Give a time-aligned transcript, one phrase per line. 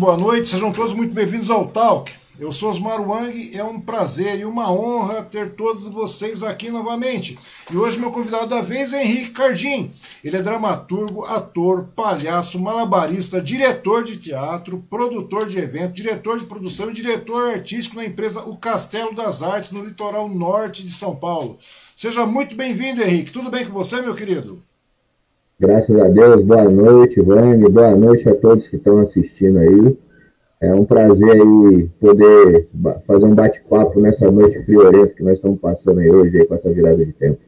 [0.00, 2.10] Boa noite, sejam todos muito bem-vindos ao Talk.
[2.38, 7.38] Eu sou Osmar Wang, é um prazer e uma honra ter todos vocês aqui novamente.
[7.70, 9.92] E hoje meu convidado da vez é Henrique Cardim.
[10.24, 16.88] Ele é dramaturgo, ator, palhaço, malabarista, diretor de teatro, produtor de evento, diretor de produção
[16.88, 21.58] e diretor artístico na empresa O Castelo das Artes, no litoral norte de São Paulo.
[21.94, 23.32] Seja muito bem-vindo, Henrique.
[23.32, 24.62] Tudo bem com você, meu querido?
[25.60, 29.94] Graças a Deus, boa noite, Wang, boa noite a todos que estão assistindo aí.
[30.58, 32.66] É um prazer aí poder
[33.06, 36.72] fazer um bate-papo nessa noite friorenta que nós estamos passando aí hoje aí com essa
[36.72, 37.40] virada de tempo.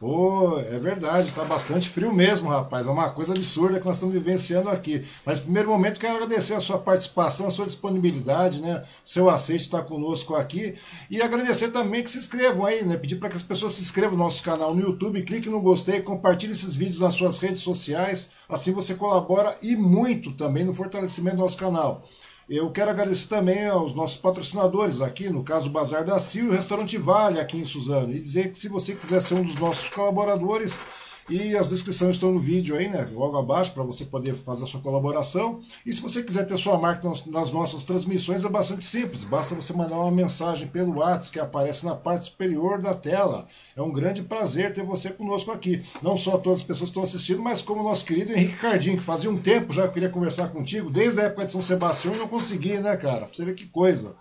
[0.00, 2.86] Pô, é verdade, está bastante frio mesmo, rapaz.
[2.86, 5.04] É uma coisa absurda que nós estamos vivenciando aqui.
[5.26, 8.78] Mas, primeiro momento, quero agradecer a sua participação, a sua disponibilidade, né?
[8.80, 10.74] O seu aceite estar conosco aqui.
[11.10, 12.96] E agradecer também que se inscrevam aí, né?
[12.96, 16.00] Pedir para que as pessoas se inscrevam no nosso canal no YouTube, clique no gostei,
[16.00, 18.30] compartilhe esses vídeos nas suas redes sociais.
[18.48, 22.02] Assim você colabora e muito também no fortalecimento do nosso canal.
[22.52, 26.48] Eu quero agradecer também aos nossos patrocinadores aqui, no caso o Bazar da Sil e
[26.48, 28.12] o Restaurante Vale aqui em Suzano.
[28.12, 30.80] E dizer que se você quiser ser um dos nossos colaboradores,
[31.30, 33.06] e as descrições estão no vídeo aí, né?
[33.12, 35.60] Logo abaixo, para você poder fazer a sua colaboração.
[35.86, 39.22] E se você quiser ter sua marca nas nossas transmissões, é bastante simples.
[39.22, 43.46] Basta você mandar uma mensagem pelo WhatsApp que aparece na parte superior da tela.
[43.76, 45.80] É um grande prazer ter você conosco aqui.
[46.02, 48.96] Não só todas as pessoas que estão assistindo, mas como o nosso querido Henrique Cardinho,
[48.96, 51.62] que fazia um tempo já que eu queria conversar contigo, desde a época de São
[51.62, 53.26] Sebastião, e não consegui, né, cara?
[53.26, 54.16] Pra você ver que coisa.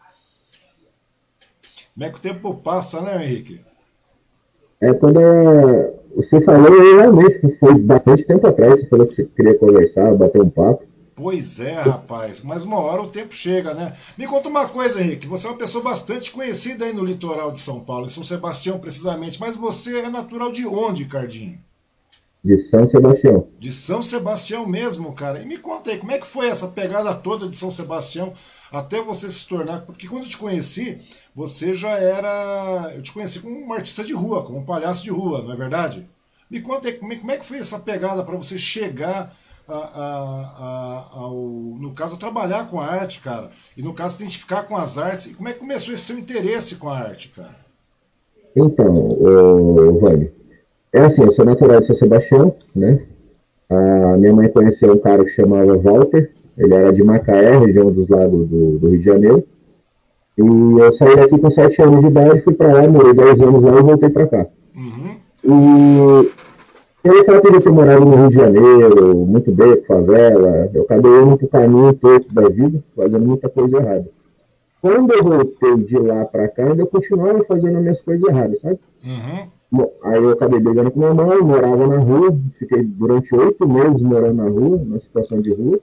[1.96, 3.60] Como é que o tempo passa, né, Henrique?
[4.80, 5.20] É quando
[6.16, 10.50] você falou realmente, foi bastante tempo atrás, você falou que você queria conversar, bater um
[10.50, 10.84] papo.
[11.16, 13.94] Pois é, rapaz, mas uma hora o tempo chega, né?
[14.18, 17.60] Me conta uma coisa, Henrique, você é uma pessoa bastante conhecida aí no litoral de
[17.60, 21.60] São Paulo, em São Sebastião precisamente, mas você é natural de onde, Cardinho?
[22.42, 23.50] De São Sebastião.
[23.60, 25.42] De São Sebastião mesmo, cara.
[25.42, 28.32] E me conta aí, como é que foi essa pegada toda de São Sebastião
[28.72, 29.82] até você se tornar.
[29.82, 31.02] Porque quando eu te conheci,
[31.40, 32.92] você já era.
[32.94, 35.56] Eu te conheci como um artista de rua, como um palhaço de rua, não é
[35.56, 36.06] verdade?
[36.52, 39.34] Me conta aí, como é, é que foi essa pegada para você chegar
[39.66, 41.38] a, a, a, ao,
[41.80, 43.50] no caso, a trabalhar com a arte, cara.
[43.78, 45.28] E no caso, identificar com as artes.
[45.28, 47.56] E como é que começou esse seu interesse com a arte, cara?
[48.54, 49.18] Então,
[50.02, 50.34] Vale,
[50.92, 53.00] é assim, eu sou natural de São Sebastião, né?
[53.70, 58.10] A minha mãe conheceu um cara que chamava Walter, ele era de Macaé, região dos
[58.10, 59.48] lagos do, do Rio de Janeiro.
[60.42, 63.62] E eu saí daqui com 7 anos de idade, fui para lá, morei 10 anos
[63.62, 64.48] lá e voltei para cá.
[64.74, 66.24] Uhum.
[66.24, 66.30] E
[67.04, 71.12] pelo fato de eu ter morado no Rio de Janeiro, muito beco, favela, eu acabei
[71.12, 74.08] indo para o caminho todo da vida, fazendo muita coisa errada.
[74.82, 78.80] Quando eu voltei de lá para cá, ainda continuava fazendo as minhas coisas erradas, sabe?
[79.04, 79.48] Uhum.
[79.72, 84.02] Bom, aí eu acabei brigando com minha mãe, morava na rua, fiquei durante oito meses
[84.02, 85.80] morando na rua, numa situação de rua.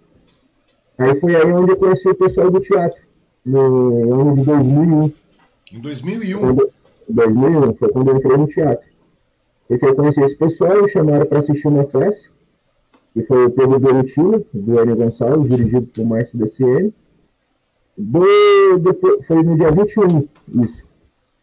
[0.98, 2.98] Aí foi aí onde eu conheci o pessoal do teatro,
[3.46, 5.12] no ano de 2001.
[5.72, 6.40] Em 2001?
[6.40, 6.70] Quando,
[7.08, 8.86] 2001, foi quando eu entrei no teatro.
[9.68, 12.28] Porque eu conheci esse pessoal, me chamaram para assistir uma peça,
[13.14, 16.92] que foi o Pedro Dorotino, do Enio Gonçalves, dirigido por Márcio DCN.
[17.96, 20.28] Do, depois, foi no dia 21,
[20.62, 20.84] isso.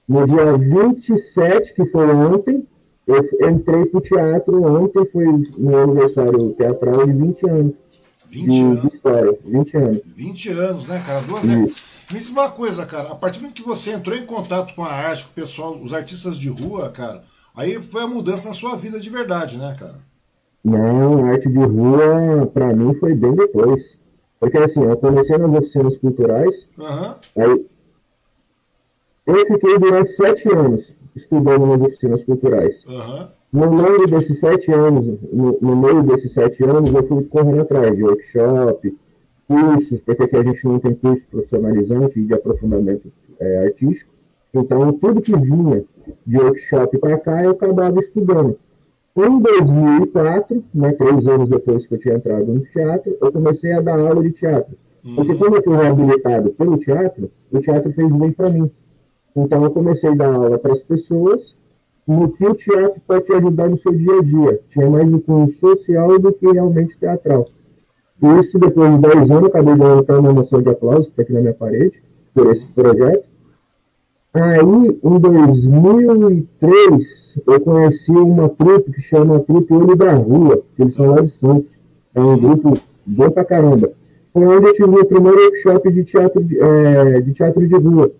[0.08, 2.68] No dia 27, que foi ontem,
[3.08, 5.26] eu entrei para o teatro ontem, foi
[5.58, 7.74] meu aniversário teatral de 20 anos.
[8.30, 8.82] 20 de, anos.
[8.82, 10.02] De história, 20 anos.
[10.06, 11.22] 20 anos, né, cara?
[11.22, 11.50] Duas
[12.14, 13.12] Me diz uma coisa, cara.
[13.12, 15.76] A partir do momento que você entrou em contato com a arte, com o pessoal,
[15.82, 17.24] os artistas de rua, cara,
[17.56, 19.96] aí foi a mudança na sua vida de verdade, né, cara?
[20.64, 23.98] Não, a arte de rua, para mim, foi bem depois.
[24.40, 27.16] Porque assim, eu comecei nas oficinas culturais, uhum.
[27.38, 27.66] aí
[29.26, 32.84] eu fiquei durante sete anos estudando nas oficinas culturais.
[32.86, 33.28] Uhum.
[33.54, 37.96] No meio desses sete anos, no, no, meio desses sete anos, eu fui correndo atrás
[37.96, 38.98] de workshop,
[39.54, 44.12] cursos, porque aqui a gente não tem curso profissionalizante de aprofundamento é, artístico.
[44.54, 45.84] Então, tudo que vinha
[46.26, 48.58] de workshop para cá, eu acabava estudando.
[49.16, 53.82] Em 2004, né, três anos depois que eu tinha entrado no teatro, eu comecei a
[53.82, 54.76] dar aula de teatro.
[55.16, 55.38] Porque uhum.
[55.38, 58.72] quando eu fui reabilitado pelo teatro, o teatro fez bem para mim.
[59.36, 61.56] Então eu comecei a dar aula para as pessoas
[62.08, 64.60] no que o teatro pode te ajudar no seu dia a dia.
[64.70, 67.46] Tinha mais o cunho social do que realmente teatral.
[68.40, 71.42] Isso, depois de 10 anos, acabei ganhando até uma moção de aplauso tá aqui na
[71.42, 72.02] minha parede,
[72.34, 73.28] por esse projeto.
[74.34, 80.96] Aí, em 2003, eu conheci uma trupe que chama Trupe Olho da Rua, que eles
[80.96, 81.80] são lá de Santos.
[82.16, 82.74] É um grupo
[83.06, 83.92] bom pra caramba.
[84.32, 88.12] Foi onde eu tive o primeiro workshop de teatro de, é, de, teatro de rua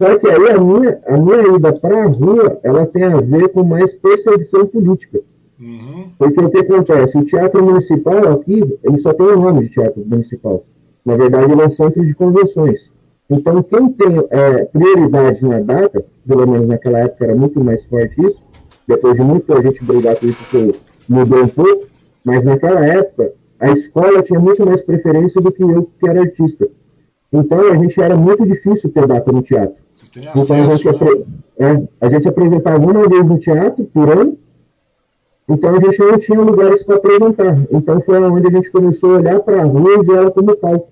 [0.00, 3.50] só que aí a minha, a minha ida para a rua, ela tem a ver
[3.50, 5.20] com mais perseguição política.
[5.60, 6.10] Uhum.
[6.18, 7.18] Porque o que acontece?
[7.18, 10.64] O teatro municipal aqui, ele só tem o nome de teatro municipal.
[11.04, 12.90] Na verdade, ele é um centro de convenções.
[13.30, 18.20] Então, quem tem é, prioridade na data, pelo menos naquela época era muito mais forte
[18.26, 18.44] isso,
[18.88, 21.86] depois de muita gente brigar com isso, isso mudou um pouco,
[22.24, 26.68] mas naquela época, a escola tinha muito mais preferência do que eu, que era artista.
[27.32, 29.80] Então, a gente era muito difícil ter data no teatro.
[30.18, 31.24] então, acesso, a, gente né?
[31.58, 34.36] é, a gente apresentava uma vez no teatro por ano,
[35.50, 37.58] então a gente não tinha lugares para apresentar.
[37.70, 40.54] Então, foi onde a gente começou a olhar para a rua e ver ela como
[40.56, 40.88] tal.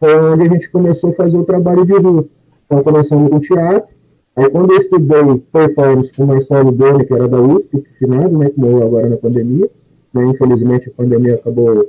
[0.00, 2.24] Foi onde a gente começou a fazer o trabalho de rua.
[2.66, 3.94] Então, começando com teatro.
[4.36, 8.50] Aí, quando eu estudei performance com o Marcelo Doni, que era da USP, finado, né,
[8.50, 9.68] que morreu agora na pandemia,
[10.14, 11.88] né, infelizmente a pandemia acabou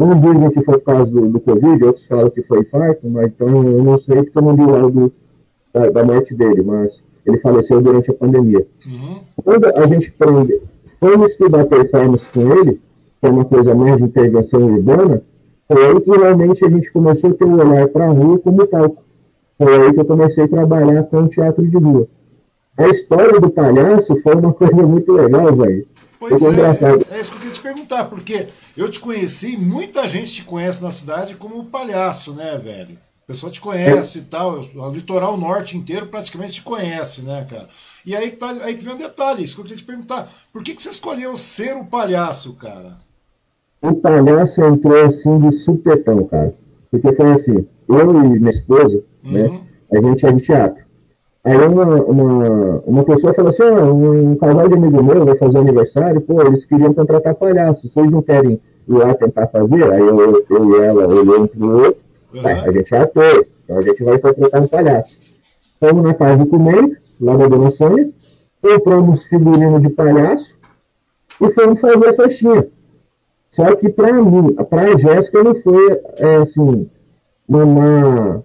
[0.00, 3.26] Uns dizem que foi por causa do, do Covid, outros falam que foi infarto, mas
[3.26, 5.12] então eu não sei porque eu não vi o
[5.74, 8.66] da, da morte dele, mas ele faleceu durante a pandemia.
[8.86, 9.18] Uhum.
[9.44, 10.58] Quando a gente prende,
[11.00, 12.80] fomos estudar performance com ele,
[13.20, 15.22] que é uma coisa mais de intervenção urbana,
[15.66, 18.66] foi aí que realmente a gente começou a ter um olhar para a rua como
[18.66, 19.02] palco.
[19.56, 22.06] Foi aí que eu comecei a trabalhar com o teatro de rua.
[22.76, 25.86] A história do palhaço foi uma coisa muito legal, velho.
[26.18, 30.32] Pois é, é isso que eu queria te perguntar, porque eu te conheci, muita gente
[30.32, 32.98] te conhece na cidade como palhaço, né, velho?
[33.30, 37.68] O pessoal te conhece e tal, o litoral norte inteiro praticamente te conhece, né, cara?
[38.04, 40.28] E aí, tá, aí que vem um detalhe, isso que eu queria te perguntar.
[40.52, 42.96] Por que, que você escolheu ser o palhaço, cara?
[43.80, 46.50] O palhaço entrou assim de supetão, cara.
[46.90, 49.54] Porque foi assim, eu e minha esposa, né, uhum.
[49.54, 49.60] né,
[49.92, 50.84] a gente é de teatro.
[51.44, 55.58] Aí uma, uma, uma pessoa falou assim, ah, um casal de amigo meu vai fazer
[55.58, 59.88] aniversário, pô, eles queriam contratar palhaço, vocês não querem ir lá tentar fazer?
[59.88, 62.46] Aí eu, eu e ela olhou um pro outro, uhum.
[62.46, 65.16] a gente é ator, então a gente vai contratar um palhaço.
[65.78, 68.10] Fomos na casa do comer, lá da Dona Sônia,
[68.60, 70.54] compramos figurino de palhaço
[71.40, 72.68] e fomos fazer a festinha.
[73.50, 76.88] Só que para mim, para a Jéssica não foi, é, assim,
[77.48, 78.44] uma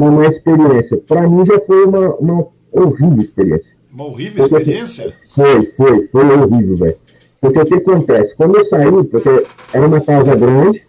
[0.00, 0.96] uma má experiência.
[1.06, 3.76] Para mim já foi uma, uma horrível experiência.
[3.92, 5.14] Uma horrível porque, experiência?
[5.34, 6.96] Foi, foi, foi horrível, velho.
[7.40, 8.36] Porque o que acontece?
[8.36, 9.28] Quando eu saí, porque
[9.72, 10.82] era uma casa grande,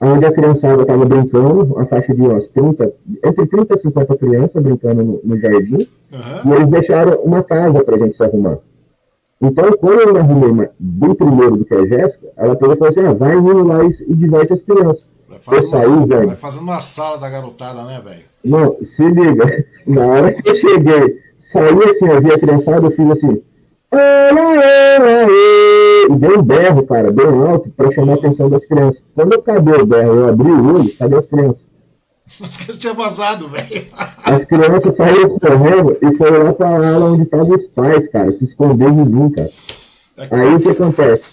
[0.00, 2.92] onde a criançada estava brincando, a faixa de umas 30,
[3.24, 6.52] entre 30 e 50 crianças brincando no, no jardim, uhum.
[6.52, 8.58] e eles deixaram uma casa para a gente se arrumar.
[9.40, 12.90] Então, quando eu me arrumei bem primeiro do que a Jéssica, ela pegou e falou
[12.90, 15.06] assim: ah, vai indo lá e, e diverte as crianças.
[15.28, 18.22] Vai fazendo, saí, uma, vai fazendo uma sala da garotada, né, velho?
[18.44, 19.64] Não, se liga.
[19.86, 23.42] Na hora que eu cheguei, saí assim, eu vi a criançada, eu fiz assim.
[23.90, 24.28] E
[26.16, 29.02] deu um berro, cara, bem alto, para chamar a atenção das crianças.
[29.14, 31.64] Quando eu acabei o berro, eu abri o olho, cadê as crianças?
[32.26, 33.86] As crianças tinham vazado, velho.
[34.22, 38.44] As crianças saíram correndo e foram lá pra aula onde estavam os pais, cara, se
[38.44, 39.48] esconder de mim, cara.
[40.32, 41.30] Aí o que acontece?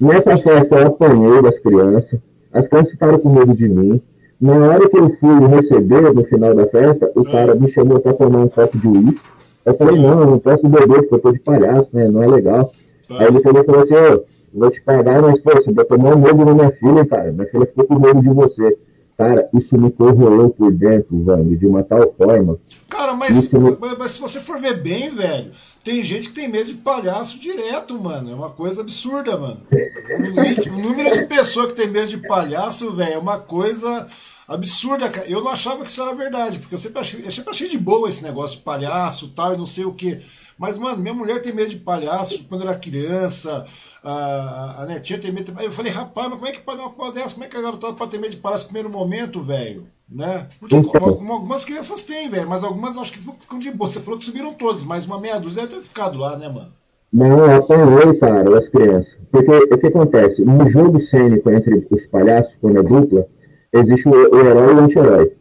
[0.00, 2.18] Nessa festa eu apanhei das crianças,
[2.52, 4.00] as crianças ficaram com medo de mim.
[4.40, 8.14] Na hora que eu fui receber no final da festa, o cara me chamou para
[8.14, 9.28] tomar um copo de uísque.
[9.68, 12.08] Eu falei, não, eu não posso beber porque eu tô de palhaço, né?
[12.08, 12.72] Não é legal.
[13.10, 16.54] Aí ele falou assim, ô, vou te pagar, mas pô, você tomar um medo na
[16.54, 17.30] minha filha, cara.
[17.32, 18.78] Minha filha ficou com medo de você.
[19.18, 22.56] Cara, isso me corroeu por dentro, velho, de uma tal forma.
[22.88, 23.76] Cara, mas, me...
[23.98, 25.50] mas, se você for ver bem, velho,
[25.84, 28.30] tem gente que tem medo de palhaço direto, mano.
[28.30, 29.60] É uma coisa absurda, mano.
[30.72, 34.06] O número de pessoas que tem medo de palhaço, velho, é uma coisa
[34.48, 35.28] absurda, cara.
[35.28, 37.78] Eu não achava que isso era verdade, porque eu sempre achei, eu sempre achei de
[37.78, 40.18] boa esse negócio de palhaço tal, e não sei o que.
[40.58, 43.64] Mas, mano, minha mulher tem medo de palhaço quando era criança,
[44.02, 45.64] a, a netinha tem medo de...
[45.64, 47.34] Eu falei, rapaz, mas como é que pode uma coisa dessa?
[47.34, 49.86] Como é que a garotada pode ter medo de palhaço no primeiro momento, velho?
[50.10, 50.48] Né?
[50.58, 53.90] Porque algumas crianças têm, velho, mas algumas acho que ficam de boa.
[53.90, 56.72] Você falou que subiram todas, mas uma meia dúzia deve ter ficado lá, né, mano?
[57.12, 59.16] Não, eu apanhei, cara, as crianças.
[59.30, 60.44] Porque o que acontece?
[60.44, 63.26] No jogo cênico entre os palhaços, quando é dupla,
[63.72, 65.32] existe o, o herói e o anti-herói.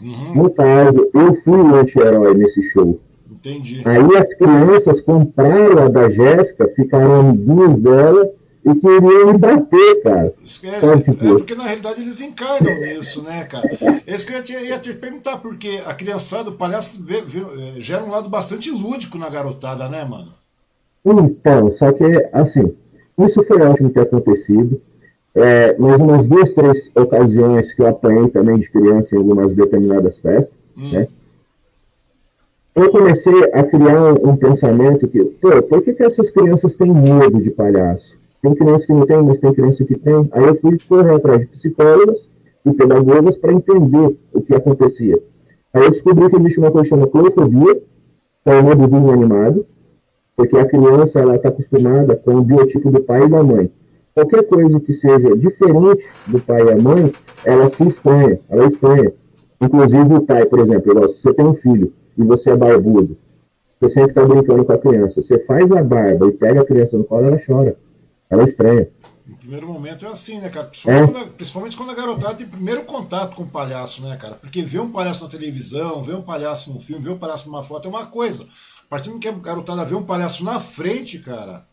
[0.00, 0.34] Uhum.
[0.34, 3.00] No caso, eu fui o anti-herói nesse show.
[3.30, 3.82] Entendi.
[3.84, 8.30] Aí as crianças compraram a da Jéssica, ficaram amiguinhos dela
[8.64, 10.34] e queriam me bater, cara.
[10.42, 10.92] Esquece.
[10.94, 13.68] É porque na realidade eles encarnam nisso, né, cara?
[14.06, 17.40] Esse que eu ia te, ia te perguntar, porque a criançada, o palhaço vê, vê,
[17.40, 20.32] é, gera um lado bastante lúdico na garotada, né, mano?
[21.04, 22.74] Então, só que assim,
[23.18, 24.80] isso foi ótimo ter acontecido.
[25.34, 30.18] É, mas umas duas, três ocasiões que eu apanhei também de criança em algumas determinadas
[30.18, 30.92] festas, hum.
[30.92, 31.08] né?
[32.74, 36.92] eu comecei a criar um, um pensamento que, pô, por que, que essas crianças têm
[36.92, 38.18] medo de palhaço?
[38.42, 40.28] Tem criança que não tem, mas tem criança que tem.
[40.32, 42.28] Aí eu fui correr atrás de psicólogas
[42.66, 45.18] e pedagogas para entender o que acontecia.
[45.72, 49.66] Aí eu descobri que existe uma coisa chamada clorofobia, que é o medo do animado,
[50.36, 53.70] Porque a criança ela está acostumada com o biotipo do pai e da mãe.
[54.14, 57.12] Qualquer coisa que seja diferente do pai e a mãe,
[57.44, 59.12] ela se estranha, ela estranha.
[59.60, 63.18] Inclusive o pai, por exemplo, se você tem um filho e você é barbudo,
[63.80, 66.96] você sempre está brincando com a criança, você faz a barba e pega a criança
[66.96, 67.76] no colo, ela chora,
[68.30, 68.88] ela estranha.
[69.26, 70.66] No primeiro momento é assim, né, cara?
[70.66, 71.06] Principalmente, é.
[71.06, 74.34] quando, a, principalmente quando a garotada tem primeiro contato com o palhaço, né, cara?
[74.34, 77.64] Porque ver um palhaço na televisão, ver um palhaço num filme, ver um palhaço numa
[77.64, 78.44] foto é uma coisa.
[78.44, 81.66] A partir do que a garotada vê um palhaço na frente, cara,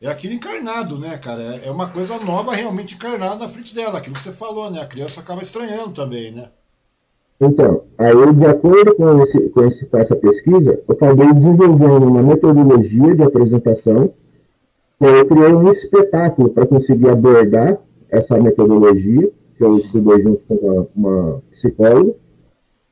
[0.00, 1.42] é aquilo encarnado, né, cara?
[1.42, 4.80] É, é uma coisa nova realmente encarnada na frente dela, aquilo que você falou, né?
[4.80, 6.48] A criança acaba estranhando também, né?
[7.40, 12.22] Então, aí, de acordo com, esse, com, esse, com essa pesquisa, eu acabei desenvolvendo uma
[12.22, 14.12] metodologia de apresentação
[15.00, 17.78] eu criei um espetáculo para conseguir abordar
[18.10, 22.14] essa metodologia, que eu estudei junto com uma, uma psicóloga.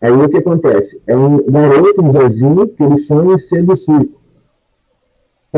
[0.01, 1.03] Aí o que acontece?
[1.07, 4.21] É um garoto, um Zezinho, que ele sonha em ser do circo.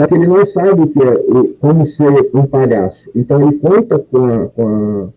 [0.00, 1.14] Só que ele não sabe o que é,
[1.60, 3.10] como ser um palhaço.
[3.14, 5.08] Então ele conta com a, com a,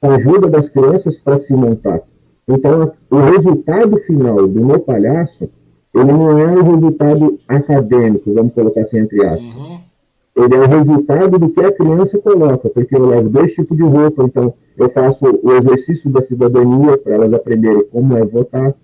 [0.00, 2.02] com a ajuda das crianças para se montar.
[2.48, 5.50] Então o resultado final do meu palhaço,
[5.94, 9.54] ele não é o resultado acadêmico, vamos colocar assim entre aspas.
[9.54, 9.90] Uhum
[10.36, 13.82] ele é o resultado do que a criança coloca, porque eu levo dois tipos de
[13.82, 18.74] roupa, então eu faço o exercício da cidadania para elas aprenderem como é votar,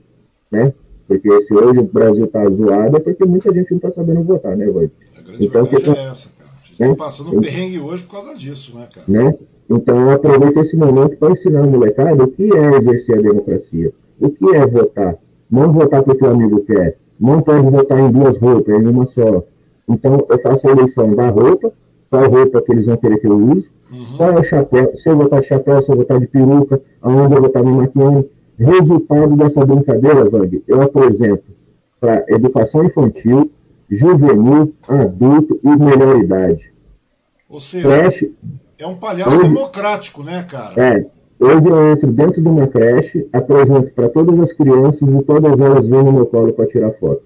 [0.50, 0.72] né?
[1.06, 4.56] Porque se hoje o Brasil está zoado é porque muita gente não está sabendo votar,
[4.56, 4.92] né, Void?
[5.26, 6.50] A grande então, verdade que, é essa, cara.
[6.50, 6.94] A gente está né?
[6.96, 9.06] passando um perrengue hoje por causa disso, né, cara?
[9.08, 9.34] Né?
[9.68, 13.92] Então eu aproveito esse momento para ensinar a molecada o que é exercer a democracia,
[14.20, 15.16] o que é votar.
[15.50, 19.44] Não votar porque o amigo quer, não pode votar em duas roupas, em uma só
[19.88, 21.72] então, eu faço a eleição da roupa,
[22.10, 24.16] qual roupa que eles vão querer que eu use, uhum.
[24.16, 27.34] qual é o chapéu, se eu votar de chapéu, se eu votar de peruca, aonde
[27.34, 28.28] eu vou estar me maquiando.
[28.58, 31.44] Resultado dessa brincadeira, Vang, eu apresento
[32.00, 33.50] para educação infantil,
[33.90, 36.72] juvenil, adulto e melhor idade.
[37.48, 38.36] Ou seja, creche,
[38.80, 40.80] é um palhaço hoje, democrático, né, cara?
[40.80, 41.06] É.
[41.38, 45.86] Hoje eu entro dentro de uma creche, apresento para todas as crianças e todas elas
[45.86, 47.22] vêm no meu colo para tirar foto.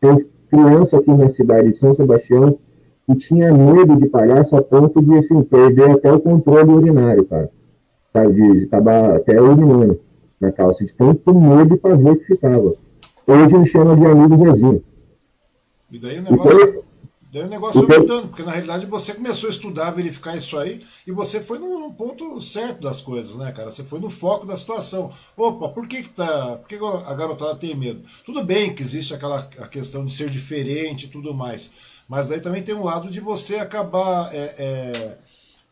[0.00, 2.58] Tem criança aqui na cidade de São Sebastião
[3.06, 7.50] que tinha medo de palhaço a ponto de assim, perder até o controle urinário, cara.
[8.12, 10.00] Sabe, de acabar até urinando
[10.40, 12.72] na calça, de tanto medo para ver que ficava.
[13.26, 14.82] Hoje me chama de amigo Zezinho.
[15.94, 16.60] E daí o negócio.
[16.60, 16.84] Então,
[17.32, 20.80] Daí o negócio foi mudando, porque na realidade você começou a estudar, verificar isso aí,
[21.04, 23.72] e você foi no, no, ponto certo das coisas, né, cara?
[23.72, 25.10] Você foi no foco da situação.
[25.36, 28.00] Opa, por que, que, tá, por que a garotada tem medo?
[28.24, 31.72] Tudo bem que existe aquela a questão de ser diferente e tudo mais,
[32.08, 35.18] mas daí também tem um lado de você acabar é, é,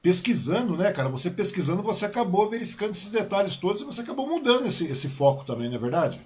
[0.02, 1.09] pesquisando, né, cara?
[1.11, 5.45] Você pesquisando, você acabou verificando esses detalhes todos e você acabou mudando esse, esse foco
[5.45, 6.21] também, não é verdade?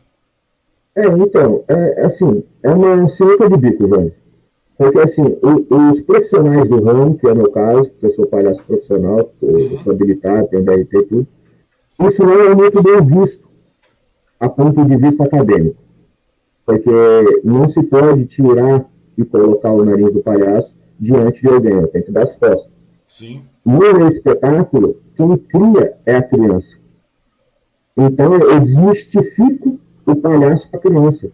[0.96, 4.14] É, então, é, assim, é uma sinuca de bico, velho.
[4.78, 8.64] Porque, assim, os profissionais do ramo, que é o meu caso, que eu sou palhaço
[8.64, 11.26] profissional, eu sou habilitado, tenho DRT e tudo,
[12.08, 13.46] isso não é muito bem visto
[14.40, 15.82] a ponto de vista acadêmico.
[16.64, 22.02] Porque não se pode tirar e colocar o nariz do palhaço diante de alguém, tem
[22.02, 22.74] que dar as costas.
[23.06, 23.42] Sim.
[23.64, 26.76] No espetáculo, quem cria é a criança.
[27.96, 31.30] Então, eu desmistifico o palhaço para a criança.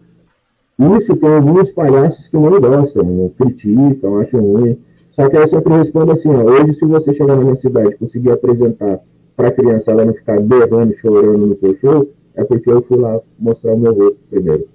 [0.97, 4.77] Isso tem alguns palhaços que não gostam, criticam, acham ruim.
[5.11, 7.97] Só que eu sempre respondo assim: ó, hoje, se você chegar na minha cidade e
[7.97, 8.99] conseguir apresentar
[9.35, 12.97] para a criança ela não ficar berrando, chorando no seu show, é porque eu fui
[12.97, 14.67] lá mostrar o meu rosto primeiro.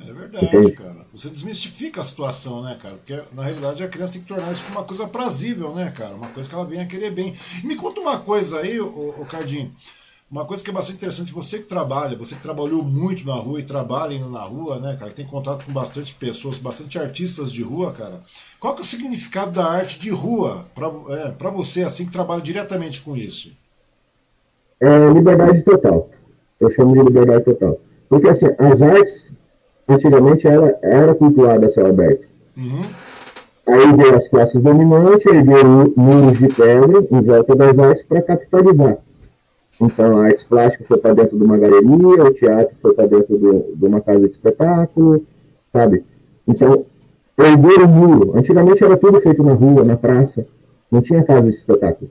[0.00, 0.72] É verdade, Entende?
[0.72, 1.06] cara.
[1.12, 2.96] Você desmistifica a situação, né, cara?
[2.96, 6.14] Porque na realidade a criança tem que tornar isso uma coisa prazível, né, cara?
[6.14, 7.34] Uma coisa que ela venha querer bem.
[7.64, 9.72] Me conta uma coisa aí, o Cardinho.
[10.28, 13.60] Uma coisa que é bastante interessante, você que trabalha, você que trabalhou muito na rua
[13.60, 17.52] e trabalha ainda na rua, né, cara, que tem contato com bastante pessoas, bastante artistas
[17.52, 18.20] de rua, cara.
[18.58, 22.40] Qual que é o significado da arte de rua para é, você, assim, que trabalha
[22.40, 23.52] diretamente com isso?
[24.80, 26.10] É liberdade total.
[26.58, 27.78] Eu chamo de liberdade total.
[28.08, 29.30] Porque, assim, as artes,
[29.88, 32.26] antigamente, ela era cultuada a céu aberto.
[32.56, 32.82] Uhum.
[33.68, 38.22] Aí veio as classes dominantes, aí veio muros de pedra em volta das artes para
[38.22, 39.05] capitalizar.
[39.80, 43.38] Então, a arte plástica foi para dentro de uma galeria, o teatro foi para dentro
[43.38, 45.22] de, de, uma casa de espetáculo,
[45.72, 46.02] sabe?
[46.48, 46.84] Então,
[47.36, 48.38] perderam o muro.
[48.38, 50.46] Antigamente era tudo feito na rua, na praça,
[50.90, 52.10] não tinha casa de espetáculo.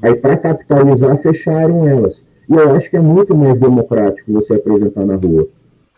[0.00, 2.22] Aí, para capitalizar, fecharam elas.
[2.48, 5.48] E eu acho que é muito mais democrático você apresentar na rua.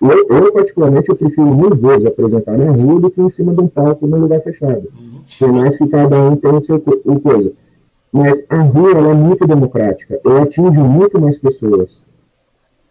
[0.00, 3.60] Eu, eu particularmente, eu prefiro mil vezes apresentar na rua do que em cima de
[3.60, 4.88] um palco num lugar fechado.
[4.98, 5.20] Uhum.
[5.38, 7.52] Por mais que cada um tenha o seu o coisa.
[8.12, 12.02] Mas a rua é muito democrática, eu atingo muito mais pessoas.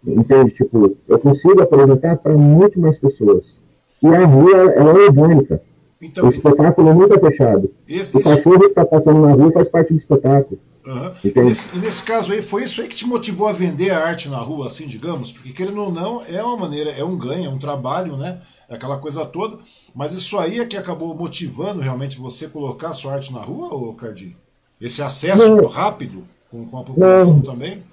[0.06, 0.52] Entende?
[0.52, 3.56] Tipo, eu consigo apresentar para muito mais pessoas.
[4.02, 5.62] E a rua, ela é orgânica.
[6.02, 7.72] Então, o espetáculo nunca é fechado.
[7.88, 10.60] Esse, o cachorro que está passando na rua faz parte do espetáculo.
[10.84, 11.12] Uhum.
[11.24, 14.28] E, nesse, nesse, caso aí, foi isso aí que te motivou a vender a arte
[14.28, 15.32] na rua, assim, digamos?
[15.32, 18.40] Porque querendo ou não, é uma maneira, é um ganho, é um trabalho, né?
[18.68, 19.60] É aquela coisa toda.
[19.94, 23.68] Mas isso aí é que acabou motivando realmente você colocar a sua arte na rua,
[23.68, 24.36] ô Cardi?
[24.82, 25.70] Esse acesso não.
[25.70, 27.42] rápido com, com, a população não.
[27.42, 27.84] também?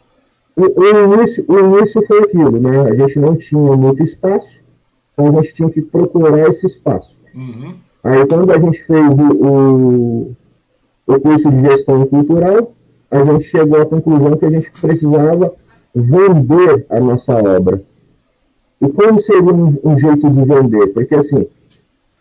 [0.56, 2.90] O, início, o início foi aquilo, né?
[2.90, 4.58] A gente não tinha muito espaço,
[5.12, 7.16] então a gente tinha que procurar esse espaço.
[7.34, 7.74] Uhum.
[8.02, 10.36] Aí quando a gente fez o, o,
[11.06, 12.72] o curso de gestão cultural,
[13.10, 15.54] a gente chegou à conclusão que a gente precisava
[15.94, 17.82] vender a nossa obra.
[18.80, 20.88] E como seria um, um jeito de vender?
[20.88, 21.46] Porque assim,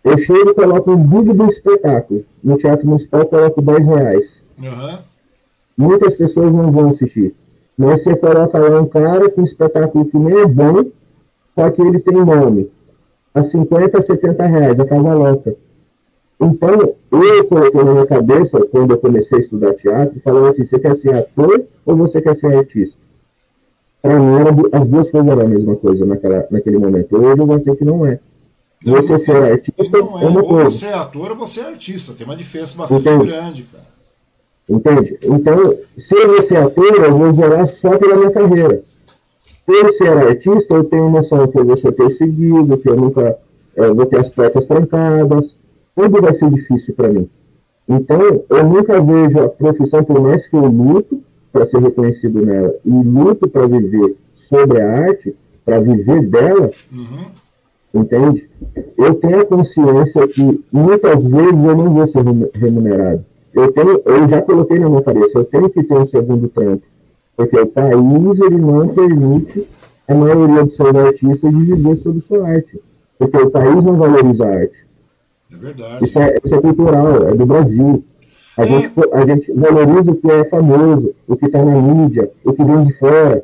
[0.03, 2.23] eu chego e coloco um vídeo do espetáculo.
[2.43, 4.46] No Teatro Municipal eu coloco 10 reais.
[4.62, 4.98] Uhum.
[5.78, 7.36] Muitas pessoas não vão assistir.
[7.78, 10.86] Mas você coloca lá um cara com um espetáculo que nem é bom,
[11.54, 12.72] só que ele tem nome.
[13.34, 15.56] A 50, 70 reais, a Casa Louca.
[16.39, 20.80] Então, eu coloquei na minha cabeça, quando eu comecei a estudar teatro, falando assim: você
[20.80, 22.98] quer ser ator ou você quer ser artista?
[24.02, 24.36] Para mim,
[24.72, 27.15] as duas coisas eram a mesma coisa naquela, naquele momento.
[27.17, 28.20] Hoje eu já sei que não é.
[28.86, 30.70] Você não, ser artista não é, é uma ou coisa.
[30.70, 32.13] você é ator ou você é artista.
[32.13, 33.28] Tem uma diferença bastante Entende?
[33.28, 33.96] grande, cara.
[34.69, 35.17] Entende?
[35.23, 35.58] Então,
[35.97, 38.82] se eu vou ser ator, eu vou zerar só pela minha carreira.
[39.65, 43.38] Por ser artista, eu tenho noção que eu vou ser perseguido, que eu nunca
[43.75, 45.56] é, vou ter as portas trancadas,
[45.95, 47.30] tudo vai ser difícil para mim.
[47.88, 52.73] Então, eu nunca vejo a profissão, por mais que eu luto para ser reconhecido nela
[52.86, 58.01] e luto para viver sobre a arte, para viver dela, uhum.
[58.01, 58.49] entende?
[58.97, 63.25] Eu tenho a consciência que muitas vezes eu não vou ser remunerado.
[63.58, 66.86] Eu, tenho, eu já coloquei na minha cabeça, eu tenho que ter um segundo trampo,
[67.36, 69.67] porque o país ele não permite
[70.08, 72.80] a maioria dos seus artistas de viver sobre sua arte,
[73.17, 74.86] porque o país não valoriza a arte.
[75.52, 76.06] É verdade.
[76.06, 78.04] Isso é, isso é cultural, é do Brasil.
[78.56, 78.67] A, é.
[78.67, 82.63] Gente, a gente valoriza o que é famoso, o que está na mídia, o que
[82.63, 83.43] vem de fora.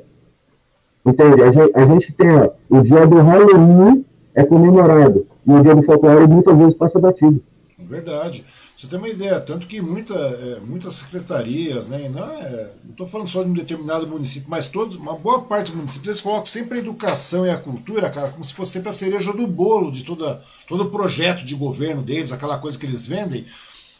[1.04, 1.42] Entende?
[1.42, 5.74] A gente, a gente tem ó, o dia do Halloween é comemorado, e o dia
[5.74, 7.42] do folclore muitas vezes passa batido.
[7.80, 8.44] É verdade.
[8.76, 13.28] Você tem uma ideia, tanto que muita, é, muitas secretarias, né, não é, estou falando
[13.28, 16.80] só de um determinado município, mas todos, uma boa parte dos municípios, eles colocam sempre
[16.80, 20.04] a educação e a cultura, cara, como se fosse sempre a cereja do bolo de
[20.04, 23.46] toda, todo o projeto de governo deles, aquela coisa que eles vendem.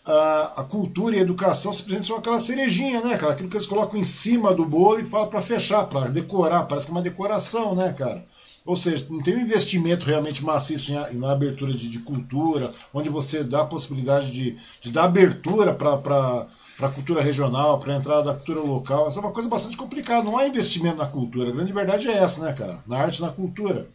[0.06, 3.32] A, a cultura e a educação simplesmente são aquela cerejinha, né, cara?
[3.32, 6.88] Aquilo que eles colocam em cima do bolo e falam para fechar, para decorar, parece
[6.88, 8.26] que é uma decoração, né, cara?
[8.66, 13.10] Ou seja, não tem um investimento realmente maciço em, na abertura de, de cultura, onde
[13.10, 16.48] você dá a possibilidade de, de dar abertura para
[16.82, 19.08] a cultura regional, para a entrada da cultura local.
[19.08, 20.24] Essa é uma coisa bastante complicada.
[20.24, 21.50] Não há investimento na cultura.
[21.50, 22.80] A grande verdade é essa, né, cara?
[22.88, 23.86] Na arte na cultura.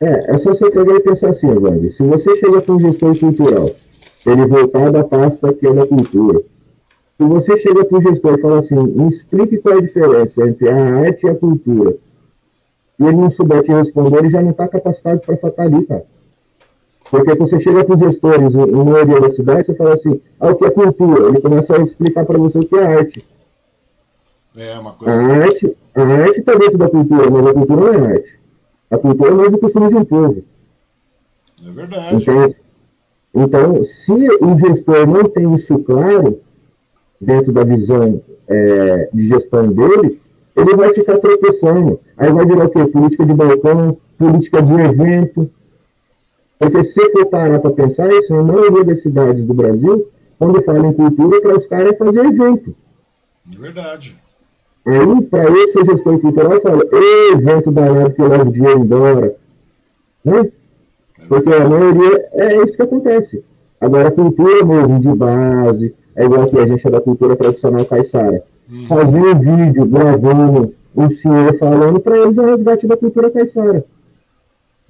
[0.00, 1.90] É, é só você pegar e pensar assim, Wagner.
[1.90, 3.70] Se você chega com um gestor cultural,
[4.26, 6.42] ele voltar da pasta que é da cultura.
[7.16, 10.46] Se você chega para o gestor e fala assim, me explique qual é a diferença
[10.46, 11.96] entre a arte e a cultura
[12.98, 16.04] e ele não souber te responder, ele já não está capacitado para estar ali, cara.
[17.10, 20.56] Porque você chega com os gestores em maioria da cidade, você fala assim, ah, o
[20.56, 21.28] que é cultura?
[21.28, 23.24] Ele começa a explicar para você o que é arte.
[24.56, 25.14] É, uma coisa...
[25.14, 28.40] A arte, a arte está dentro da cultura, mas a cultura não é arte.
[28.90, 30.42] A cultura é mais o costume de um povo.
[31.64, 32.16] É verdade.
[32.16, 32.56] Entende?
[33.34, 36.40] Então, se o gestor não tem isso claro,
[37.20, 40.20] dentro da visão é, de gestão dele,
[40.56, 42.00] ele vai ficar tropeçando.
[42.16, 42.84] Aí vai virar o quê?
[42.86, 45.50] Política de balcão, política de evento.
[46.58, 50.90] Porque se for parar para pensar isso, a maioria das cidades do Brasil, quando falam
[50.90, 52.74] em cultura, para os caras é fazer evento.
[53.54, 54.16] É verdade.
[54.86, 56.84] Aí, para eu ser gestor cultural, fala,
[57.32, 59.36] evento danado que eu levo dinheiro embora.
[60.24, 60.50] Né?
[61.28, 63.44] Porque a maioria é isso que acontece.
[63.80, 67.84] Agora, a cultura mesmo, de base, é igual que a gente é da cultura tradicional
[67.84, 68.86] caiçara hum.
[68.88, 73.84] fazer um vídeo gravando um senhor falando para eles o resgate da cultura caiçara.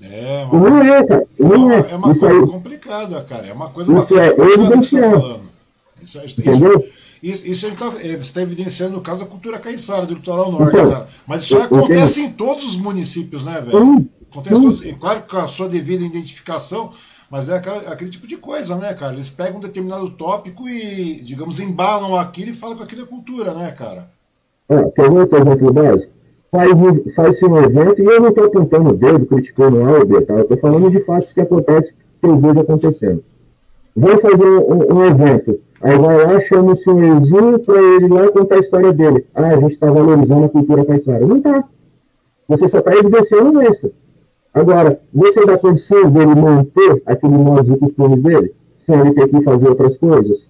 [0.01, 1.27] É, uma não coisa, é, cara.
[1.39, 3.47] Não é, é uma isso coisa aí, complicada, cara.
[3.47, 5.43] É uma coisa bastante é, complicada que você está falando.
[6.03, 6.85] Isso, isso, Entendeu?
[7.23, 10.75] Isso, isso tá, é, você está evidenciando no caso a cultura caiçara do litoral norte,
[10.75, 11.07] então, cara.
[11.27, 14.09] Mas isso acontece em todos os municípios, né, velho?
[14.31, 16.91] Acontece todos, claro com a sua devida identificação,
[17.31, 19.13] mas é aquela, aquele tipo de coisa, né, cara?
[19.13, 23.53] Eles pegam um determinado tópico e, digamos, embalam aquilo e falam com aquilo é cultura,
[23.53, 24.09] né, cara?
[24.69, 26.13] Ah, quer ver outro exemplo básico?
[26.51, 30.21] Faz-se faz um evento, e eu não estou apontando o dedo, criticando A ou B,
[30.23, 30.35] tá?
[30.35, 33.25] Eu estou falando de fatos que acontecem, que eu vejo acontecendo.
[33.97, 35.59] Vamos fazer um, um, evento.
[35.83, 39.27] Aí vai lá, chama o senhorzinho para ele lá contar a história dele.
[39.35, 41.27] Ah, a gente está valorizando a cultura caiçara.
[41.27, 41.65] Não está.
[42.49, 43.91] Você só está evidenciando um extra.
[44.57, 49.43] Agora, você dá condição dele manter aquele modo de costume dele, sem ele ter que
[49.43, 50.49] fazer outras coisas?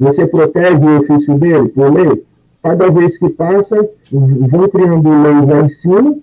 [0.00, 2.24] Você protege o ofício dele por lei?
[2.62, 3.76] Cada vez que passa,
[4.10, 6.16] vão criando leis lá em cima,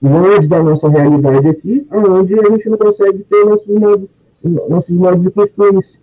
[0.00, 4.08] longe da nossa realidade aqui, onde a gente não consegue ter nossos modos,
[4.66, 5.98] nossos modos e costumes.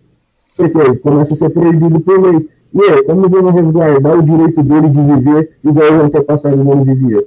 [0.56, 2.48] Porque começa a ser proibido por lei.
[2.72, 7.26] E aí, como vamos resguardar o direito dele de viver igual o antepassado dele vivia?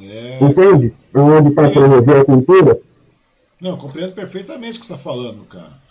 [0.00, 0.38] É...
[0.42, 0.94] Entende?
[1.14, 2.80] Onde está promover a cultura?
[3.60, 5.82] Não, compreendo perfeitamente o que você está falando, cara.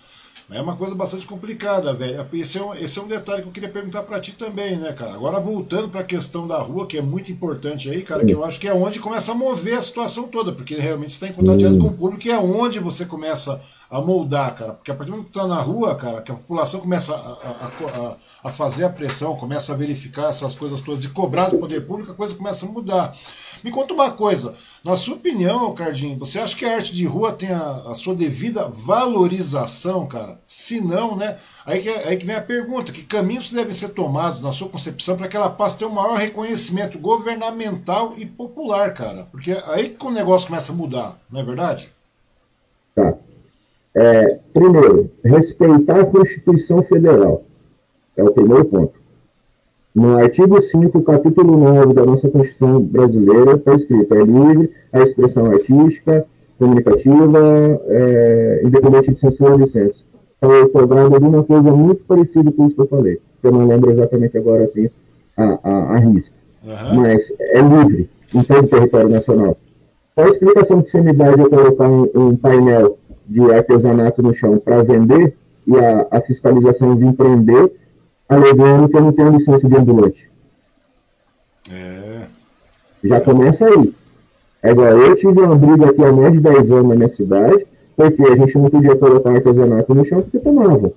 [0.54, 2.26] É uma coisa bastante complicada, velho.
[2.34, 4.92] Esse é um, esse é um detalhe que eu queria perguntar para ti também, né,
[4.92, 5.14] cara?
[5.14, 8.44] Agora voltando para a questão da rua, que é muito importante aí, cara, que eu
[8.44, 11.34] acho que é onde começa a mover a situação toda, porque realmente você está em
[11.34, 14.72] contato direto com o público e é onde você começa a moldar, cara.
[14.72, 17.18] Porque a partir do momento que tá na rua, cara, que a população começa a,
[17.18, 21.58] a, a, a fazer a pressão, começa a verificar essas coisas todas e cobrar do
[21.58, 23.14] poder público, a coisa começa a mudar.
[23.62, 27.34] Me conta uma coisa, na sua opinião, Cardinho, você acha que a arte de rua
[27.34, 30.40] tem a, a sua devida valorização, cara?
[30.46, 31.38] Se não, né?
[31.66, 35.18] Aí que, aí que vem a pergunta: que caminhos devem ser tomados, na sua concepção,
[35.18, 39.28] para que ela passe a ter um maior reconhecimento governamental e popular, cara?
[39.30, 41.94] Porque aí que o negócio começa a mudar, não é verdade?
[43.94, 47.44] É, primeiro, respeitar a Constituição Federal.
[48.18, 48.94] É o primeiro ponto.
[49.94, 55.48] No artigo 5, capítulo 9 da nossa Constituição brasileira, está escrito: é livre a expressão
[55.48, 56.26] artística,
[56.58, 60.04] comunicativa, é, independente de censura ou licença.
[60.38, 63.52] Então, eu estou dando alguma coisa muito parecida com isso que eu falei, que eu
[63.52, 64.90] não lembro exatamente agora assim
[65.38, 66.36] a, a, a risca.
[66.64, 67.02] Uhum.
[67.02, 69.58] Mas é livre em todo o território nacional.
[70.16, 72.98] Qual a explicação que você me dá de eu colocar um, um painel
[73.32, 75.34] de artesanato no chão para vender
[75.66, 77.72] e a, a fiscalização vir prender
[78.28, 80.30] alegando que eu não tenho licença de ambulante.
[81.72, 82.26] É.
[83.04, 83.94] Já começa aí.
[84.62, 87.66] Agora, eu tive uma briga aqui há mais de 10 anos na minha cidade,
[87.96, 90.94] porque a gente não podia colocar artesanato no chão porque tomavam.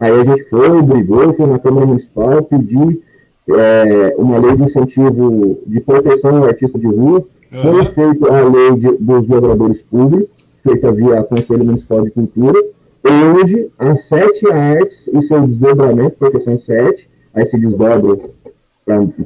[0.00, 3.00] Aí a gente foi, brigou, foi na Câmara Municipal, pedir
[3.48, 7.24] é, uma lei de incentivo de proteção ao artista de rua.
[7.52, 7.62] Uhum.
[7.62, 12.62] Foi feita a lei de, dos dobradores públicos, feita via Conselho Municipal de Cultura,
[13.04, 18.30] Hoje, as sete artes e seu desdobramento, porque são sete, aí se desdobram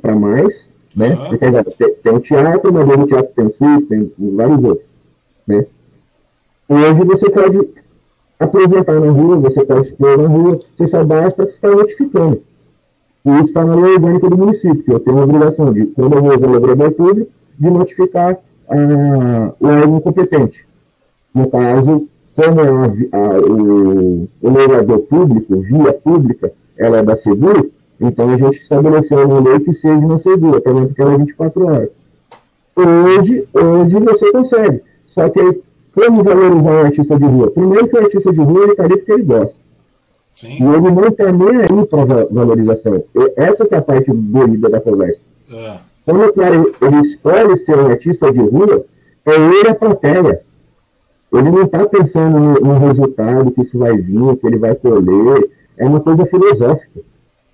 [0.01, 1.09] para mais, né?
[1.09, 1.63] Uhum.
[1.77, 4.91] Tem, tem o teatro, mas do teatro tem o circo, tem vários outros,
[5.47, 5.67] né?
[6.69, 7.69] Hoje você pode
[8.41, 12.41] apresentar na rua, você pode expor na rua, você só basta estar notificando.
[13.27, 16.17] E isso está na lei orgânica do município, que eu tenho a obrigação de, quando
[16.17, 18.39] eu vou usar o público, de notificar
[18.71, 20.67] ah, o órgão competente.
[21.37, 27.71] No caso, como a, a, o, o leilador público, via pública, ela é da Seguro,
[28.01, 31.67] então a gente estabeleceu uma lei que seja na Segura, também porque ela é 24
[31.67, 31.89] horas.
[32.75, 34.83] Hoje, hoje você consegue.
[35.07, 35.61] Só que
[35.95, 37.51] como valorizar um artista de rua?
[37.51, 39.59] Primeiro que o artista de rua ele está ali porque ele gosta.
[40.35, 40.57] Sim.
[40.59, 43.05] E ele não está nem aí para valorização.
[43.37, 45.23] Essa é a parte doida da conversa.
[45.53, 45.77] É.
[46.07, 48.87] Quando o cara ele escolhe ser um artista de rua,
[49.27, 50.46] é ele a plateia.
[51.33, 55.49] Ele não está pensando no, no, resultado, que isso vai vir, que ele vai colher.
[55.77, 57.01] É uma coisa filosófica.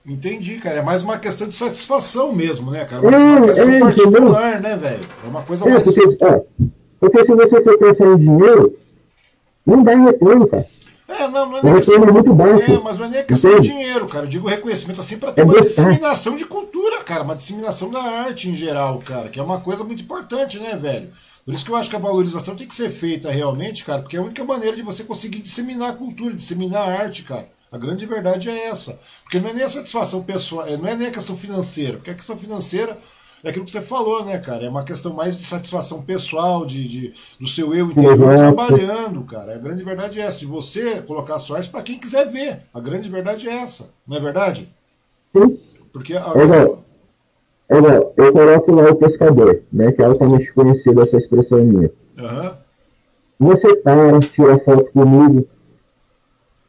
[0.07, 0.79] Entendi, cara.
[0.79, 3.03] É mais uma questão de satisfação mesmo, né, cara?
[3.03, 5.05] Uma, é, uma questão é, particular, né, velho?
[5.25, 5.85] É uma coisa é, mais.
[5.85, 6.41] Porque, é,
[7.01, 8.73] porque se você for pensar em dinheiro,
[9.65, 10.67] não dá retorno, cara.
[11.13, 12.73] É, não, não é nem questão, é muito baixo.
[12.73, 14.25] É, mas não é nem questão de dinheiro, cara.
[14.25, 18.01] Eu digo reconhecimento assim para ter é uma disseminação de cultura, cara, uma disseminação da
[18.01, 21.11] arte em geral, cara, que é uma coisa muito importante, né, velho?
[21.45, 24.17] Por isso que eu acho que a valorização tem que ser feita realmente, cara, porque
[24.17, 27.49] é a única maneira de você conseguir disseminar a cultura, disseminar a arte, cara.
[27.73, 28.99] A grande verdade é essa.
[29.23, 32.11] Porque não é nem a satisfação pessoal, é, não é nem a questão financeira, porque
[32.11, 32.97] a questão financeira
[33.45, 34.65] é aquilo que você falou, né, cara?
[34.65, 38.37] É uma questão mais de satisfação pessoal, de, de do seu eu interior uhum.
[38.37, 39.55] trabalhando, cara.
[39.55, 42.63] A grande verdade é essa, de você colocar sua para quem quiser ver.
[42.73, 44.73] A grande verdade é essa, não é verdade?
[45.33, 45.59] Sim.
[45.93, 46.33] Porque a.
[47.69, 51.91] Olha, eu coloco lá o pescador, né, que é altamente conhecido essa expressão minha.
[52.19, 52.53] Uhum.
[53.41, 55.49] Você para, tira foto comigo.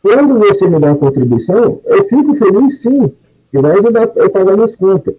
[0.02, 3.12] Quando você me dá uma contribuição, eu fico feliz sim,
[3.52, 5.16] que vai ajudar a pagar minhas contas.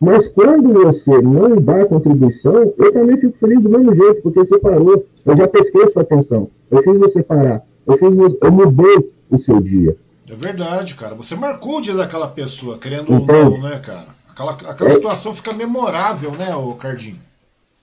[0.00, 4.58] Mas quando você não dá contribuição, eu também fico feliz do mesmo jeito, porque você
[4.58, 5.04] parou.
[5.24, 6.50] Eu já pesquei a sua atenção.
[6.70, 7.62] Eu fiz você parar.
[7.86, 9.96] Eu, fiz, eu mudei o seu dia.
[10.30, 11.14] É verdade, cara.
[11.14, 14.08] Você marcou o dia daquela pessoa, querendo ou não, né, cara?
[14.28, 14.92] Aquela, aquela é.
[14.92, 17.16] situação fica memorável, né, o Cardinho?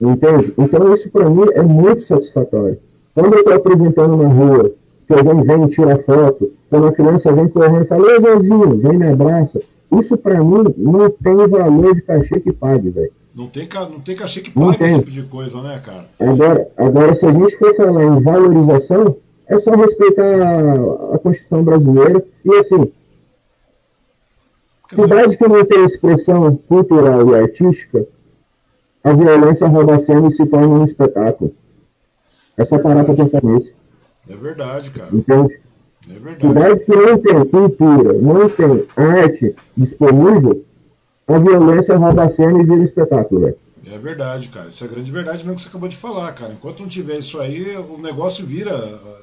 [0.00, 0.54] Entende?
[0.58, 2.78] Então isso para mim é muito satisfatório.
[3.14, 4.72] Quando eu estou apresentando na rua,
[5.06, 8.78] que alguém vem e tira foto, quando a criança vem correndo e fala, ô Zezinho,
[8.78, 9.60] vem me abraça.
[9.98, 13.12] Isso para mim não tem valor de cachê que pague, velho.
[13.34, 16.06] Não tem, não tem cachê que pague esse tipo de coisa, né, cara?
[16.20, 21.64] Agora, agora, se a gente for falar em valorização, é só respeitar a, a Constituição
[21.64, 22.92] brasileira e assim.
[24.94, 28.06] Cidade que não tem expressão cultural e artística,
[29.02, 31.52] a violência rouba a cena e se torna um espetáculo.
[32.56, 33.74] É só parar para pensar nisso.
[34.30, 35.08] É verdade, cara.
[35.12, 35.60] Entende?
[36.10, 36.46] É.
[36.46, 40.64] Cidades que não tem cultura, não tem arte disponível,
[41.26, 43.56] a violência rouba a cena e vira espetáculo, velho.
[43.86, 44.68] É verdade, cara.
[44.68, 46.52] Isso é grande verdade mesmo que você acabou de falar, cara.
[46.52, 48.72] Enquanto não tiver isso aí, o negócio vira,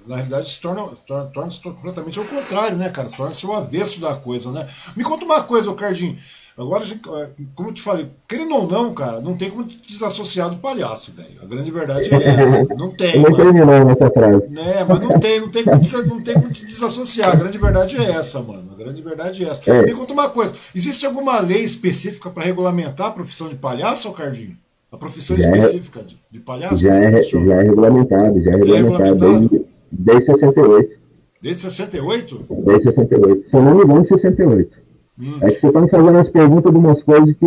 [0.05, 3.09] na realidade, se torna, torna, torna-se completamente ao contrário, né, cara?
[3.09, 4.67] Torna-se o avesso da coisa, né?
[4.95, 6.15] Me conta uma coisa, Cardinho.
[6.61, 10.47] Agora, é, como eu te falei, querendo ou não, cara, não tem como te desassociar
[10.47, 11.41] do palhaço, velho.
[11.41, 12.65] A grande verdade é essa.
[12.75, 13.19] Não tem.
[13.19, 14.47] Não terminou nessa frase.
[14.55, 17.31] É, mas não tem, não tem, como te, não tem como te desassociar.
[17.31, 18.69] A grande verdade é essa, mano.
[18.71, 19.71] A grande verdade é essa.
[19.71, 19.81] É.
[19.81, 24.13] Me conta uma coisa: existe alguma lei específica para regulamentar a profissão de palhaço, ou
[24.13, 24.55] Cardinho?
[24.91, 26.75] A profissão já é- específica é, de, de, palhaço?
[26.75, 31.01] Já é, já é regulamentado, já é, é regulamentado, é desde, desde 68.
[31.41, 32.45] Desde 68?
[32.65, 33.49] Desde 68.
[33.49, 34.80] Se eu não me engano, 68.
[35.21, 35.37] Hum.
[35.41, 37.45] É que você está me fazendo as perguntas de umas coisas que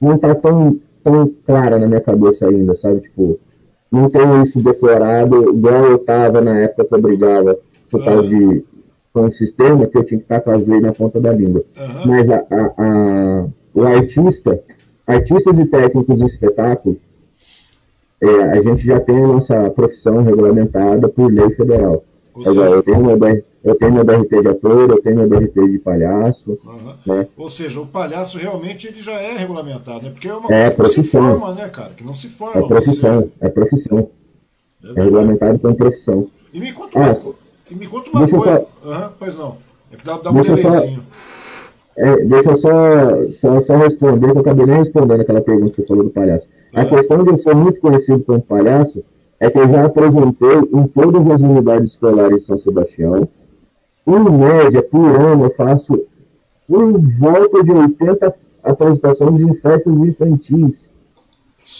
[0.00, 3.00] não está tão, tão clara na minha cabeça ainda, sabe?
[3.00, 3.38] Tipo,
[3.90, 7.58] não tenho isso decorado, igual eu estava na época que eu brigava
[7.90, 8.64] por causa de
[9.12, 11.62] com o sistema, que eu tinha que estar com as leis na ponta da língua.
[11.78, 12.06] Uhum.
[12.06, 14.58] Mas a, a, a, o artista,
[15.06, 16.96] artistas e técnicos de espetáculo,
[18.22, 22.02] é, a gente já tem a nossa profissão regulamentada por lei federal.
[22.34, 23.18] Agora, eu tenho meu
[23.64, 26.58] eu tenho meu DRT de ator, eu tenho meu DRT de palhaço.
[26.64, 26.94] Uhum.
[27.06, 27.28] Né?
[27.36, 30.10] Ou seja, o palhaço realmente ele já é regulamentado, né?
[30.10, 31.22] Porque é uma é coisa que profissão.
[31.22, 31.90] não se forma, né, cara?
[31.90, 32.60] Que não se forma.
[32.60, 33.30] É profissão, você...
[33.40, 34.08] é profissão.
[34.84, 36.28] É, é regulamentado como profissão.
[36.52, 37.16] E me conta uma, ah,
[37.70, 38.66] e me conta uma coisa.
[38.76, 38.88] Só...
[38.88, 39.56] Uhum, pois não.
[39.92, 40.96] É que dá, dá um delayzinho.
[40.96, 41.12] Só...
[41.94, 42.70] É, deixa eu só,
[43.40, 46.48] só, só responder, que eu acabei nem respondendo aquela pergunta que você falou do palhaço.
[46.74, 46.80] Uhum.
[46.80, 49.04] A questão de eu ser muito conhecido como palhaço
[49.40, 53.28] é que eu já apresentei em todas as unidades escolares de São Sebastião,
[54.06, 55.94] em média, por ano, eu faço
[56.68, 60.90] em volta de 80 apresentações em festas infantis.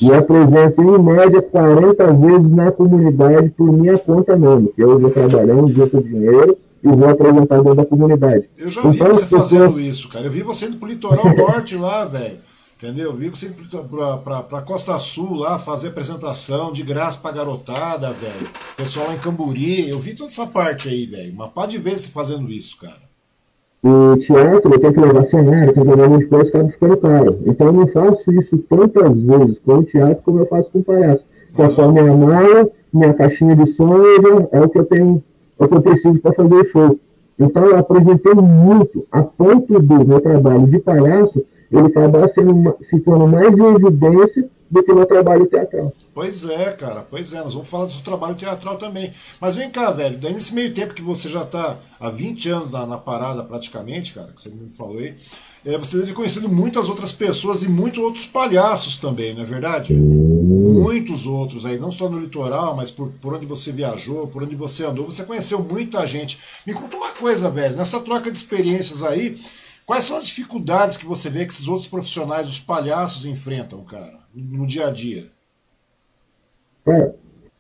[0.01, 5.11] E apresento, em média, 40 vezes na comunidade por minha conta mesmo, que eu vou
[5.11, 8.49] trabalhando, junto dinheiro e vou apresentar dentro da comunidade.
[8.59, 10.27] Eu já vi então, você fazendo isso, cara.
[10.27, 12.39] Eu vi você indo pro litoral norte lá, velho.
[12.83, 13.13] Entendeu?
[13.13, 13.49] Vi você
[13.89, 18.49] pra, pra, pra Costa Sul lá fazer apresentação de graça pra garotada, velho.
[18.77, 19.89] Pessoal lá em Camburi.
[19.89, 21.33] Eu vi toda essa parte aí, velho.
[21.33, 23.01] Uma pá de vezes fazendo isso, cara.
[23.85, 27.39] O teatro, tenho que levar cenário, tenho que levar muitas coisas, acaba ficando caro.
[27.47, 30.85] Então eu não faço isso tantas vezes com o teatro como eu faço com o
[30.85, 31.25] palhaço.
[31.53, 33.93] Só só minha mala, minha caixinha de som,
[34.51, 35.23] é o que eu tenho,
[35.57, 36.99] é o que eu preciso para fazer o show.
[37.39, 43.27] Então eu apresentei muito, a ponto do meu trabalho de palhaço ele acaba sendo, ficando
[43.27, 45.93] mais em evidência do que no trabalho teatral.
[46.15, 49.13] Pois é, cara, pois é, nós vamos falar do seu trabalho teatral também.
[49.39, 52.73] Mas vem cá, velho, daí nesse meio tempo que você já está há 20 anos
[52.73, 55.15] na, na, parada praticamente, cara, que você me falou aí,
[55.67, 59.47] é, você deve ter conhecido muitas outras pessoas e muitos outros palhaços também, não é
[59.47, 59.93] verdade?
[59.93, 64.57] Muitos outros aí, não só no litoral, mas por, por onde você viajou, por onde
[64.57, 66.39] você andou, você conheceu muita gente.
[66.67, 69.39] Me conta uma coisa, velho, nessa troca de experiências aí,
[69.93, 74.21] Quais são as dificuldades que você vê que esses outros profissionais, os palhaços, enfrentam, cara,
[74.35, 75.25] no dia a dia?
[76.87, 77.13] É,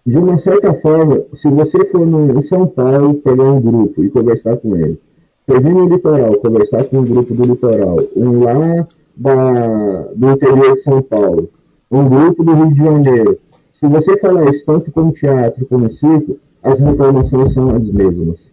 [0.06, 4.08] de uma certa forma, se você for no, em São Paulo pegar um grupo e
[4.08, 4.98] conversar com ele,
[5.46, 10.82] vir no litoral, conversar com um grupo do litoral, um lá da, do interior de
[10.84, 11.50] São Paulo,
[11.90, 13.36] um grupo do Rio de Janeiro,
[13.74, 18.50] se você falar isso tanto como teatro como circo, as reclamações são as mesmas.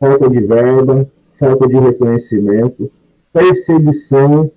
[0.00, 2.90] Falta de verba, falta de reconhecimento,
[3.34, 4.50] perseguição,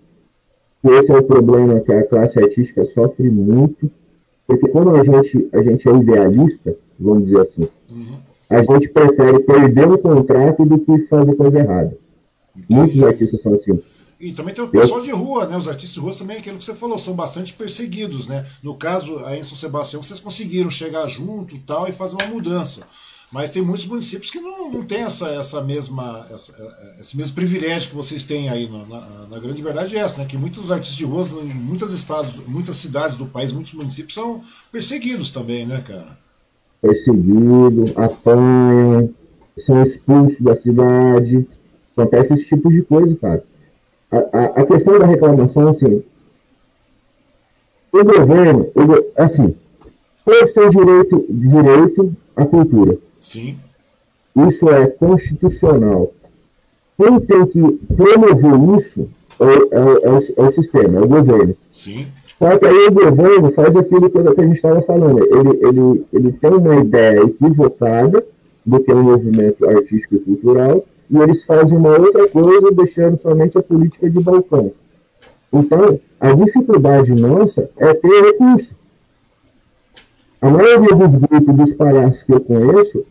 [0.81, 3.91] que esse é o problema que a classe artística sofre muito,
[4.45, 8.19] porque quando a gente, a gente é idealista, vamos dizer assim, uhum.
[8.49, 11.97] a gente prefere perder um contrato do que fazer coisa errada.
[12.55, 12.73] Entendi.
[12.73, 13.79] Muitos artistas são assim.
[14.19, 15.57] E também tem o pessoal de rua, né?
[15.57, 18.43] Os artistas de rua também, aquilo que você falou, são bastante perseguidos, né?
[18.63, 22.81] No caso, aí em São Sebastião, vocês conseguiram chegar junto tal e fazer uma mudança.
[23.31, 26.53] Mas tem muitos municípios que não, não têm essa, essa mesma, essa,
[26.97, 28.69] esse mesmo privilégio que vocês têm aí.
[28.69, 30.27] Na, na, grande verdade é essa, né?
[30.27, 34.41] Que muitos artistas de rua, em muitos estados, muitas cidades do país, muitos municípios são
[34.71, 36.17] perseguidos também, né, cara?
[36.81, 39.13] Perseguidos, apanham,
[39.57, 41.45] são expulsos da cidade.
[41.97, 43.43] Acontece esse tipo de coisa, cara.
[44.09, 46.01] A, a, a questão da reclamação, assim,
[47.91, 49.53] o governo, o, assim,
[50.23, 53.57] todos têm direito, direito à cultura Sim.
[54.47, 56.13] Isso é constitucional.
[56.97, 57.61] quem tem que
[57.93, 59.09] promover isso
[59.41, 61.53] é, é, é, o, é o sistema, é o governo.
[61.69, 62.07] Sim.
[62.39, 65.19] Só que aí o governo faz aquilo que a gente estava falando.
[65.19, 68.23] Ele, ele, ele tem uma ideia equivocada
[68.65, 73.17] do que é um movimento artístico e cultural, e eles fazem uma outra coisa, deixando
[73.17, 74.71] somente a política de balcão.
[75.51, 78.73] Então, a dificuldade nossa é ter recurso.
[80.41, 83.03] A maioria dos grupos dos palhaços que eu conheço,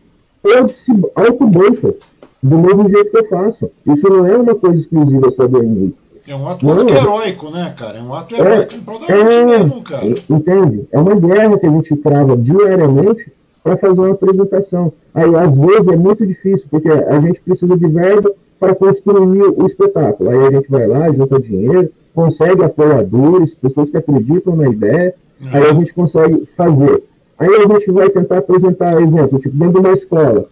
[0.46, 1.94] todos se autobancam,
[2.42, 3.70] do mesmo jeito que eu faço.
[3.86, 5.92] Isso não é uma coisa exclusiva só do mim.
[6.28, 7.98] É um ato quase que heróico, né, cara?
[7.98, 10.06] É um ato heróico é, em prol da é, mesmo, cara.
[10.06, 10.88] Entende?
[10.90, 13.32] É uma guerra que a gente trava diariamente
[13.62, 14.92] para fazer uma apresentação.
[15.14, 19.66] Aí, às vezes, é muito difícil, porque a gente precisa de verba para construir o
[19.66, 20.30] espetáculo.
[20.30, 25.14] Aí a gente vai lá, junta dinheiro, consegue apoiadores, pessoas que acreditam na ideia,
[25.52, 27.02] aí a gente consegue fazer.
[27.38, 30.46] Aí a gente vai tentar apresentar exemplo, tipo, dentro de uma escola.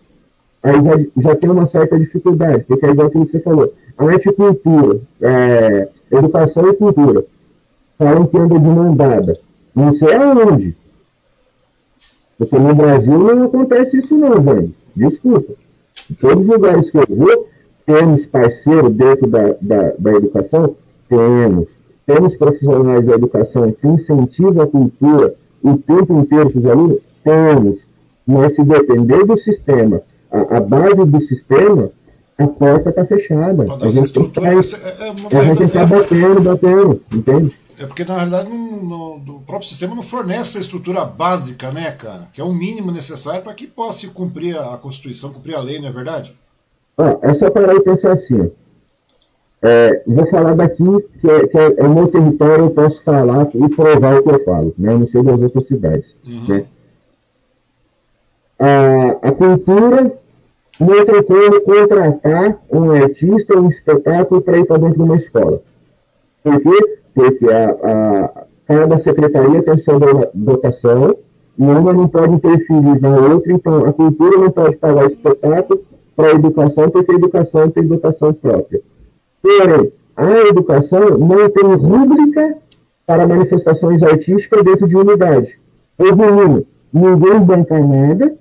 [0.62, 3.72] Aí já, já tem uma certa dificuldade, porque é igual aquilo que você falou.
[3.96, 7.24] Arte e cultura, é, educação e cultura.
[7.98, 9.38] Falam que anda de mão dada.
[9.74, 10.76] Não sei aonde.
[12.36, 14.74] Porque no Brasil não acontece isso não, velho.
[14.94, 15.52] Desculpa.
[16.10, 17.48] Em todos os lugares que eu vou,
[17.86, 20.74] temos parceiro dentro da, da, da educação?
[21.08, 21.76] Temos.
[22.06, 26.98] Temos profissionais da educação que incentivam a cultura o tempo inteiro para os alunos?
[27.24, 27.86] Temos.
[28.26, 31.90] Mas se depender do sistema, a, a base do sistema,
[32.38, 33.64] a porta está fechada.
[33.80, 34.54] A gente está é,
[35.08, 37.56] é, tá batendo, batendo, entende?
[37.78, 41.90] É porque, na realidade, no, no, o próprio sistema não fornece essa estrutura básica, né,
[41.92, 42.28] cara?
[42.32, 45.88] Que é o mínimo necessário para que possa cumprir a Constituição, cumprir a lei, não
[45.88, 46.36] é verdade?
[46.96, 48.50] Ah, é só parar e pensar assim.
[49.66, 50.84] É, vou falar daqui,
[51.22, 54.28] que, é, que é, é, o meu território, eu posso falar e provar o que
[54.28, 54.92] eu falo, né?
[54.92, 56.14] Eu não sei das outras cidades.
[56.26, 56.48] Uhum.
[56.48, 56.66] Né?
[58.58, 60.12] A, a cultura
[60.78, 65.62] não tem como contratar um artista, um espetáculo para ir para dentro de uma escola.
[66.42, 66.98] Por quê?
[67.14, 71.16] Porque a, a, cada secretaria tem sua dotação
[71.56, 75.80] e uma não pode interferir na outra, então a cultura não pode pagar espetáculo
[76.14, 78.82] para a educação, porque a educação tem dotação própria.
[79.44, 82.56] Porém, a educação não tem rúbrica
[83.06, 85.60] para manifestações artísticas dentro de unidade.
[85.98, 88.34] Resumindo, ninguém banca nada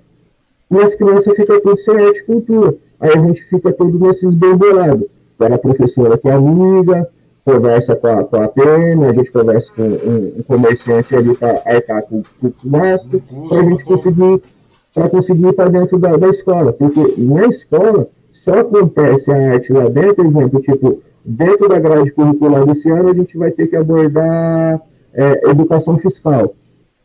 [0.70, 2.74] e as crianças ficam tudo sem arte e cultura.
[2.98, 5.06] Aí a gente fica todo nesses bem bolado.
[5.36, 7.06] Para a professora que é amiga,
[7.44, 11.60] conversa com a, com a pena, a gente conversa com um, um comerciante ali para
[11.66, 14.40] arcar com, com o gasto, para a gente conseguir
[14.94, 16.72] para conseguir ir para dentro da, da escola.
[16.72, 22.66] Porque na escola só acontece a arte lá dentro, exemplo, tipo, dentro da grade curricular
[22.66, 24.82] desse ano a gente vai ter que abordar
[25.14, 26.52] é, educação fiscal.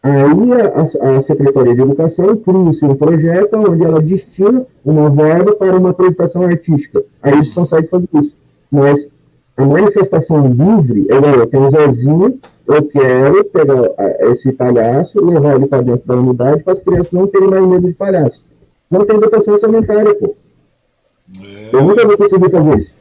[0.01, 5.77] Aí a, a, Secretaria de Educação cria um projeto onde ela destina uma verba para
[5.77, 7.03] uma apresentação artística.
[7.21, 8.35] Aí eles conseguem fazer isso.
[8.71, 9.11] Mas
[9.55, 13.91] a manifestação livre, eu, eu tenho um Zezinho, eu quero pegar
[14.31, 17.85] esse palhaço, levar ele para dentro da unidade para as crianças não terem mais medo
[17.85, 18.43] de palhaço.
[18.89, 20.33] Não tem dotação orçamentária, pô.
[21.41, 21.69] É...
[21.73, 22.93] Eu nunca vou conseguir fazer isso.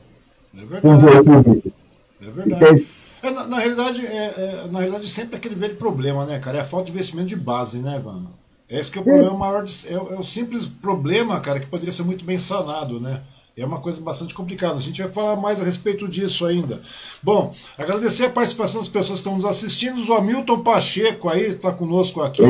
[0.56, 1.72] É verdade.
[2.20, 2.86] É verdade.
[3.22, 6.58] É, na, na, realidade, é, é, na realidade, sempre aquele velho problema, né, cara?
[6.58, 8.32] É a falta de investimento de base, né, mano?
[8.70, 11.92] Esse que é o problema maior, de, é, é o simples problema, cara, que poderia
[11.92, 13.22] ser muito bem sanado, né?
[13.60, 14.74] É uma coisa bastante complicada.
[14.74, 16.80] A gente vai falar mais a respeito disso ainda.
[17.22, 20.00] Bom, agradecer a participação das pessoas que estão nos assistindo.
[20.08, 22.42] O Hamilton Pacheco aí está conosco aqui.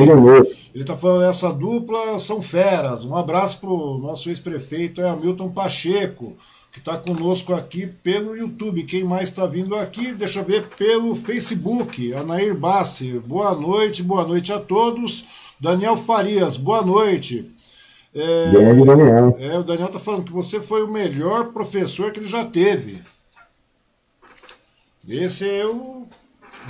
[0.75, 3.05] Ele está falando essa dupla são feras.
[3.05, 6.37] Um abraço para o nosso ex-prefeito, é Hamilton Pacheco,
[6.71, 8.83] que está conosco aqui pelo YouTube.
[8.85, 10.13] Quem mais está vindo aqui?
[10.13, 12.13] Deixa eu ver pelo Facebook.
[12.15, 13.19] Anair Bassi.
[13.27, 15.25] Boa noite, boa noite a todos.
[15.59, 17.51] Daniel Farias, boa noite.
[18.15, 18.51] É,
[18.85, 19.37] Daniel.
[19.39, 23.03] É, o Daniel tá falando que você foi o melhor professor que ele já teve.
[25.09, 26.07] Esse é o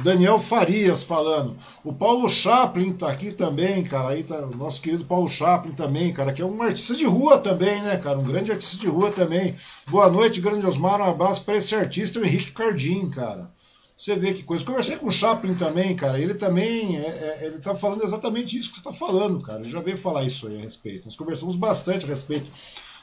[0.02, 1.56] Daniel Farias falando.
[1.82, 4.10] O Paulo Chaplin tá aqui também, cara.
[4.10, 7.38] Aí tá o nosso querido Paulo Chaplin também, cara, que é um artista de rua
[7.38, 8.18] também, né, cara?
[8.18, 9.54] Um grande artista de rua também.
[9.88, 11.00] Boa noite, grande Osmar.
[11.00, 13.50] Um abraço para esse artista, o Henrique Cardim, cara.
[13.98, 14.64] Você vê que coisa.
[14.64, 16.20] Conversei com o Chaplin também, cara.
[16.20, 19.58] Ele também, é, é, ele tá falando exatamente isso que você tá falando, cara.
[19.58, 21.06] Ele já veio falar isso aí a respeito.
[21.06, 22.46] Nós conversamos bastante a respeito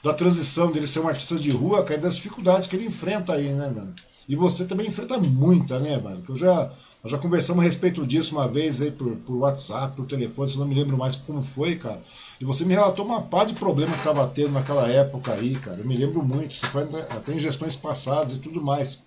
[0.02, 3.52] da transição dele ser um artista de rua, cara, das dificuldades que ele enfrenta aí,
[3.54, 3.94] né, mano?
[4.30, 6.22] E você também enfrenta muita, né, mano?
[6.22, 6.72] Que eu já,
[7.04, 10.58] nós já conversamos a respeito disso uma vez aí por, por WhatsApp, por telefone, se
[10.58, 12.02] não me lembro mais como foi, cara.
[12.40, 15.80] E você me relatou uma pá de problema que tava tendo naquela época aí, cara.
[15.80, 16.52] Eu me lembro muito.
[16.52, 19.04] Isso foi até em gestões passadas e tudo mais.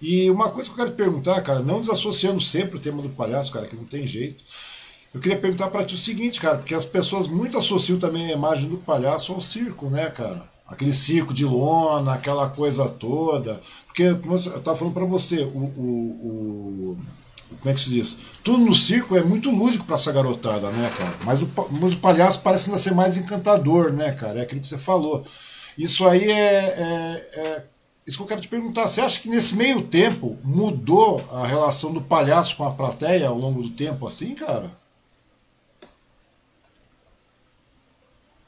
[0.00, 3.52] E uma coisa que eu quero perguntar, cara, não desassociando sempre o tema do palhaço,
[3.52, 4.44] cara, que não tem jeito.
[5.14, 8.32] Eu queria perguntar para ti o seguinte, cara, porque as pessoas muito associam também a
[8.32, 10.56] imagem do palhaço ao circo, né, cara?
[10.66, 13.60] aquele circo de lona, aquela coisa toda.
[13.86, 16.98] Porque, como eu estava falando para você, o, o, o,
[17.60, 18.18] Como é que se diz?
[18.42, 21.14] Tudo no circo é muito lúdico para essa garotada, né, cara?
[21.24, 21.48] Mas o,
[21.80, 24.40] mas o palhaço parece ainda ser mais encantador, né, cara?
[24.40, 25.24] É aquilo que você falou.
[25.78, 27.64] Isso aí é, é, é
[28.06, 28.86] isso que eu quero te perguntar.
[28.86, 33.36] Você acha que nesse meio tempo mudou a relação do palhaço com a plateia ao
[33.36, 34.70] longo do tempo, assim, cara?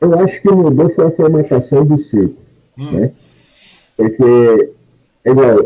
[0.00, 2.40] Eu acho que mudou foi a formatação do circo.
[2.78, 2.90] Hum.
[2.92, 3.12] Né?
[3.96, 4.72] Porque,
[5.24, 5.58] é igual,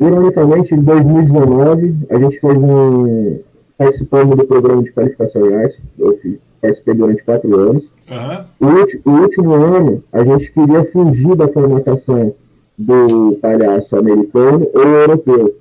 [0.00, 3.40] ironicamente, em 2019, a gente fez um.
[3.76, 6.18] participando do programa de qualificação em arte, eu
[6.62, 7.92] participei durante quatro anos.
[8.10, 8.68] Uhum.
[9.06, 12.34] O, o, último ano, a gente queria fugir da formatação
[12.78, 15.54] do palhaço americano ou europeu,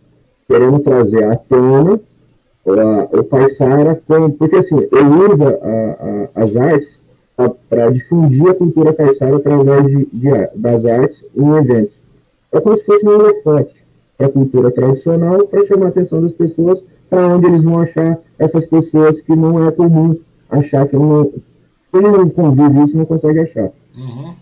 [0.47, 1.99] querendo trazer à tona
[2.65, 4.01] a, o Paisara,
[4.37, 7.03] porque assim, ele usa a, a, as artes
[7.69, 12.01] para difundir a cultura caiçara através de, de, das artes em eventos.
[12.51, 13.83] É como se fosse um holofote
[14.17, 18.19] para a cultura tradicional, para chamar a atenção das pessoas para onde eles vão achar
[18.37, 20.15] essas pessoas que não é comum
[20.49, 21.31] achar que não,
[21.91, 23.71] quem não convive isso não consegue achar.
[23.97, 24.33] Uhum.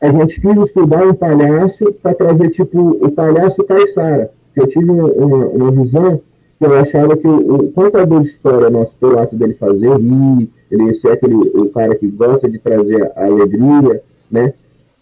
[0.00, 4.30] A gente quis estudar um palhaço para trazer tipo o palhaço caiçara.
[4.56, 6.20] Eu tive uma, uma visão
[6.58, 10.50] que eu achava que o, o contador de história nosso, pelo ato dele fazer rir,
[10.70, 14.54] ele ser aquele o cara que gosta de trazer a alegria, né?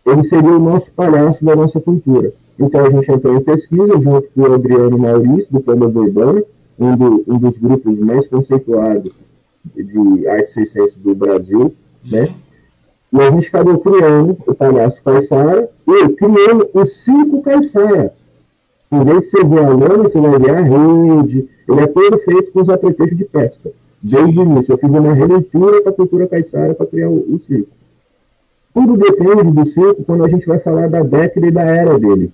[0.07, 2.33] Ele seria o nosso palhaço da nossa cultura.
[2.59, 6.43] Então a gente entrou em pesquisa junto com o Adriano Maurício, do Panda Urbana,
[6.79, 9.17] um, do, um dos grupos mais conceituados
[9.77, 11.73] de arte circense do Brasil,
[12.05, 12.35] né?
[13.13, 18.13] E a gente acabou criando o palhaço Caissara e criando o Cinco Caissara.
[18.91, 21.49] Em vez de você ver a lona, você vai ver a rede.
[21.69, 23.71] Ele é todo feito com os apetrechos de pesca.
[24.03, 27.39] Desde o início, eu fiz uma releitura para a cultura caiçara para criar o, o,
[27.39, 27.71] circo.
[28.73, 32.33] Tudo depende do circo quando a gente vai falar da década e da era dele.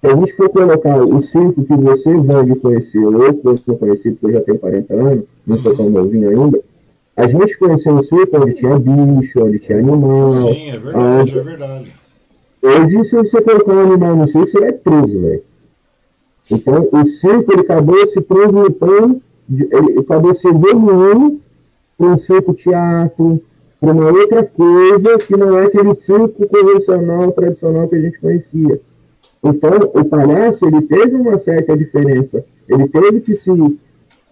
[0.00, 4.10] Se a gente for colocar o circo que você vai conhecer, ou que eu conheci,
[4.12, 6.60] porque eu já tenho 40 anos, não sou tão novinho ainda,
[7.16, 10.28] a gente conheceu um circo onde tinha bicho, onde tinha animal.
[10.30, 11.38] Sim, é verdade, onde...
[11.38, 11.92] é verdade.
[12.62, 15.42] Hoje, se você colocar um animal no circo, você vai preso, velho.
[16.50, 21.40] Então, o circo ele acabou se transmutando ele acabou se evoluindo
[21.96, 23.40] para um circo teatro,
[23.80, 28.80] para uma outra coisa que não é aquele circo convencional, tradicional que a gente conhecia.
[29.42, 32.44] Então, o palhaço, ele teve uma certa diferença.
[32.66, 33.50] Ele teve que se,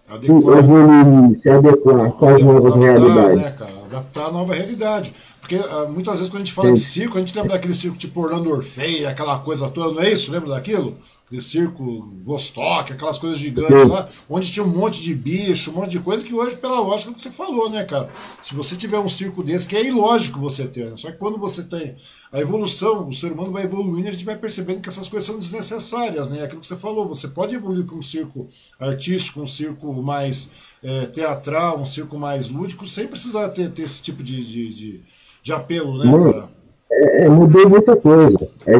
[0.09, 3.41] adequar, se evoluir, se adequar as novas adaptar, realidades.
[3.41, 3.71] Né, cara?
[3.85, 5.13] Adaptar a nova realidade.
[5.39, 6.73] Porque uh, muitas vezes quando a gente fala Sim.
[6.75, 10.09] de circo, a gente lembra daquele circo tipo Orlando Orfei, aquela coisa toda, não é
[10.11, 10.31] isso?
[10.31, 10.97] Lembra daquilo?
[11.33, 15.89] Aquele circo Vostok, aquelas coisas gigantes lá, onde tinha um monte de bicho, um monte
[15.89, 18.07] de coisa que hoje, pela lógica que você falou, né, cara?
[18.39, 20.95] Se você tiver um circo desse, que é ilógico você ter, né?
[20.95, 21.95] Só que quando você tem
[22.31, 25.27] a evolução, o ser humano vai evoluindo e a gente vai percebendo que essas coisas
[25.27, 26.43] são desnecessárias, né?
[26.43, 28.47] Aquilo que você falou, você pode evoluir para um circo
[28.79, 30.51] artístico, um circo mais
[30.83, 35.01] é, teatral, um circo mais lúdico, sem precisar ter, ter esse tipo de, de, de
[35.43, 36.51] de apelo, né, cara?
[36.95, 38.37] É, é, mudou muita coisa.
[38.67, 38.77] É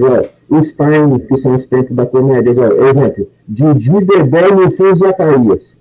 [0.49, 5.77] os Time, que são os tempos da comédia, igual, exemplo, Didi, Dedé e o Zacarias.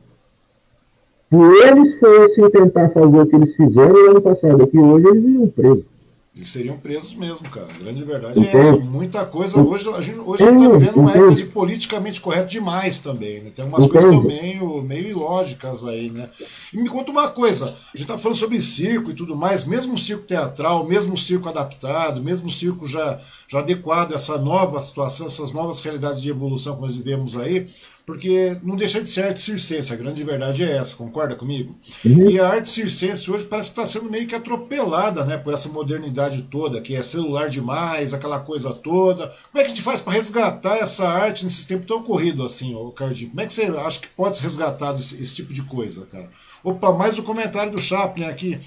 [1.29, 5.25] Se eles fossem tentar fazer o que eles fizeram no ano passado aqui, hoje eles
[5.25, 5.92] iam presos.
[6.35, 7.69] Eles seriam presos mesmo, cara.
[7.71, 8.79] A grande verdade é essa.
[8.79, 9.61] Muita coisa.
[9.61, 13.43] Hoje a gente hoje está vivendo uma época de politicamente correto demais também.
[13.43, 13.51] Né?
[13.55, 16.31] Tem umas coisas meio, meio ilógicas aí, né?
[16.73, 19.93] E me conta uma coisa: a gente está falando sobre circo e tudo mais, mesmo
[19.93, 24.39] o circo teatral, mesmo o circo adaptado, mesmo o circo já, já adequado a essa
[24.39, 27.69] nova situação, essas novas realidades de evolução que nós vivemos aí
[28.05, 31.75] porque não deixa de ser arte circense, a grande verdade é essa, concorda comigo?
[32.05, 32.31] Uhum.
[32.31, 35.69] E a arte circense hoje parece que está sendo meio que atropelada né, por essa
[35.69, 39.27] modernidade toda, que é celular demais, aquela coisa toda.
[39.27, 42.75] Como é que a gente faz para resgatar essa arte nesses tempos tão corridos assim,
[42.75, 43.31] ô Cardinho?
[43.31, 46.29] Como é que você acha que pode ser resgatado esse, esse tipo de coisa, cara?
[46.65, 48.61] Opa, mais um comentário do Chaplin aqui.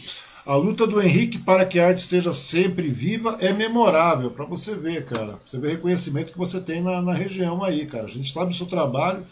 [0.46, 4.76] A luta do Henrique para que a arte esteja sempre viva é memorável, para você
[4.76, 5.40] ver, cara.
[5.44, 8.04] Você vê o reconhecimento que você tem na, na, região aí, cara.
[8.04, 9.24] A gente sabe o seu trabalho,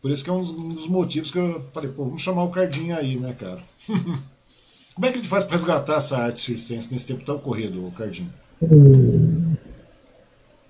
[0.00, 2.44] por isso que é um dos, um dos motivos que eu falei, pô, vamos chamar
[2.44, 3.58] o Cardinho aí, né, cara?
[4.94, 7.92] Como é que a gente faz para resgatar essa arte circense nesse tempo tão corrido,
[7.96, 8.32] Cardinho?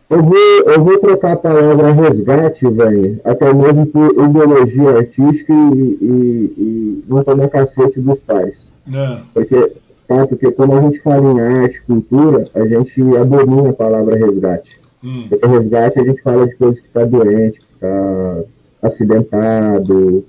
[0.09, 5.99] Eu vou, eu vou trocar a palavra resgate, velho, até mesmo por ideologia artística e,
[6.01, 8.67] e, e não tomar cacete dos pais.
[8.93, 9.21] É.
[9.35, 9.73] Porque
[10.11, 10.27] tá?
[10.27, 14.81] Porque quando a gente fala em arte, cultura, a gente abomina a palavra resgate.
[15.05, 15.27] Hum.
[15.29, 18.43] Porque resgate a gente fala de coisa que está doente, que está
[18.83, 20.25] acidentado,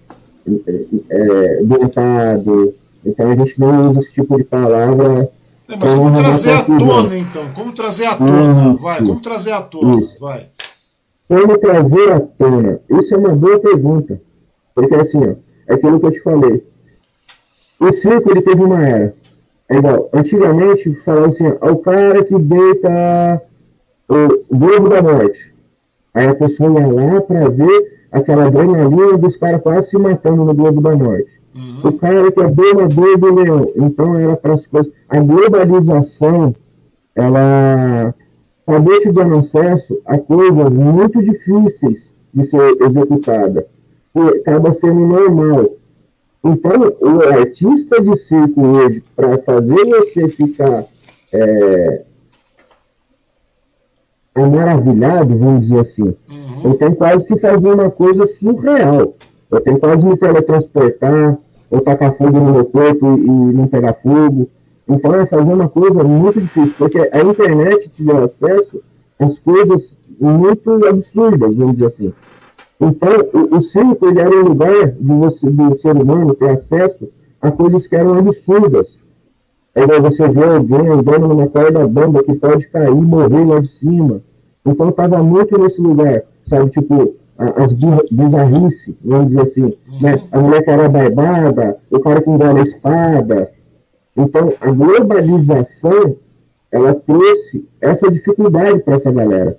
[1.09, 2.75] é, doentado.
[3.03, 5.27] Então a gente não usa esse tipo de palavra
[5.67, 7.43] É, mas como trazer à tona, então?
[7.55, 8.73] Como trazer à tona?
[8.73, 9.99] Vai, como trazer à tona?
[9.99, 10.15] Isso.
[10.19, 10.45] Vai.
[11.27, 12.79] Como trazer à tona?
[12.87, 14.21] Isso é uma boa pergunta.
[14.75, 15.35] Porque assim, ó,
[15.67, 16.63] é aquilo que eu te falei.
[17.79, 19.20] O circo ele teve uma era.
[19.71, 23.41] Igual, antigamente falava assim, o cara que deita
[24.09, 25.55] o Globo da Morte.
[26.13, 30.53] Aí a pessoa ia lá para ver aquela adrenalina dos caras quase se matando no
[30.53, 31.41] Globo da Morte.
[31.55, 31.89] Uhum.
[31.89, 33.65] O cara que é domador do leão.
[33.77, 34.91] Então era para as coisas.
[35.07, 36.53] A globalização,
[37.15, 38.13] ela
[38.67, 43.65] acabou te dando acesso a coisas muito difíceis de ser executada.
[44.15, 45.69] E acaba sendo normal.
[46.43, 50.85] Então, o artista de circo hoje, para fazer você ficar
[51.33, 52.03] é,
[54.35, 56.61] maravilhado, vamos dizer assim, uhum.
[56.63, 59.15] eu tenho quase que fazer uma coisa surreal.
[59.51, 61.37] Eu tenho quase me teletransportar,
[61.69, 64.49] ou tacar fogo no meu corpo e não pegar fogo.
[64.87, 68.81] Então é fazer uma coisa muito difícil, porque a internet te deu acesso
[69.17, 72.13] às coisas muito absurdas, vamos dizer assim.
[72.81, 77.07] Então, o, o circo ele era um lugar de você, do ser humano ter acesso
[77.39, 78.97] a coisas que eram absurdas.
[79.75, 83.67] É igual você ver alguém andando numa corda bamba que pode cair morrer lá de
[83.67, 84.19] cima.
[84.65, 86.71] Então, estava muito nesse lugar, sabe?
[86.71, 87.73] Tipo, as
[88.11, 89.69] bizarrices, vamos dizer assim,
[90.01, 90.21] né?
[90.31, 93.51] a mulher que era barbada, o cara que engana a espada.
[94.17, 96.15] Então, a globalização,
[96.71, 99.57] ela trouxe essa dificuldade para essa galera.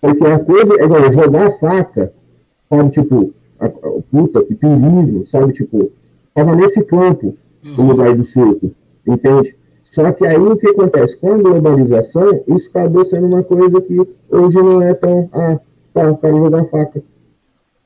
[0.00, 2.12] Porque a coisa é igual, jogar a faca,
[2.72, 3.70] sabe, tipo, a, a,
[4.10, 5.90] puta, que perigo, sabe, tipo,
[6.34, 7.84] tava nesse campo, uhum.
[7.84, 8.72] o lugar do circo,
[9.06, 9.54] entende?
[9.84, 11.18] Só que aí o que acontece?
[11.18, 14.00] Com a globalização, isso acabou sendo uma coisa que
[14.30, 15.60] hoje não é tão, ah,
[15.92, 17.02] tá, quero jogar faca.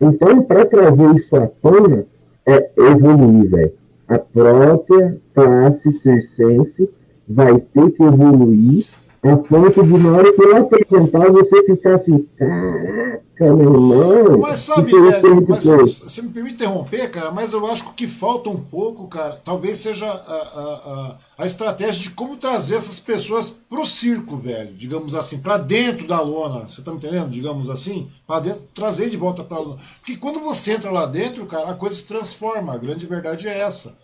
[0.00, 2.06] Então, para trazer isso à tona,
[2.46, 3.72] é evoluir, velho.
[4.06, 6.88] A própria classe circense
[7.28, 8.84] vai ter que evoluir
[9.30, 14.38] a ponto de, na hora que eu apresentar, você ficar assim, caraca, meu irmão.
[14.40, 18.06] Mas sabe, velho, mas você me permite interromper, cara, mas eu acho que o que
[18.06, 23.00] falta um pouco, cara, talvez seja a, a, a, a estratégia de como trazer essas
[23.00, 27.30] pessoas pro circo, velho, digamos assim, para dentro da lona, você tá me entendendo?
[27.30, 29.76] Digamos assim, para dentro, trazer de volta pra lona.
[30.00, 33.60] Porque quando você entra lá dentro, cara, a coisa se transforma, a grande verdade é
[33.60, 33.94] essa.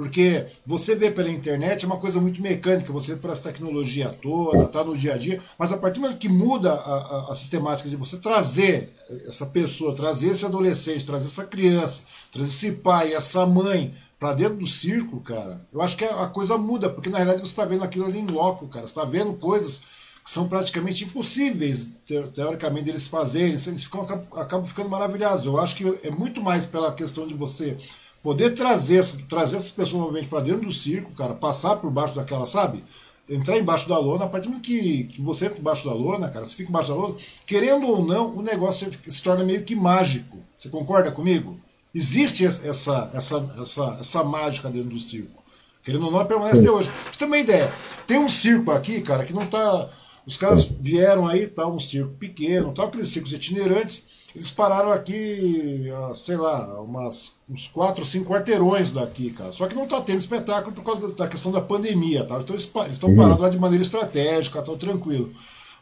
[0.00, 4.66] Porque você vê pela internet é uma coisa muito mecânica, você por essa tecnologia toda,
[4.66, 7.34] tá no dia a dia, mas a partir do momento que muda a, a, a,
[7.34, 8.88] sistemática de você trazer
[9.28, 14.56] essa pessoa, trazer esse adolescente, trazer essa criança, trazer esse pai, essa mãe para dentro
[14.56, 17.84] do círculo, cara, eu acho que a coisa muda, porque na realidade você está vendo
[17.84, 19.82] aquilo ali em loco, cara, você está vendo coisas
[20.24, 21.90] que são praticamente impossíveis,
[22.34, 25.44] teoricamente, deles fazerem, eles ficam, acabam, acabam ficando maravilhados.
[25.44, 27.76] Eu acho que é muito mais pela questão de você
[28.22, 32.44] Poder trazer, trazer essas pessoas novamente para dentro do circo, cara, passar por baixo daquela,
[32.44, 32.84] sabe?
[33.28, 36.28] Entrar embaixo da lona, a partir do momento que, que você entra embaixo da lona,
[36.28, 37.14] cara, você fica embaixo da lona,
[37.46, 40.38] querendo ou não, o negócio se torna meio que mágico.
[40.58, 41.58] Você concorda comigo?
[41.94, 45.42] Existe essa, essa, essa, essa mágica dentro do circo.
[45.82, 46.90] Querendo ou não, permanece até hoje.
[47.10, 47.72] Você ter uma ideia,
[48.06, 49.88] tem um circo aqui, cara, que não tá.
[50.26, 55.86] Os caras vieram aí, tá, um circo pequeno, tá, aqueles circos itinerantes eles pararam aqui,
[56.14, 59.50] sei lá, umas, uns 4, 5 quarteirões daqui, cara.
[59.50, 62.38] Só que não está tendo espetáculo por causa da questão da pandemia, tá?
[62.38, 63.16] Então eles estão uhum.
[63.16, 65.32] parados lá de maneira estratégica, estão tranquilo.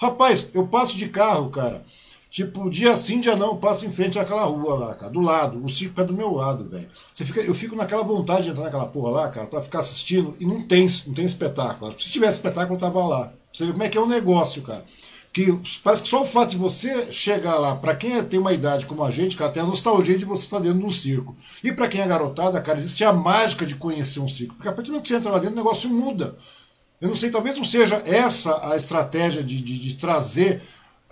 [0.01, 1.85] Rapaz, eu passo de carro, cara.
[2.31, 5.63] Tipo, dia sim, dia não, eu passo em frente àquela rua lá, cara, do lado.
[5.63, 6.89] O circo é do meu lado, velho.
[7.15, 10.35] Fica, eu fico naquela vontade de entrar naquela porra lá, cara, pra ficar assistindo.
[10.41, 11.91] E não tem, não tem espetáculo.
[11.93, 13.33] Se tivesse espetáculo, eu tava lá.
[13.53, 14.85] Você vê como é que é o negócio, cara
[15.39, 18.87] que parece que só o fato de você chegar lá, para quem tem uma idade
[18.87, 21.37] como a gente, cara, tem a nostalgia de você estar dentro de um circo.
[21.63, 24.57] E para quem é garotada, cara, existe a mágica de conhecer um circo.
[24.57, 26.37] Porque a partir do momento que você entra lá dentro, o negócio muda.
[27.01, 30.61] Eu não sei, talvez não seja essa a estratégia de, de, de trazer,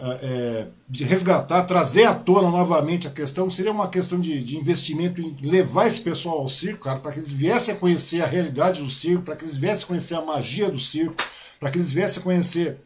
[0.01, 3.49] é, de resgatar, trazer à tona novamente a questão.
[3.49, 7.21] Seria uma questão de, de investimento em levar esse pessoal ao circo, cara, para que
[7.21, 10.23] eles viessem a conhecer a realidade do circo, para que eles viessem a conhecer a
[10.23, 11.15] magia do circo,
[11.61, 12.86] para que eles viessem a conhecer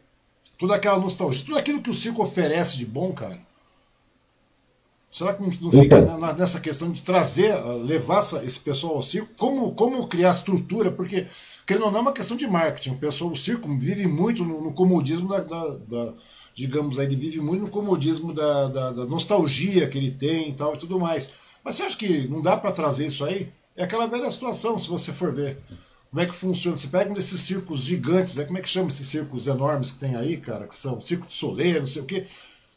[0.61, 3.39] toda aquela nostalgia, tudo aquilo que o circo oferece de bom, cara.
[5.09, 6.19] Será que não fica então.
[6.37, 9.27] nessa questão de trazer, ah, levar esse pessoal ao circo?
[9.39, 10.91] Como, como criar estrutura?
[10.91, 11.25] Porque,
[11.65, 12.91] querendo ou não, é uma questão de marketing.
[12.91, 16.13] O pessoal, o circo vive muito no, no comodismo da, da, da,
[16.53, 20.53] digamos aí, ele vive muito no comodismo da, da, da, nostalgia que ele tem e
[20.53, 21.33] tal e tudo mais.
[21.63, 23.51] Mas você acha que não dá para trazer isso aí?
[23.75, 25.57] É aquela velha situação, se você for ver.
[26.11, 26.75] Como é que funciona?
[26.75, 28.43] Você pega um desses circos gigantes, né?
[28.43, 30.67] como é que chama esses circos enormes que tem aí, cara?
[30.67, 32.25] Que são circo de Soleil, não sei o quê.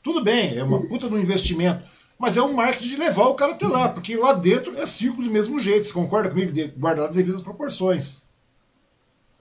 [0.04, 1.82] Tudo bem, é uma puta no investimento.
[2.16, 5.20] Mas é um marketing de levar o cara até lá, porque lá dentro é circo
[5.20, 5.84] do mesmo jeito.
[5.84, 6.52] Você concorda comigo?
[6.78, 8.22] Guardar as devidas proporções.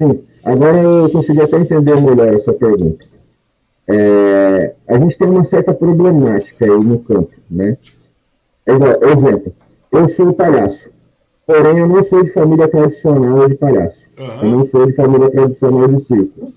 [0.02, 3.06] Sim, agora eu consegui até entender melhor a sua pergunta.
[3.88, 7.78] É, a gente tem uma certa problemática aí no campo, né?
[8.66, 9.54] Exemplo,
[9.92, 10.90] eu sou palhaço,
[11.46, 14.08] porém eu não sou de família tradicional de palhaço.
[14.20, 14.44] Uhum.
[14.44, 16.54] Eu não sou de família tradicional de circo.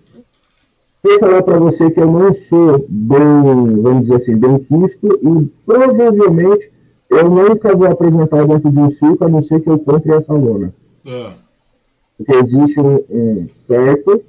[1.01, 5.07] Se eu falar para você que eu não sou bem, vamos dizer assim, bem quisto,
[5.23, 6.73] e provavelmente
[7.11, 10.33] eu nunca vou apresentar dentro de um circo, a não ser que eu compre essa
[10.33, 10.75] lona.
[11.05, 11.31] Uhum.
[12.17, 14.23] Porque existe um, um certo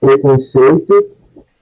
[0.00, 1.06] preconceito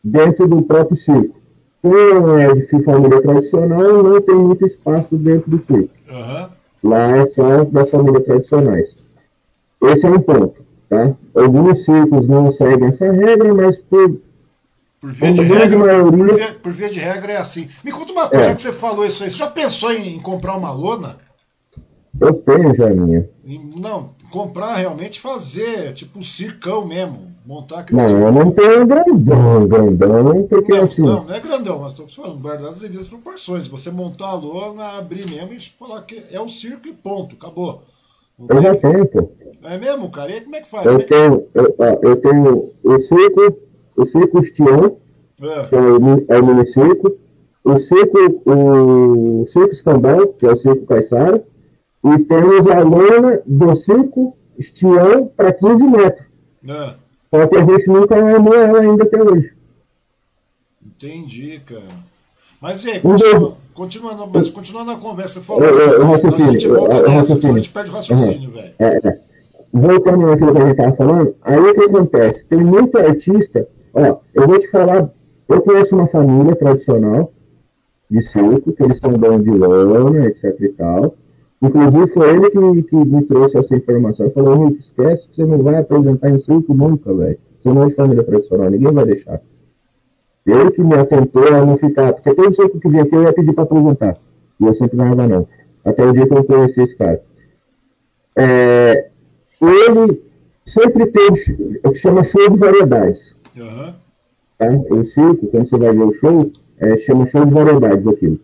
[0.02, 1.36] dentro do próprio circo.
[1.80, 5.90] Quem é de família tradicional não tem muito espaço dentro do circo.
[6.10, 6.57] Uhum.
[6.82, 8.96] Lá é só das famílias tradicionais.
[9.82, 10.62] Esse é um ponto.
[10.88, 11.14] Tá?
[11.34, 14.18] Alguns circos não seguem essa regra, mas por,
[15.00, 16.26] por via, de regra, maioria...
[16.26, 17.68] por, via, por via de regra é assim.
[17.84, 18.48] Me conta uma coisa, é.
[18.48, 19.30] já que você falou isso aí.
[19.30, 21.18] Você já pensou em, comprar uma lona?
[22.20, 23.28] Eu tenho já minha.
[23.76, 27.28] Não, comprar realmente fazer, tipo um circão mesmo.
[27.48, 31.00] Montar Não, eu não tenho grandão, grandão, porque não, assim.
[31.00, 33.66] Não, não é grandão, mas estou falando, guardar as devidas proporções.
[33.66, 37.82] Você montar a lona, abrir mesmo e falar que é um circo e ponto, acabou.
[38.38, 39.32] Não eu já tenho, pô.
[39.64, 40.30] É mesmo, cara?
[40.30, 40.84] E aí como é que faz?
[40.84, 43.56] Eu, é tenho, eu, eu, tenho o circo,
[43.96, 44.98] o circo Estião,
[45.40, 45.64] é.
[45.68, 47.18] que é o, é o município,
[47.64, 51.42] o circo, o circo que é o circo Caissara,
[52.04, 56.26] e temos a lona do circo Estião para 15 metros.
[56.68, 57.07] É.
[57.30, 59.54] Só que a gente nunca armou ela ainda até hoje.
[60.84, 61.82] Entendi, cara.
[62.60, 67.02] Mas e aí, continua, continuando, mas continuando a conversa, falou assim, eu, a gente volta
[67.02, 68.54] nessa, a gente perde o raciocínio, uhum.
[68.54, 68.74] velho.
[68.78, 69.18] É, é.
[69.72, 72.48] Voltando naquilo que a gente estava falando, aí o que acontece?
[72.48, 75.08] Tem muito artista, ó, eu vou te falar,
[75.48, 77.32] eu conheço uma família tradicional
[78.10, 81.14] de circo, que eles são donos de lona, etc e tal,
[81.60, 84.30] Inclusive, foi ele que, que me trouxe essa informação.
[84.30, 87.38] Falou: Henrique, esquece que você não vai apresentar em circo nunca, velho.
[87.58, 89.40] Você não é família tradicional, ninguém vai deixar.
[90.46, 92.12] Ele que me atentou a não ficar.
[92.12, 94.14] Porque todo circo que vinha aqui eu ia pedir para apresentar.
[94.60, 95.46] E eu sempre ganhava não.
[95.84, 97.20] Até o dia que eu conheci esse cara.
[98.36, 99.10] É,
[99.60, 100.22] ele
[100.64, 103.34] sempre teve o que chama show de variedades.
[103.58, 103.92] Uhum.
[104.56, 104.70] Tá?
[104.90, 108.38] O circo, quando você vai ver o show, é, chama show de variedades aquilo.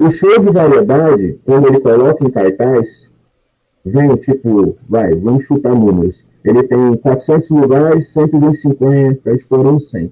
[0.00, 3.10] O show de variedade, quando ele coloca em cartaz,
[3.84, 6.24] vem tipo, vai, vamos chutar números.
[6.42, 10.10] Ele tem 400 lugares, sempre vem 50, estourou 100.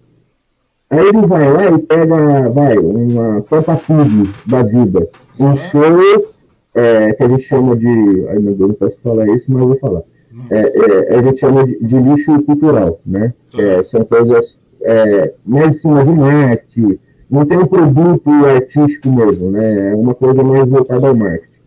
[0.90, 5.08] Aí ele vai lá e pega, vai, uma Copa Pub da vida.
[5.40, 6.30] Um show
[6.74, 7.88] é, que a gente chama de.
[8.28, 10.02] Ai meu Deus, não posso falar isso, mas eu vou falar.
[10.50, 13.32] É, é, a gente chama de, de lixo cultural, né?
[13.56, 17.00] É, são coisas é, mais em cima de net,
[17.30, 19.90] não tem um produto artístico mesmo, né?
[19.90, 21.58] É uma coisa mais voltada ao marketing.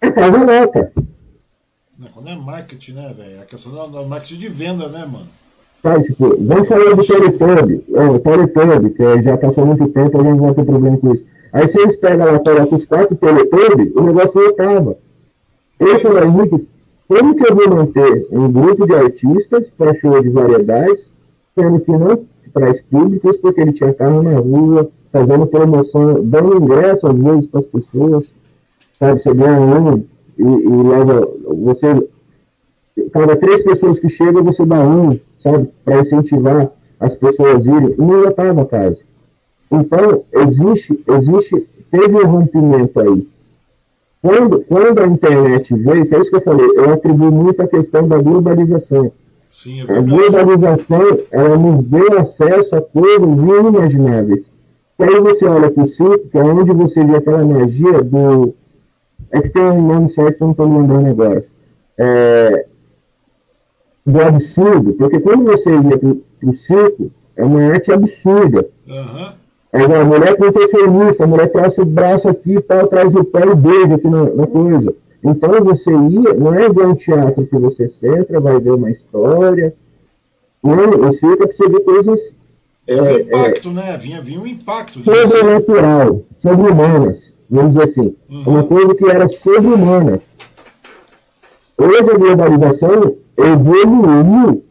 [0.00, 0.92] É casa nota.
[2.12, 3.40] Quando é marketing, né, velho?
[3.40, 5.28] A questão do marketing de venda, né, mano?
[5.82, 7.84] Tá, tipo, vamos falar do Teletubby.
[7.94, 11.12] É, o Teletubby, que já passou muito tempo, a gente não vai ter problema com
[11.12, 11.24] isso.
[11.52, 14.96] Aí vocês pegam lá, colocam os quatro Teletubby, o negócio acaba.
[15.78, 16.66] Esse é muito.
[17.06, 21.12] Como que eu vou manter um grupo de artistas para show de variedades,
[21.54, 22.24] sendo que não
[22.54, 27.60] traz públicos, porque ele tinha carro na rua, fazendo promoção, dando ingresso às vezes para
[27.60, 28.32] as pessoas,
[28.98, 29.20] sabe?
[29.20, 30.04] Você ganha um
[30.38, 32.08] e, e leva, você,
[33.12, 35.68] cada três pessoas que chegam, você dá um, sabe?
[35.84, 39.02] Para incentivar as pessoas a irem, não lotava casa.
[39.70, 43.28] Então, existe, existe, teve um rompimento aí.
[44.22, 47.68] Quando, quando a internet veio, que é isso que eu falei, eu atribuo muito a
[47.68, 49.12] questão da globalização.
[49.54, 54.50] Sim, é a globalização ela nos deu acesso a coisas inimagináveis.
[54.98, 58.52] E aí você olha para o circo, que é onde você vê aquela magia do.
[59.30, 61.44] É que tem um nome certo que eu não estou lembrando agora.
[61.96, 62.66] É...
[64.04, 68.68] Do absurdo, porque quando você ia para o circo, é uma arte absurda.
[68.88, 69.32] Uhum.
[69.72, 73.54] Aí a mulher contorcionista, a mulher traz o braço aqui, tal, traz o pé e
[73.54, 74.92] beija aqui na, na coisa.
[75.24, 79.74] Então você ia, não é igual um teatro que você senta, vai ver uma história.
[80.62, 82.20] Não, você ia para você ver coisas.
[82.86, 83.96] É, um é, impacto, é, né?
[83.96, 84.98] Vinha, vinha um impacto.
[85.00, 88.14] Sobrenatural, sobre-humanas, vamos dizer assim.
[88.28, 88.42] Uhum.
[88.46, 90.20] Uma coisa que era sobre-humana.
[91.78, 94.62] Hoje a globalização evoluiu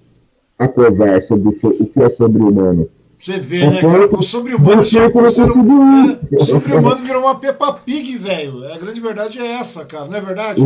[0.60, 2.88] a conversa do o que é sobre-humano.
[3.24, 4.18] Você vê, né, cara?
[4.18, 8.66] O sobre-humano chegou ser um, é, O sobre-humano virou uma Peppa Pig, velho.
[8.74, 10.62] A grande verdade é essa, cara, não é verdade?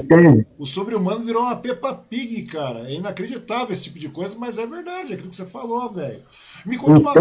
[0.57, 2.79] O sobre-humano virou uma Peppa Pig, cara.
[2.87, 6.17] É inacreditável esse tipo de coisa, mas é verdade, é aquilo que você falou, velho.
[6.65, 7.11] Me conta uma.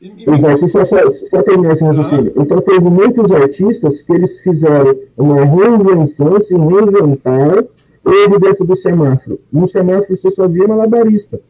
[0.00, 0.68] Então, me...
[0.70, 2.32] Só, só, só terminar esse raciocínio.
[2.36, 2.42] Ah.
[2.42, 7.66] Então, teve muitos artistas que eles fizeram uma reinvenção, se reinventaram
[8.04, 9.40] hoje dentro do semáforo.
[9.52, 11.40] No semáforo você só via malabarista.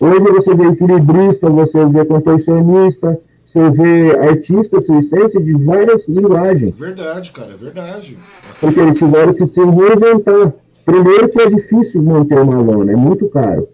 [0.00, 6.78] Hoje você vê equilibrista, você vê contorcionista, você vê artistas circenses de várias linguagens.
[6.78, 8.18] Verdade, cara, é verdade.
[8.60, 10.52] Porque eles tiveram que se reinventar.
[10.84, 13.68] Primeiro que é difícil manter uma lona, é muito caro.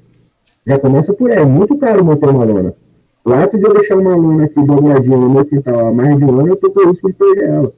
[0.67, 2.75] Já começa por aí, é muito caro manter uma lona.
[3.25, 6.25] O ato de eu deixar uma lona aqui dobradinha no meu quintal há mais de
[6.25, 7.73] um ano, eu tô com risco de perder ela.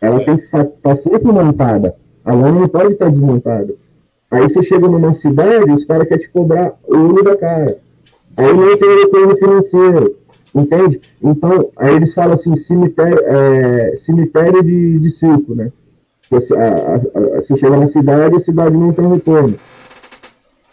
[0.00, 0.24] Ela é.
[0.24, 1.94] tem que estar tá sempre montada.
[2.24, 3.74] A lona não pode estar desmontada.
[4.30, 7.78] Aí você chega numa cidade, os caras querem te cobrar o olho da cara.
[8.36, 10.16] Aí não tem retorno financeiro.
[10.54, 11.00] Entende?
[11.22, 15.70] Então, aí eles falam assim, cemitério, é, cemitério de, de circo, né?
[16.30, 19.54] Você, a, a, a, você chega na cidade e a cidade não tem retorno.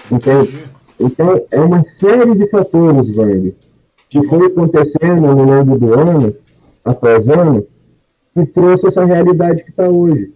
[0.09, 0.63] Entende?
[0.99, 3.53] Então, é uma série de fatores, Vang,
[4.09, 6.33] que foi acontecendo ao longo do ano,
[6.85, 7.65] após ano,
[8.33, 10.31] que trouxe essa realidade que está hoje.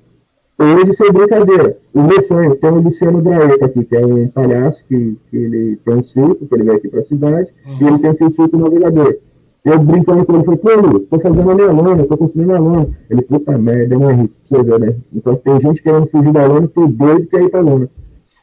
[0.59, 4.83] Hoje, sem brincadeira, o meu sonho, tem o Luciano Draeta aqui, que é um palhaço
[4.87, 7.77] que, que ele tem um circo, que ele veio aqui para a cidade, uhum.
[7.79, 9.17] e ele tem aqui um circo navegador.
[9.63, 12.59] Eu brincando com ele, falei, pô, Lu, tô fazendo a minha lona, tô construindo a
[12.59, 12.89] lona.
[13.09, 14.95] Ele, puta merda, não é vê, né?
[15.13, 17.89] Então tem gente querendo fugir da lona, tem doido que ir pra lona.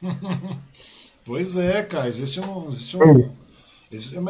[1.25, 2.67] pois é, cara, existe um.
[2.69, 3.21] Existe um...
[3.21, 3.44] É.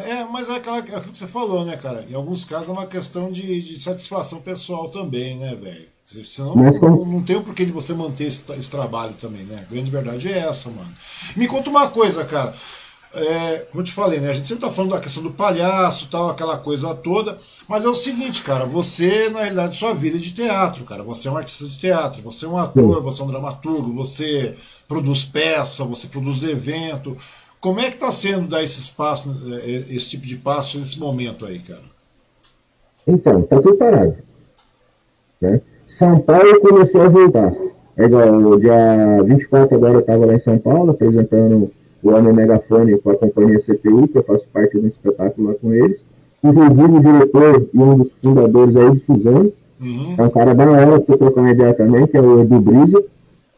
[0.07, 2.07] É, mas é aquela, aquilo que você falou, né, cara?
[2.09, 5.95] Em alguns casos é uma questão de, de satisfação pessoal também, né, velho?
[6.05, 9.65] Senão Mas, não, não tem o porquê de você manter esse, esse, trabalho também, né?
[9.67, 10.93] A grande verdade é essa, mano.
[11.35, 12.55] Me conta uma coisa, cara.
[13.15, 14.29] É, como eu te falei, né?
[14.29, 17.39] A gente sempre tá falando da questão do palhaço tal, aquela coisa toda.
[17.67, 21.03] Mas é o seguinte, cara, você, na realidade, sua vida é de teatro, cara.
[21.05, 24.55] Você é um artista de teatro, você é um ator, você é um dramaturgo, você
[24.87, 27.17] produz peça, você produz evento.
[27.65, 29.35] Como é que tá sendo dar esse espaço,
[29.65, 31.81] é, esse tipo de passo nesse momento aí, cara?
[33.07, 34.17] Então, tá tudo parado.
[35.41, 35.63] Né?
[35.87, 37.55] São Paulo começou a voltar.
[37.97, 41.71] É igual, dia 24 agora eu estava lá em São Paulo apresentando
[42.03, 45.73] o Homem Megafone com a companhia CPI, que eu faço parte do espetáculo lá com
[45.73, 46.05] eles.
[46.45, 49.51] Inclusive o diretor e um dos fundadores aí de Suzano.
[49.81, 50.15] Uhum.
[50.19, 52.61] É um cara da hora de você trocar uma ideia também, que é o Edu
[52.61, 53.03] Brisa.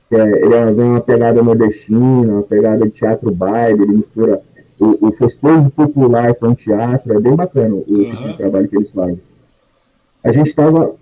[0.09, 4.41] Que é, ele é, vem uma pegada nordestina, uma pegada de teatro baile, ele mistura
[4.79, 8.37] o, o festejo popular com o teatro, é bem bacana o, uhum.
[8.37, 9.21] trabalho que eles fazem.
[10.23, 10.95] A gente estava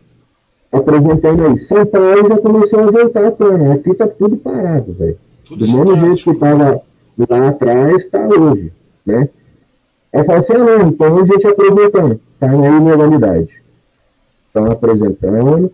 [0.73, 1.59] apresentando aí.
[1.59, 3.75] São Paulo já começou a voltar à tona.
[3.75, 5.19] Aqui tá tudo parado, velho.
[5.51, 6.83] Do mesmo jeito que estava
[7.29, 8.73] lá atrás, está hoje,
[9.05, 9.29] né?
[10.13, 13.63] Aí fala assim, ah, não, então a gente apresentando, tá na ilegalidade.
[14.47, 15.73] Estão apresentando,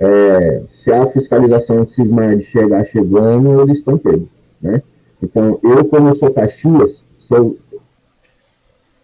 [0.00, 4.28] é, se a fiscalização de CISMAD chegar chegando, eles estão pegos,
[4.60, 4.82] né?
[5.22, 7.58] Então, eu, como eu sou Caxias, sou,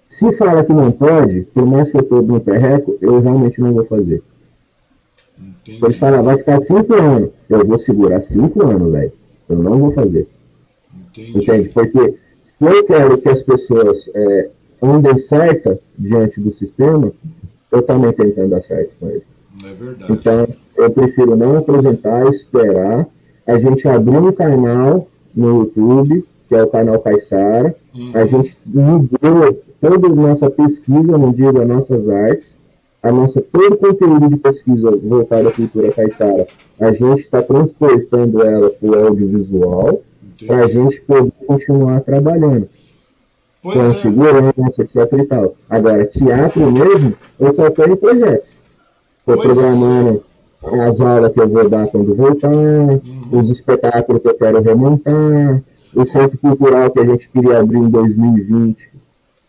[0.09, 3.75] se fala que não pode, por mais que eu estou no perreco, eu realmente não
[3.75, 4.23] vou fazer.
[5.39, 5.85] Entendi.
[5.85, 7.33] Eles falam, vai ficar cinco anos.
[7.51, 9.13] Eu vou segurar cinco anos, velho.
[9.49, 10.27] Eu não vou fazer.
[11.11, 11.37] Entendi.
[11.37, 11.69] Entende?
[11.69, 14.49] Porque se eu quero que as pessoas é,
[14.83, 17.13] andem certa diante do sistema,
[17.71, 19.25] eu também tenho que andar certo com ele.
[19.65, 20.13] É verdade.
[20.13, 23.07] Então, eu prefiro não apresentar, esperar.
[23.47, 27.75] A gente abrir um canal no YouTube, que é o canal Caissara.
[27.95, 28.11] Uhum.
[28.15, 32.57] A gente mudou toda a nossa pesquisa no dia das nossas artes
[33.07, 36.47] a nossa todo o conteúdo de pesquisa voltado à cultura caiçara,
[36.81, 40.03] a gente está transportando ela para o audiovisual
[40.45, 42.69] para a gente poder continuar trabalhando.
[43.63, 43.95] Pois com é.
[43.95, 45.57] segurança, etc e tal.
[45.71, 48.57] Agora, teatro mesmo, eu só tenho projetos.
[49.27, 50.23] Estou programando
[50.85, 53.01] as aulas que eu vou dar quando voltar, uhum.
[53.33, 55.63] os espetáculos que eu quero remontar,
[55.95, 58.89] o centro cultural que a gente queria abrir em 2020,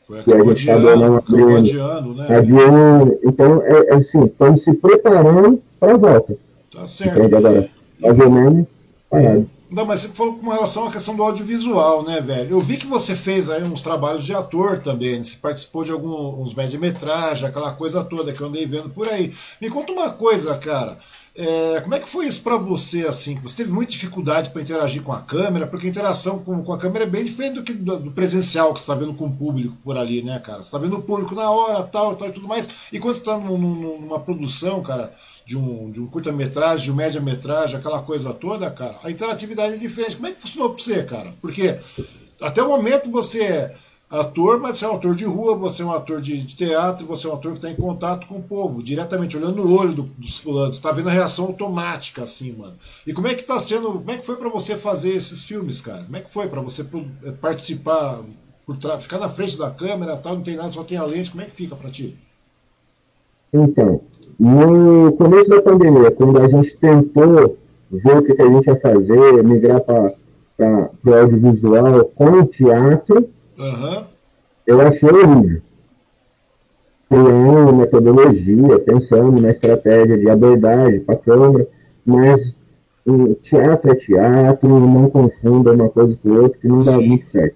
[0.02, 2.38] foi que a gente acabou não abrindo, né?
[2.38, 3.20] Adiando.
[3.24, 6.36] Então, é, é assim, estamos se preparando para a volta.
[6.74, 7.22] Tá certo.
[7.22, 7.70] Então, agora,
[8.00, 8.68] mais ou menos,
[9.10, 9.50] parado.
[9.70, 12.52] Não, mas você falou com relação à questão do audiovisual, né, velho?
[12.52, 16.54] Eu vi que você fez aí uns trabalhos de ator também, você participou de alguns
[16.54, 19.34] média-metragem, aquela coisa toda que eu andei vendo por aí.
[19.60, 20.98] Me conta uma coisa, cara.
[21.36, 23.36] É, como é que foi isso para você, assim?
[23.44, 26.78] Você teve muita dificuldade para interagir com a câmera, porque a interação com, com a
[26.78, 29.36] câmera é bem diferente do que do, do presencial que você está vendo com o
[29.36, 30.64] público por ali, né, cara?
[30.64, 32.88] Você está vendo o público na hora, tal, tal e tudo mais.
[32.92, 35.14] E quando você está numa produção, cara,
[35.48, 39.78] de um, de um curta-metragem, de um média-metragem, aquela coisa toda, cara, a interatividade é
[39.78, 40.18] diferente.
[40.18, 41.34] Como é que funcionou para você, cara?
[41.42, 41.80] Porque
[42.42, 43.76] até o momento você é
[44.10, 47.06] ator, mas você é um ator de rua, você é um ator de, de teatro,
[47.06, 49.94] você é um ator que está em contato com o povo, diretamente, olhando no olho
[49.94, 52.76] do, dos fulanos, está vendo a reação automática, assim, mano.
[53.06, 55.80] E como é que tá sendo, como é que foi para você fazer esses filmes,
[55.80, 56.04] cara?
[56.04, 56.82] Como é que foi para você
[57.24, 58.20] eh, participar,
[59.00, 61.46] ficar na frente da câmera tal, não tem nada, só tem a lente, como é
[61.46, 62.18] que fica para ti?
[63.54, 64.02] Então,
[64.40, 67.58] no começo da pandemia, quando a gente tentou
[67.92, 73.28] ver o que, que a gente ia fazer, migrar para o audiovisual com o teatro,
[73.58, 74.04] uhum.
[74.66, 75.62] eu achei horrível.
[77.10, 81.68] Criando metodologia, pensando na estratégia de abordagem para a câmera,
[82.06, 82.56] mas
[83.06, 87.08] o teatro é teatro, não confunda uma coisa com outra, que não dá Sim.
[87.08, 87.56] muito certo.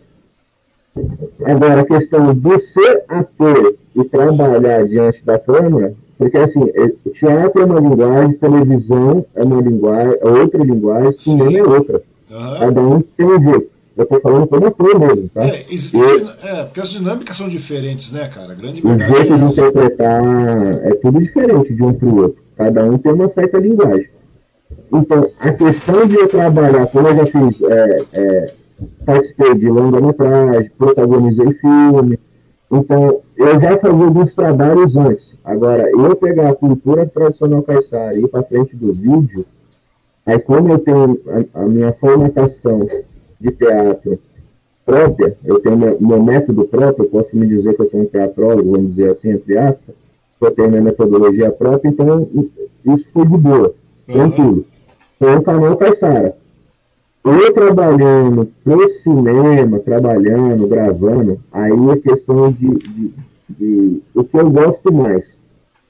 [1.43, 7.63] Agora, a questão de ser ator e trabalhar diante da câmera, porque assim, é, teatro
[7.63, 12.03] é uma linguagem, televisão é uma linguagem, é outra linguagem, cinema é outra.
[12.29, 12.59] Uhum.
[12.59, 13.71] Cada um tem um jeito.
[13.97, 15.43] Eu estou falando como ator mesmo, tá?
[15.43, 15.97] É, existe,
[16.43, 18.51] é, porque as dinâmicas são diferentes, né, cara?
[18.51, 22.43] A grande o jeito é de interpretar é tudo diferente de um para o outro.
[22.55, 24.09] Cada um tem uma certa linguagem.
[24.93, 28.53] Então, a questão de eu trabalhar, como eu já fiz, é, é,
[29.07, 32.19] participei de longa-metragem, protagonizei filme,
[32.71, 35.39] então eu já fazia alguns trabalhos antes.
[35.43, 39.45] Agora, eu pegar a cultura tradicional caiçara e ir para frente do vídeo,
[40.25, 41.19] aí como eu tenho
[41.53, 42.87] a, a, minha formatação
[43.39, 44.19] de teatro
[44.85, 48.05] própria, eu tenho meu, meu, método próprio, eu posso me dizer que eu sou um
[48.05, 49.95] teatrólogo, vamos dizer assim, entre aspas,
[50.39, 52.27] eu tenho minha metodologia própria, então
[52.85, 54.57] isso foi de boa, tranquilo.
[54.57, 54.71] Uhum
[55.21, 56.35] foi o canal Caixara.
[57.23, 63.13] Eu trabalhando pro cinema, trabalhando, gravando, aí é questão de, de,
[63.47, 65.37] de, o que eu gosto mais.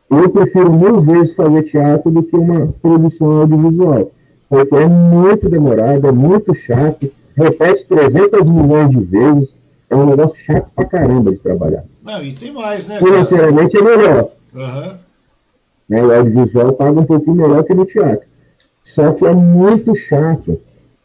[0.09, 4.11] Eu prefiro mil vezes fazer teatro do que uma produção audiovisual,
[4.49, 9.55] porque é muito demorado, é muito chato, repete 300 milhões de vezes,
[9.89, 11.85] é um negócio chato pra caramba de trabalhar.
[12.03, 12.97] Não, e tem mais, né?
[12.97, 14.29] Financeiramente é melhor.
[14.53, 14.97] Uhum.
[15.87, 18.27] Né, o audiovisual paga um pouquinho melhor que no teatro.
[18.83, 20.59] Só que é muito chato,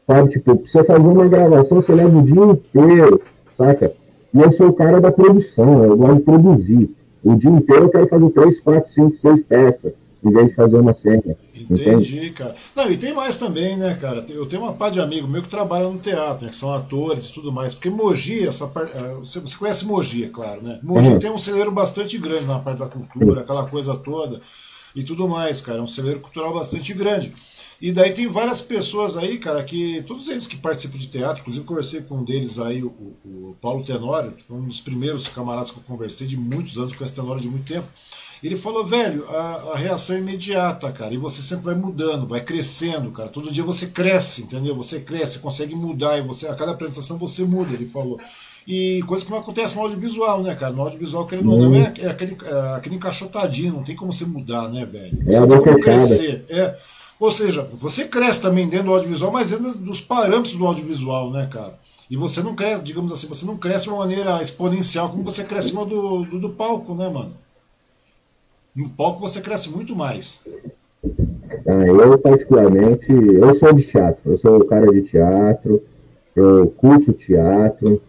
[0.07, 0.31] sabe?
[0.31, 3.21] Tipo, você fazer uma gravação, você leva o dia inteiro,
[3.57, 3.93] saca?
[4.33, 6.97] E eu sou o cara da produção, eu gosto de produzir.
[7.25, 9.93] O dia inteiro eu quero fazer 3, 4, 5, 6 peças,
[10.23, 11.37] em vez de fazer uma cena.
[11.55, 12.31] Entendi, entende?
[12.31, 12.55] cara.
[12.77, 14.25] Não, e tem mais também, né, cara?
[14.29, 17.31] Eu tenho uma par de amigo meu que trabalha no teatro, né, que são atores
[17.31, 17.75] e tudo mais.
[17.75, 18.93] Porque Mogi, essa parte.
[19.19, 20.79] Você, você conhece Mogi, é claro, né?
[20.83, 21.19] Mogi uhum.
[21.19, 24.41] tem um celeiro bastante grande na parte da cultura, aquela coisa toda
[24.97, 25.79] e tudo mais, cara.
[25.79, 27.33] É um celeiro cultural bastante grande.
[27.81, 30.03] E daí tem várias pessoas aí, cara, que.
[30.05, 32.89] Todos eles que participam de teatro, inclusive conversei com um deles aí, o,
[33.23, 37.05] o Paulo Tenório, foi um dos primeiros camaradas que eu conversei de muitos anos, com
[37.05, 37.87] esse Tenório de muito tempo.
[38.43, 42.41] Ele falou, velho, a, a, reação é imediata, cara, e você sempre vai mudando, vai
[42.41, 43.29] crescendo, cara.
[43.29, 44.75] Todo dia você cresce, entendeu?
[44.77, 48.21] Você cresce, consegue mudar, e você a cada apresentação você muda, ele falou.
[48.67, 50.73] E coisa que não acontece no audiovisual, né, cara?
[50.73, 54.25] No audiovisual, querendo ou não, é, é, aquele, é aquele encaixotadinho, não tem como você
[54.25, 55.25] mudar, né, velho?
[55.25, 56.45] Você é tem como crescer.
[56.49, 56.77] É.
[57.19, 61.47] Ou seja, você cresce também dentro do audiovisual, mas dentro dos parâmetros do audiovisual, né,
[61.47, 61.75] cara?
[62.11, 65.45] E você não cresce, digamos assim, você não cresce de uma maneira exponencial como você
[65.45, 67.33] cresce em cima do, do, do palco, né, mano?
[68.75, 70.45] No palco você cresce muito mais.
[71.67, 75.83] Ah, eu, particularmente, eu sou de teatro, eu sou o cara de teatro,
[76.35, 78.01] eu curto teatro,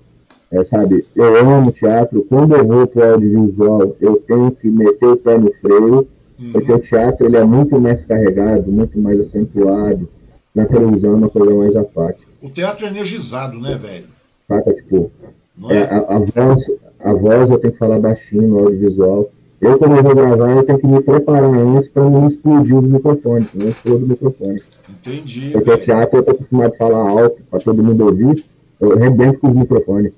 [0.52, 1.06] é, sabe?
[1.16, 2.26] Eu amo teatro.
[2.30, 6.08] Quando eu vou para o audiovisual, eu tenho que meter o pé no freio
[6.40, 6.52] Uhum.
[6.52, 10.08] Porque o teatro ele é muito mais carregado, muito mais acentuado.
[10.54, 12.32] Na televisão é uma coisa mais apática.
[12.42, 14.06] O teatro é energizado, né, velho?
[14.48, 15.12] Saca, tipo,
[15.70, 15.76] é?
[15.76, 16.64] É, a, a, voz,
[17.00, 19.30] a voz eu tenho que falar baixinho no audiovisual.
[19.60, 22.86] Eu, quando eu vou gravar, eu tenho que me preparar antes para não explodir os
[22.86, 24.62] microfones, não explodir o microfone.
[24.90, 25.50] Entendi.
[25.52, 28.46] Porque o teatro eu tô acostumado a falar alto para todo mundo ouvir,
[28.80, 30.14] eu rebento com os microfones.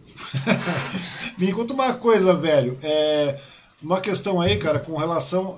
[1.37, 2.77] me conta uma coisa, velho.
[2.83, 3.35] É
[3.81, 5.55] uma questão aí, cara, com relação.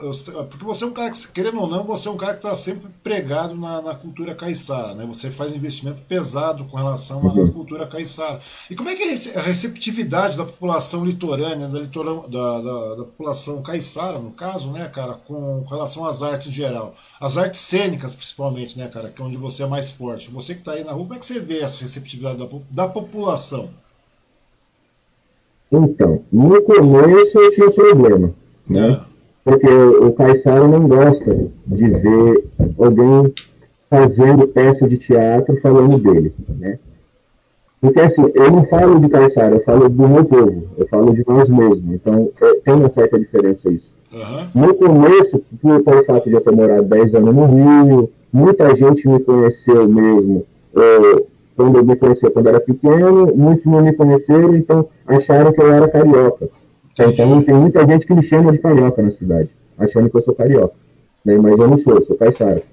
[0.49, 2.53] Porque você é um cara que, querendo ou não, você é um cara que está
[2.53, 5.05] sempre pregado na, na, cultura caiçara, né?
[5.07, 7.51] Você faz investimento pesado com relação à uhum.
[7.51, 8.39] cultura caiçara.
[8.69, 13.03] E como é que é a receptividade da população litorânea, da, litorão, da, da, da
[13.05, 16.93] população caiçara, no caso, né, cara, com, com relação às artes em geral?
[17.19, 20.29] As artes cênicas, principalmente, né, cara, que é onde você é mais forte.
[20.29, 22.87] Você que está aí na rua, como é que você vê essa receptividade da, da
[22.87, 23.69] população?
[25.71, 28.31] Então, no começo eu tinha problema,
[28.69, 28.91] né?
[28.91, 29.11] É.
[29.43, 32.43] Porque o Caissara não gosta de ver
[32.77, 33.33] alguém
[33.89, 36.77] fazendo peça de teatro falando dele, né?
[37.79, 41.23] Porque assim, eu não falo de Caissara, eu falo do meu povo, eu falo de
[41.27, 41.95] nós mesmos.
[41.95, 43.91] Então, é, tem uma certa diferença isso.
[44.13, 44.67] Uhum.
[44.67, 49.07] No começo, por, pelo fato de eu ter morado 10 anos no Rio, muita gente
[49.07, 50.45] me conheceu mesmo
[50.75, 51.23] é,
[51.61, 55.71] quando eu me conheci quando era pequeno, muitos não me conheceram, então acharam que eu
[55.71, 56.49] era carioca.
[56.93, 60.33] Então tem muita gente que me chama de carioca na cidade, achando que eu sou
[60.33, 60.73] carioca.
[61.23, 61.37] Né?
[61.37, 62.63] Mas eu não sou, eu sou caiçara.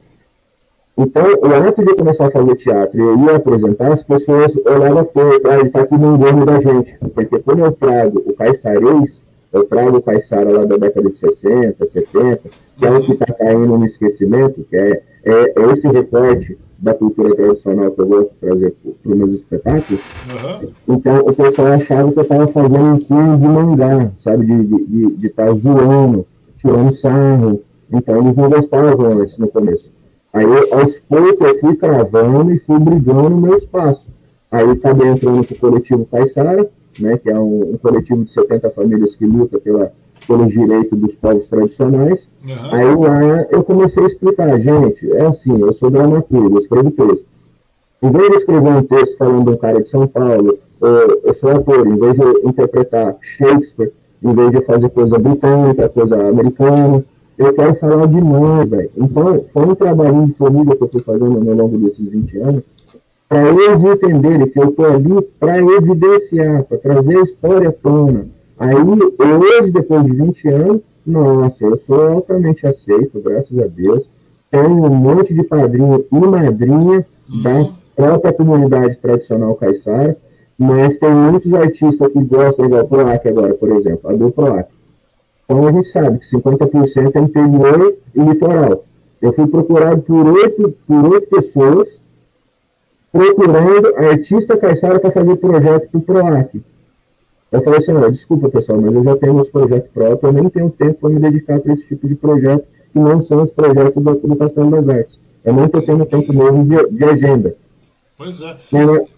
[0.96, 5.04] Então, o ato de começar a fazer teatro e eu ia apresentar, as pessoas olhavam
[5.04, 6.98] para ah, ele está aqui no engano da gente.
[7.14, 11.86] Porque quando eu trago o caiçarês, eu trago o caiçara lá da década de 60,
[11.86, 12.40] 70,
[12.78, 16.94] que é o que está caindo no esquecimento, que é, é, é esse recorte da
[16.94, 20.00] cultura tradicional que eu gosto de trazer para os meus espetáculos.
[20.00, 20.70] Uhum.
[20.96, 24.46] Então o pessoal achava que eu estava fazendo um curso de mangá, sabe?
[24.46, 26.26] De estar tá zoando,
[26.56, 27.62] tirando sarro.
[27.90, 29.90] Então eles não gostavam antes no começo.
[30.32, 34.06] Aí aos poucos eu fui cravando e fui brigando no meu espaço.
[34.50, 36.70] Aí acabei entrando para o coletivo Caissara,
[37.00, 39.92] né, que é um, um, coletivo de 70 famílias que luta pela,
[40.26, 42.28] pelo direito dos povos tradicionais.
[42.44, 42.74] Uhum.
[42.74, 47.26] Aí lá eu comecei a explicar, gente, é assim, eu sou dramaturgo, eu escrevo texto.
[48.02, 51.50] Em vez de escrever um texto falando de um cara de São Paulo, eu sou
[51.50, 53.92] ator, em vez de interpretar Shakespeare,
[54.22, 57.04] em vez de fazer coisa britânica, coisa americana,
[57.36, 58.90] eu quero falar de nós, velho.
[58.96, 62.62] Então, foi um trabalho de família que eu fui fazendo ao longo desses 20 anos,
[63.28, 68.26] para eles entenderem que eu estou ali para evidenciar, para trazer a história à tona.
[68.58, 74.08] Aí, hoje, depois de 20 anos, nossa, eu sou altamente aceito, graças a Deus.
[74.50, 77.06] Tenho um monte de padrinho e madrinha
[77.42, 80.16] da própria comunidade tradicional caiçara,
[80.58, 84.70] mas tem muitos artistas que gostam, igual o Proac agora, por exemplo, a do Proac.
[85.44, 88.84] Então a gente sabe que 50% é interior e litoral.
[89.20, 92.00] Eu fui procurado por oito, por oito pessoas
[93.12, 96.62] procurando artista caiçara para fazer projeto para o PROAC.
[97.50, 100.50] Eu falei assim, olha, desculpa pessoal, mas eu já tenho meus projetos próprios, eu nem
[100.50, 104.02] tenho tempo para me dedicar para esse tipo de projeto, que não são os projetos
[104.02, 105.18] do, do Castelo das Artes.
[105.44, 107.56] Eu não estou tendo tempo mesmo de, de, agenda.
[108.18, 108.56] Pois é.
[108.72, 109.14] Mas,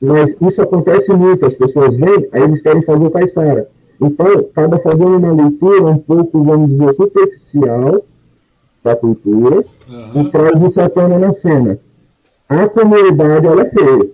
[0.00, 3.68] mas, isso acontece muito, as pessoas vêm, aí eles querem fazer o Caissara.
[4.00, 8.04] Então, acaba fazendo uma leitura um pouco, vamos dizer, superficial
[8.82, 10.22] da cultura uhum.
[10.22, 11.78] e traz isso à tona na cena.
[12.48, 14.10] A comunidade, ela é feia.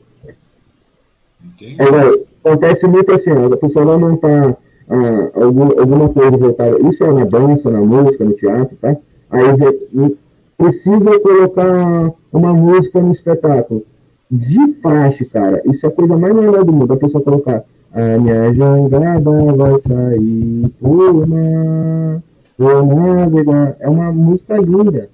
[1.78, 4.56] Ela, acontece muito assim, a pessoa vai montar
[4.88, 8.96] ah, alguma, alguma coisa voltada, isso é na dança, na música, no teatro, tá?
[9.30, 10.16] Aí
[10.58, 13.84] precisa colocar uma música no espetáculo.
[14.30, 17.64] De parte, cara, isso é a coisa mais normal do mundo, a pessoa colocar
[17.94, 22.22] a minha jangada vai sair por uma,
[22.58, 25.08] por É uma música linda.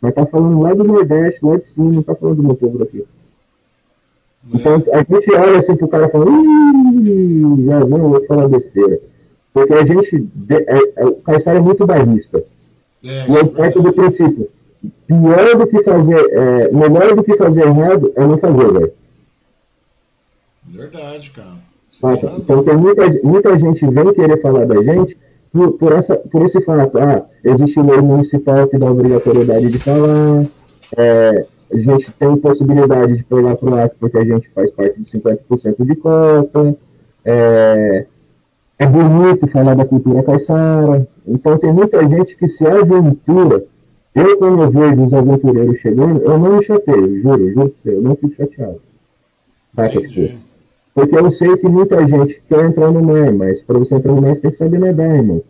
[0.00, 2.78] Mas tá falando lá do Nordeste, lá de cima, não tá falando do meu povo
[2.78, 3.04] daqui.
[4.54, 9.00] Então a gente olha assim pro cara falando, já não vou falar besteira.
[9.52, 10.28] Porque a gente.
[10.50, 12.42] É, é, o Caissara é muito bairrista.
[13.04, 14.48] É, e eu parto do princípio.
[15.06, 16.32] Pior do que fazer.
[16.32, 18.92] É, melhor do que fazer errado é não fazer, velho.
[20.64, 21.68] Verdade, cara.
[22.38, 25.18] Então tem muita, muita gente vem querer falar da gente
[25.52, 26.98] por, por, essa, por esse fato.
[26.98, 30.44] Ah, existe lei municipal que dá obrigatoriedade de falar,
[30.96, 31.42] é,
[31.72, 35.10] a gente tem possibilidade de pegar para o ato porque a gente faz parte de
[35.10, 36.76] 50% de cota,
[37.24, 38.06] é,
[38.78, 43.64] é bonito falar da cultura caiçara, então tem muita gente que se aventura.
[44.14, 48.16] Eu, quando eu vejo os aventureiros chegando, eu não me chateio, juro, juro eu não
[48.16, 48.80] fico chateado.
[50.08, 50.38] Tipo,
[50.98, 54.20] porque eu sei que muita gente quer entrar no mar, mas para você entrar no
[54.20, 55.44] mar você tem que saber nadar, irmão.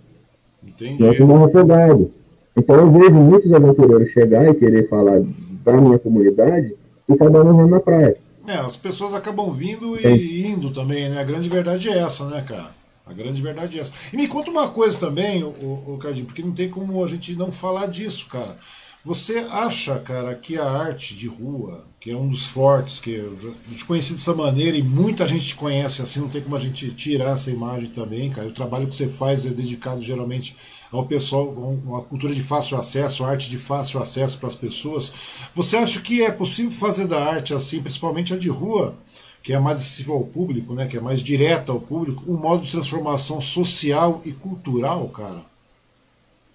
[0.63, 1.03] Entendi.
[1.03, 2.13] Não é morre afogado.
[2.55, 5.23] Então eu vejo muitos aventureiros chegar e querer falar
[5.65, 6.75] da minha comunidade
[7.09, 8.15] e cada um na praia.
[8.47, 10.51] É, as pessoas acabam vindo e é.
[10.51, 11.19] indo também, né?
[11.19, 12.69] A grande verdade é essa, né, cara?
[13.07, 13.95] A grande verdade é essa.
[14.13, 17.35] E me conta uma coisa também, o, o Cardinho, porque não tem como a gente
[17.37, 18.55] não falar disso, cara.
[19.03, 23.37] Você acha, cara, que a arte de rua, que é um dos fortes, que eu
[23.71, 26.91] te conheci dessa maneira e muita gente te conhece assim, não tem como a gente
[26.93, 28.49] tirar essa imagem também, cara.
[28.49, 30.55] O trabalho que você faz é dedicado geralmente
[30.93, 31.53] ao pessoal,
[31.97, 35.13] a cultura de fácil acesso, a arte de fácil acesso para as pessoas.
[35.55, 38.97] Você acha que é possível fazer da arte assim, principalmente a de rua,
[39.43, 42.63] que é mais acessível ao público, né, que é mais direta ao público, um modo
[42.63, 45.43] de transformação social e cultural, cara?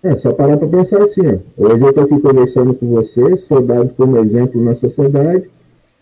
[0.04, 1.66] É, só parar para pensar assim, ó.
[1.66, 5.50] Hoje eu estou aqui conversando com você, sou dado como exemplo na sociedade,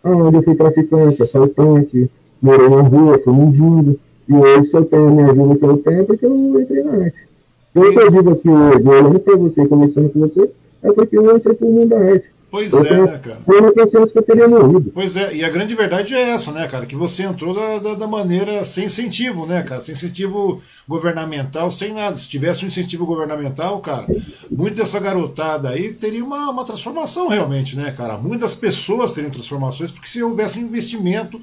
[0.04, 2.10] aonde eu fui traficante, assaltante,
[2.42, 3.96] morei na rua, fui mendigo,
[4.28, 7.28] e hoje eu tenho a minha vida que eu tenho porque eu entrei na arte.
[7.76, 10.50] Eu estou vivo aqui hoje, olhando para você, conversando com você,
[10.82, 12.26] é porque eu entrei para o mundo da arte.
[12.52, 13.42] Pois eu é, né, cara?
[13.46, 14.92] Foi que eu teria morrido.
[14.94, 16.86] Pois é, e a grande verdade é essa, né, cara?
[16.86, 19.80] Que você entrou da, da, da, maneira sem incentivo, né, cara?
[19.80, 22.14] Sem incentivo governamental, sem nada.
[22.14, 24.06] Se tivesse um incentivo governamental, cara,
[24.52, 28.18] muita dessa garotada aí teria uma, uma transformação realmente, né, cara?
[28.18, 31.40] Muitas pessoas teriam transformações, porque se houvesse investimento.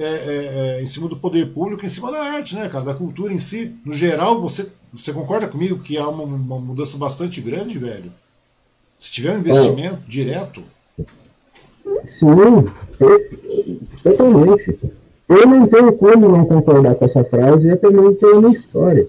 [0.00, 2.94] É, é, é, em cima do poder público, em cima da arte, né, cara, da
[2.94, 3.74] cultura em si.
[3.84, 8.12] No geral, você, você concorda comigo que há uma, uma mudança bastante grande, velho?
[8.98, 10.08] Se tiver um investimento é.
[10.08, 10.62] direto.
[12.06, 12.68] Sim,
[14.02, 14.78] totalmente.
[15.28, 19.06] Eu não tenho como não concordar com essa frase e até mesmo ter uma história.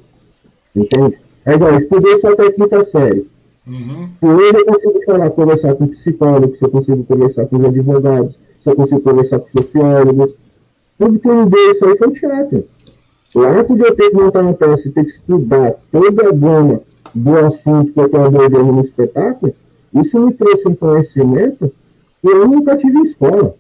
[0.76, 1.18] Entende?
[1.46, 3.26] É igual, estudei só até a quinta série.
[3.66, 4.10] Uhum.
[4.22, 9.02] E hoje eu consigo falar, conversar com psicólogos, eu consigo conversar com advogados, eu consigo
[9.02, 10.36] conversar com sociólogos.
[10.98, 12.66] Tudo que eu me dei isso aí foi o teatro.
[13.32, 16.82] De eu ter que montar uma peça e ter que estudar toda a gama
[17.14, 19.54] do assunto que eu estou abordando no espetáculo,
[19.94, 21.72] isso me trouxe um conhecimento
[22.22, 23.56] que eu nunca tive em escola.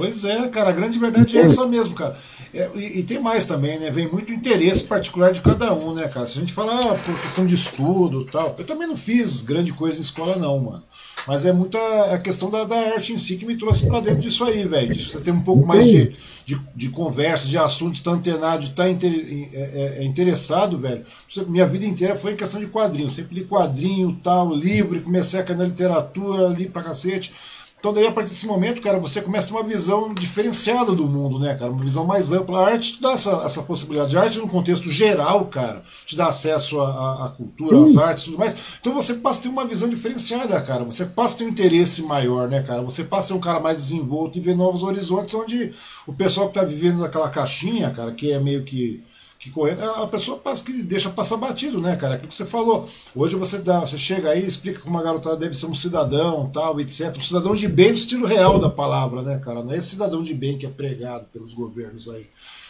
[0.00, 2.16] Pois é, cara, a grande verdade é essa mesmo, cara.
[2.52, 3.90] É, e, e, tem mais também, né?
[3.90, 6.26] Vem muito interesse particular de cada um, né, cara?
[6.26, 9.72] Se a gente falar ah, por questão de estudo tal, eu também não fiz grande
[9.72, 10.82] coisa em escola, não, mano.
[11.28, 11.78] Mas é muita
[12.12, 14.92] a questão da, da arte em si que me trouxe para dentro disso aí, velho.
[14.92, 16.12] Você ter um pouco mais de,
[16.44, 20.76] de, de conversa, de assunto, de estar antenado, de estar inter, é, é, é, interessado,
[20.76, 21.04] velho.
[21.46, 23.12] Minha vida inteira foi em questão de quadrinhos.
[23.12, 27.32] Sempre li quadrinho, tal, livro, comecei a cair na literatura, li pra cacete.
[27.80, 31.54] Então daí a partir desse momento, cara, você começa uma visão diferenciada do mundo, né,
[31.54, 31.72] cara?
[31.72, 32.60] Uma visão mais ampla.
[32.60, 34.18] A arte te dá essa, essa possibilidade.
[34.18, 38.26] A arte no contexto geral, cara, te dá acesso à, à cultura, às artes e
[38.26, 38.76] tudo mais.
[38.78, 40.84] Então você passa a ter uma visão diferenciada, cara.
[40.84, 42.82] Você passa a ter um interesse maior, né, cara?
[42.82, 45.72] Você passa a ser um cara mais desenvolto e ver novos horizontes onde
[46.06, 49.02] o pessoal que tá vivendo naquela caixinha, cara, que é meio que
[49.40, 52.14] que correndo, a pessoa passa que deixa passar batido, né, cara?
[52.14, 52.86] Aquilo que você falou.
[53.16, 56.78] Hoje você dá, você chega aí, explica como uma garotada deve ser um cidadão, tal,
[56.78, 57.16] etc.
[57.16, 59.62] Um cidadão de bem no sentido real da palavra, né, cara?
[59.62, 62.26] Não é esse cidadão de bem que é pregado pelos governos aí.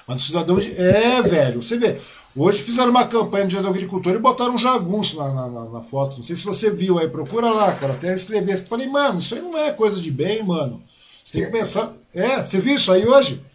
[0.06, 0.80] Mas o cidadão de.
[0.80, 1.98] É, velho, você vê.
[2.36, 5.82] Hoje fizeram uma campanha no Dia do Agricultor e botaram um jagunço na, na, na,
[5.82, 6.18] foto.
[6.18, 7.94] Não sei se você viu aí, procura lá, cara.
[7.94, 8.56] Até escrever.
[8.66, 10.80] Falei, mano, isso aí não é coisa de bem, mano.
[11.24, 11.92] Você tem que pensar.
[12.14, 13.49] É, você viu isso aí hoje?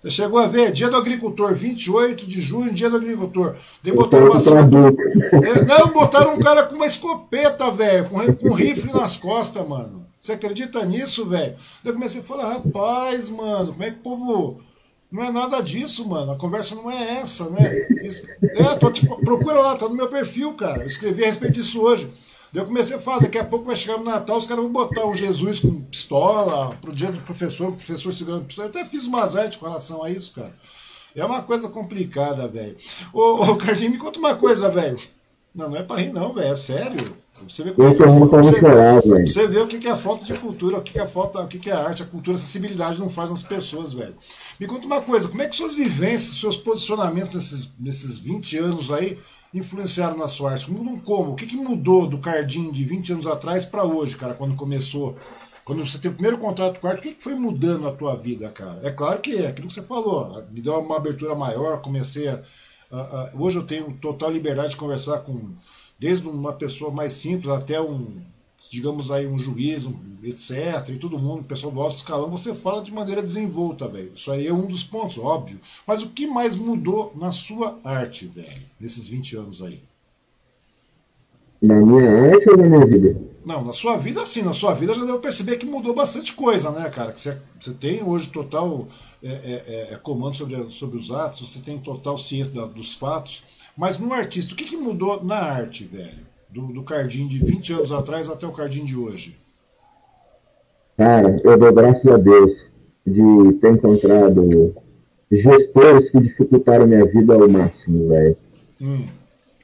[0.00, 3.54] Você chegou a ver, dia do agricultor, 28 de junho, dia do agricultor.
[3.84, 4.38] Daí botaram uma
[5.46, 9.68] é, Não, botaram um cara com uma escopeta, velho, com, com um rifle nas costas,
[9.68, 10.06] mano.
[10.18, 11.52] Você acredita nisso, velho?
[11.84, 14.60] Daí eu comecei a falar, rapaz, mano, como é que o povo.
[15.12, 16.32] Não é nada disso, mano.
[16.32, 17.86] A conversa não é essa, né?
[18.02, 18.22] Isso...
[18.42, 19.06] É, tô te...
[19.06, 20.82] procura lá, tá no meu perfil, cara.
[20.82, 22.10] Eu escrevi a respeito disso hoje.
[22.52, 24.72] Daí eu comecei a falar, daqui a pouco vai chegar no Natal, os caras vão
[24.72, 28.66] botar um Jesus com pistola, pro dia do professor, o professor segurando pistola.
[28.66, 30.52] Eu até fiz umas artes com relação a isso, cara.
[31.14, 32.76] É uma coisa complicada, velho.
[33.12, 34.98] Ô, ô Cardinho, me conta uma coisa, velho.
[35.54, 36.52] Não, não é pra rir, não, velho.
[36.52, 37.16] É sério.
[37.48, 40.34] Você vê, como é que é, você, você vê o que é a falta de
[40.34, 42.98] cultura, o que é a falta, o que é a arte, a cultura, a sensibilidade
[42.98, 44.14] não faz nas pessoas, velho.
[44.58, 48.90] Me conta uma coisa, como é que suas vivências, seus posicionamentos nesses, nesses 20 anos
[48.90, 49.16] aí
[49.52, 50.70] influenciaram na sua arte?
[50.70, 51.32] Mudam como?
[51.32, 55.16] O que, que mudou do Cardim de 20 anos atrás para hoje, cara, quando começou?
[55.64, 57.92] Quando você teve o primeiro contato com a arte, o que, que foi mudando na
[57.92, 58.80] tua vida, cara?
[58.82, 62.42] É claro que é aquilo que você falou, me deu uma abertura maior, comecei a,
[62.90, 65.52] a, a hoje eu tenho total liberdade de conversar com
[65.98, 68.22] desde uma pessoa mais simples até um
[68.68, 72.82] digamos aí, um juiz, um, etc., e todo mundo, pessoal do alto escalão, você fala
[72.82, 74.12] de maneira desenvolta, velho.
[74.14, 75.58] Isso aí é um dos pontos, óbvio.
[75.86, 79.82] Mas o que mais mudou na sua arte, velho, nesses 20 anos aí?
[81.62, 83.20] Na minha arte ou na minha vida?
[83.44, 86.70] Não, na sua vida sim, na sua vida já deu perceber que mudou bastante coisa,
[86.70, 87.12] né, cara?
[87.12, 88.86] Que você, você tem hoje total
[89.22, 92.92] é, é, é, é comando sobre, sobre os atos, você tem total ciência da, dos
[92.94, 93.42] fatos.
[93.76, 96.29] Mas no artista, o que, que mudou na arte, velho?
[96.52, 99.36] Do, do Cardim de 20 anos atrás até o Cardim de hoje?
[100.96, 102.66] Cara, eu dou graças a Deus
[103.06, 104.74] de ter encontrado
[105.30, 108.36] gestores que dificultaram minha vida ao máximo, velho.
[108.82, 109.04] Hum.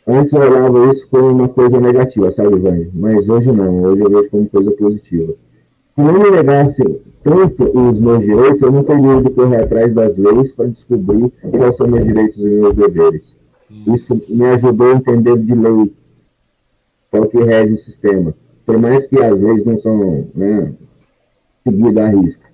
[0.07, 2.89] Antes eu olhava isso como uma coisa negativa, sabe, Vânia?
[2.95, 5.35] Mas hoje não, hoje eu vejo como coisa positiva.
[5.97, 6.83] Se não me negasse
[7.25, 11.77] tanto os meus direitos, eu não teria ido correr atrás das leis para descobrir quais
[11.77, 13.35] são meus direitos e meus deveres.
[13.71, 13.95] Hum.
[13.95, 15.93] Isso me ajudou a entender de lei,
[17.17, 18.35] é o que rege o sistema.
[18.65, 20.73] Por mais que as leis não são né,
[21.65, 22.47] seguidas à risca.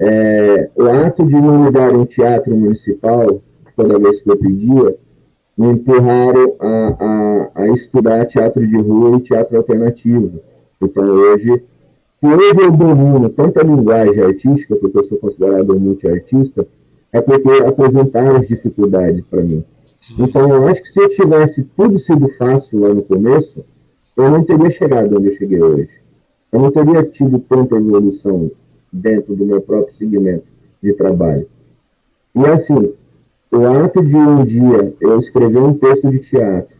[0.00, 3.40] É, o ato de não me dar um teatro municipal,
[3.76, 4.96] toda vez que eu pedia,
[5.56, 10.40] me empurraram a, a, a estudar teatro de rua e teatro alternativo.
[10.82, 11.62] Então, hoje,
[12.16, 16.66] se hoje eu domino tanta linguagem artística, porque eu sou considerado multiartista,
[17.12, 19.64] é porque apresentaram as dificuldades para mim.
[20.18, 23.64] Então, eu acho que se eu tivesse tudo sido fácil lá no começo,
[24.16, 25.90] eu não teria chegado onde eu cheguei hoje.
[26.52, 28.50] Eu não teria tido tanta evolução
[28.92, 30.44] dentro do meu próprio segmento
[30.82, 31.48] de trabalho.
[32.34, 32.92] E assim,
[33.50, 36.76] o ato de um dia eu escrever um texto de teatro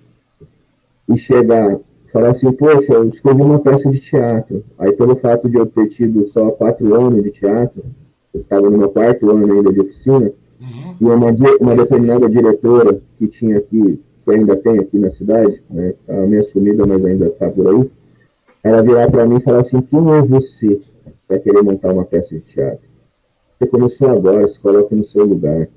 [1.09, 1.79] e chegar,
[2.13, 4.65] falar assim, poxa, eu escrevi uma peça de teatro.
[4.79, 7.85] Aí pelo fato de eu ter tido só quatro anos de teatro,
[8.33, 10.97] eu estava no meu quarto ano ainda de oficina, uhum.
[11.01, 11.17] e uma,
[11.61, 16.45] uma determinada diretora que tinha aqui que ainda tem aqui na cidade, né, tá meio
[16.45, 17.91] sumida, mas ainda está por aí,
[18.63, 20.81] ela virar para mim e falar assim, quem é você
[21.29, 22.89] para querer montar uma peça de teatro?
[23.59, 25.69] Você começou agora, se coloque no seu lugar.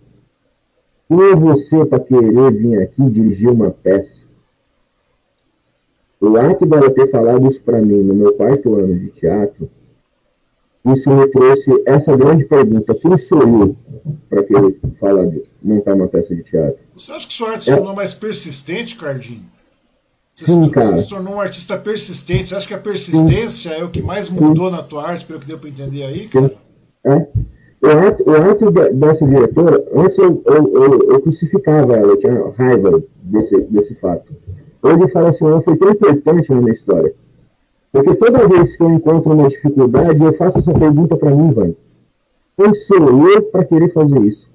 [1.08, 4.28] Quem é você para querer vir aqui dirigir uma peça?
[6.20, 9.70] o ato dela ter falado isso para mim no meu quarto ano de teatro,
[10.94, 13.76] isso me trouxe essa grande pergunta: quem sou eu
[14.30, 16.80] para querer falar de montar uma peça de teatro?
[16.96, 19.44] Você acha que sua arte se tornou mais persistente, Cardinho?
[20.36, 20.86] Você, Sim, se, cara.
[20.86, 22.46] você se tornou um artista persistente.
[22.46, 23.82] Você acha que a persistência Sim.
[23.82, 24.72] é o que mais mudou Sim.
[24.72, 26.54] na tua arte, pelo que deu para entender aí, cara?
[27.04, 27.28] É.
[27.82, 32.52] O ato, o ato dessa diretora, antes eu, eu, eu, eu, crucificava ela, eu tinha
[32.58, 34.34] raiva desse, desse fato.
[34.82, 37.14] Hoje eu falo assim, ela foi tão importante na minha história.
[37.92, 41.76] Porque toda vez que eu encontro uma dificuldade, eu faço essa pergunta para mim, vai.
[42.58, 44.50] Quem sou eu para querer fazer isso?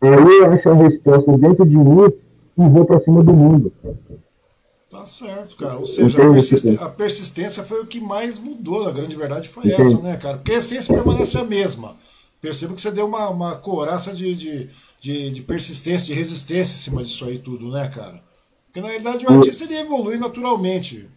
[0.00, 2.12] Aí eu acho a resposta dentro de mim
[2.58, 3.72] e vou para cima do mundo.
[4.90, 5.76] Tá certo, cara.
[5.76, 6.82] Ou seja, a, persist...
[6.82, 8.86] a, persistência foi o que mais mudou.
[8.86, 9.82] A grande verdade foi Entendi.
[9.82, 10.36] essa, né, cara?
[10.36, 11.96] Porque a essência permanece a mesma.
[12.40, 14.68] Percebo que você deu uma, uma coraça de, de,
[15.00, 18.22] de, de persistência, de resistência em cima disso aí tudo, né, cara?
[18.74, 21.08] Porque na realidade o artista ele evolui naturalmente.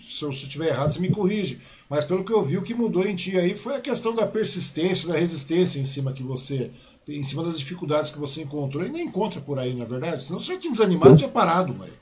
[0.00, 1.58] Se eu estiver errado, você me corrige.
[1.90, 4.26] Mas pelo que eu vi, o que mudou em ti aí foi a questão da
[4.26, 6.70] persistência, da resistência em cima que você.
[7.06, 8.82] em cima das dificuldades que você encontrou.
[8.82, 10.24] E nem encontra por aí, na é verdade.
[10.24, 11.92] Senão você já tinha desanimado, tinha parado, velho.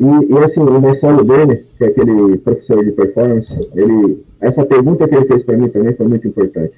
[0.00, 5.06] E, e, assim, o Marcelo Bene, que é aquele professor de performance, ele, essa pergunta
[5.06, 6.74] que ele fez para mim também foi muito importante.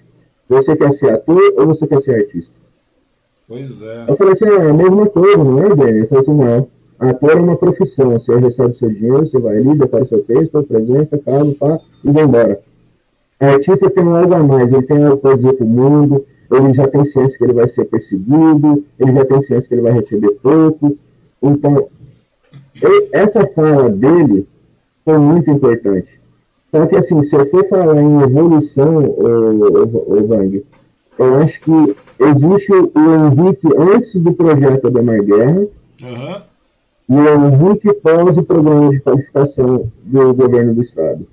[0.46, 2.54] Você quer ser ator ou você quer ser artista?
[3.48, 4.04] Pois é.
[4.08, 5.98] Eu falei assim, ah, a mesma coisa, não é, Bene?
[6.00, 9.74] Ele falou assim, não Ator é uma profissão, você recebe seu dinheiro, você vai ali,
[9.74, 12.60] decora seu texto, apresenta, casa, pá, e vai embora.
[13.40, 16.74] O artista tem algo a mais, ele tem algo para dizer para o mundo, ele
[16.74, 19.92] já tem ciência que ele vai ser perseguido, ele já tem ciência que ele vai
[19.92, 20.94] receber pouco.
[21.42, 21.88] Então,
[23.12, 24.46] essa fala dele
[25.02, 26.20] foi muito importante.
[26.70, 30.62] Só que, assim, se eu for falar em evolução, o, Vang,
[31.18, 35.66] eu acho que existe o Henrique antes do projeto da Mar Guerra,
[36.02, 36.49] uhum
[37.18, 41.26] é RIC pós o programa de qualificação do governo do Estado.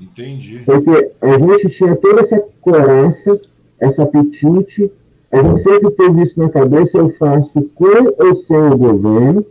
[0.00, 0.62] Entendi.
[0.64, 3.40] Porque a gente tinha toda essa coraça,
[3.78, 4.90] essa apetite,
[5.30, 9.46] a gente sempre teve isso na cabeça, eu faço com ou sem o governo,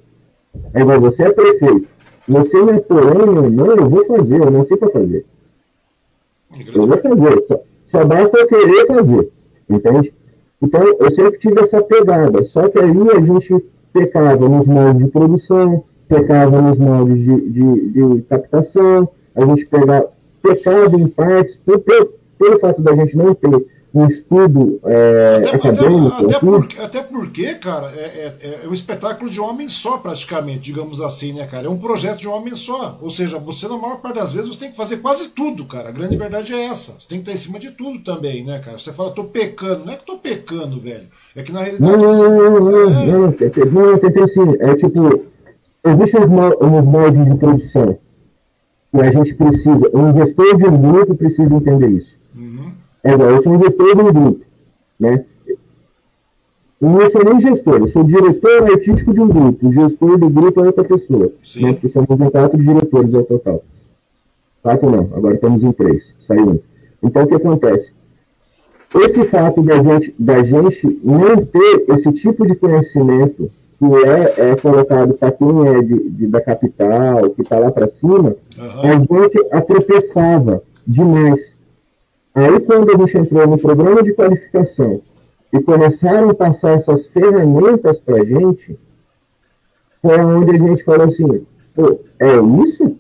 [0.74, 1.88] agora você é prefeito,
[2.28, 5.26] você me apoiando, não, eu vou fazer, eu não sei para fazer.
[6.74, 9.32] Eu vou fazer, só, só basta eu querer fazer,
[9.70, 10.12] entende?
[10.62, 13.64] Então, eu sempre tive essa pegada, só que aí a gente
[13.94, 20.10] pecava nos moldes de produção, pecava nos moldes de, de, de captação, a gente pegava,
[20.42, 26.08] pecava em partes, pelo, pelo fato da gente não ter um estudo é, até, acadêmico.
[26.08, 29.98] Até, até, porque, até porque, cara, é, é, é, um espetáculo de um homem só,
[29.98, 31.68] praticamente, digamos assim, né, cara?
[31.68, 33.00] É um projeto de um homem só.
[33.02, 35.90] Ou seja, você, na maior parte das vezes, você tem que fazer quase tudo, cara.
[35.90, 36.94] A grande verdade é essa.
[37.00, 38.78] Você tem que estar em cima de tudo também, né, cara?
[38.78, 39.86] Você fala, tô pecando.
[39.86, 41.08] Não é que tô pecando, velho.
[41.36, 41.92] É que na realidade.
[41.92, 42.22] Não, você...
[42.22, 43.06] não, não, não, não, é...
[43.66, 44.56] não, não, tentei assim.
[44.60, 45.26] É tipo,
[45.86, 47.98] existem os moldes de produção.
[48.94, 52.19] E a gente precisa, um gestor de grupo precisa entender isso.
[53.04, 54.46] É, eu sou um gestor do grupo,
[55.00, 55.26] né?
[57.12, 59.68] Sou nem gestor, eu sou diretor artístico de um grupo.
[59.68, 61.30] O gestor do grupo é outra pessoa.
[61.42, 61.64] Sim.
[61.64, 61.74] Né?
[61.74, 63.62] Porque somos em quatro diretores ao total.
[64.64, 66.14] Quatro não, agora estamos em três.
[66.22, 66.60] Saiu um.
[67.04, 67.92] Então, o que acontece?
[68.96, 74.56] Esse fato da gente, da gente não ter esse tipo de conhecimento que é, é
[74.56, 78.82] colocado para quem é de, de, da capital, que está lá para cima, uhum.
[78.84, 81.59] a gente atropeçava demais.
[82.40, 85.02] Aí, quando a gente entrou no programa de qualificação
[85.52, 88.80] e começaram a passar essas ferramentas para a gente,
[90.02, 91.46] foi onde a gente falou assim:
[91.76, 92.96] Pô, é isso?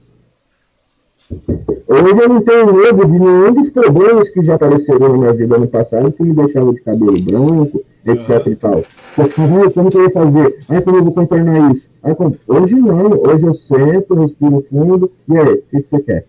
[1.88, 5.58] Hoje eu não tenho medo de nenhum dos problemas que já apareceram na minha vida
[5.58, 8.84] no passado, que me deixavam de cabelo branco, etc e tal.
[9.74, 10.60] Como que eu vou fazer?
[10.68, 11.88] Ah, como eu vou contornar isso?
[12.04, 12.14] Aí,
[12.46, 16.28] hoje não, hoje eu sento, respiro fundo, e aí, o que, que você quer?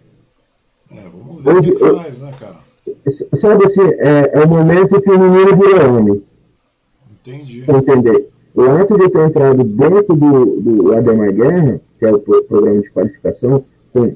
[0.93, 2.70] É, vamos ver hoje, o que faz, né, cara?
[3.11, 6.23] Sabe assim, é, é o momento que o menino vira homem.
[7.21, 7.65] Entendi.
[7.69, 8.29] Entender.
[8.55, 12.81] O ato de eu ter entrado dentro do, do Ademar Guerra, que é o programa
[12.81, 14.15] de qualificação, com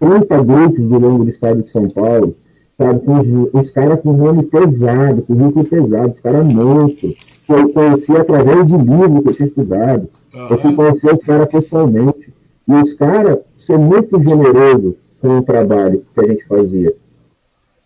[0.00, 2.34] 30 grupos do longo do estado de São Paulo,
[2.78, 7.14] sabe, com os, os caras com nome pesado, com currículo pesado, os caras monstros,
[7.46, 10.08] que eu conheci através de livro que eu tinha estudado.
[10.34, 10.48] Uhum.
[10.50, 12.32] Eu fui conhecer os caras pessoalmente.
[12.68, 16.94] E os caras ser muito generoso com o trabalho que a gente fazia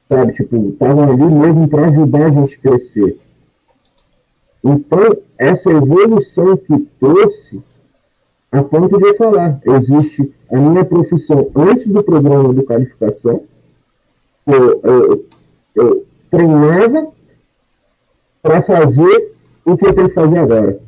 [0.09, 0.33] sabe?
[0.33, 3.19] Tipo, estavam ali mesmo para ajudar a gente crescer.
[4.65, 7.63] Então, essa evolução que trouxe,
[8.51, 13.43] a ponto de eu falar, existe a minha profissão antes do programa de qualificação,
[14.47, 15.25] eu, eu,
[15.75, 17.09] eu treinava
[18.43, 19.33] para fazer
[19.65, 20.79] o que eu tenho que fazer agora.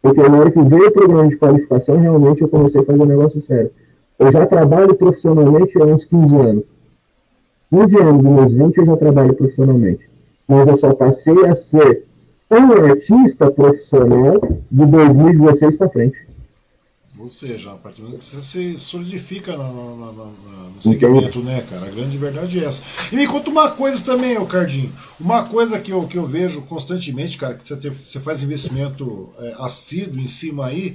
[0.00, 3.06] Porque na hora que veio o programa de qualificação, realmente eu comecei a fazer um
[3.06, 3.70] negócio sério.
[4.18, 6.64] eu já trabalho profissionalmente há uns 15 anos.
[7.70, 10.08] 15 anos dos meus 20 eu já trabalho profissionalmente.
[10.46, 12.04] Mas eu só passei a ser
[12.50, 14.40] um artista profissional
[14.70, 16.28] de 2016 para frente.
[17.18, 20.32] Ou seja, a partir do momento que você se solidifica no,
[20.80, 21.86] segmento, né, cara?
[21.86, 23.12] A grande verdade é essa.
[23.12, 24.92] E me conta uma coisa também, ô Cardinho.
[25.18, 29.28] Uma coisa que eu, que eu vejo constantemente, cara, que você, tem, você faz investimento
[29.40, 30.94] é, assíduo em cima aí,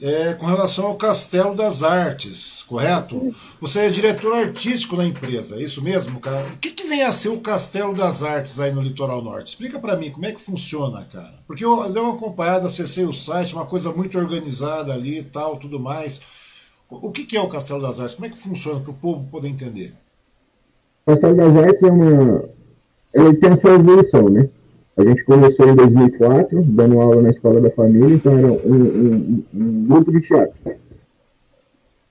[0.00, 3.30] é, com relação ao Castelo das Artes, correto?
[3.60, 6.46] Você é diretor artístico na empresa, é isso mesmo, cara?
[6.54, 9.48] O que, que vem a ser o Castelo das Artes aí no Litoral Norte?
[9.48, 11.34] Explica para mim como é que funciona, cara.
[11.46, 15.56] Porque eu dei uma acompanhada, acessei o site, uma coisa muito organizada ali e tal,
[15.56, 16.20] tudo mais.
[16.88, 18.14] O que, que é o Castelo das Artes?
[18.14, 19.94] Como é que funciona para o povo poder entender?
[21.06, 22.44] O Castelo das Artes é uma.
[23.14, 24.48] Ele tem a sua né?
[24.96, 29.44] A gente começou em 2004, dando aula na Escola da Família, então era um, um,
[29.52, 30.54] um grupo de teatro.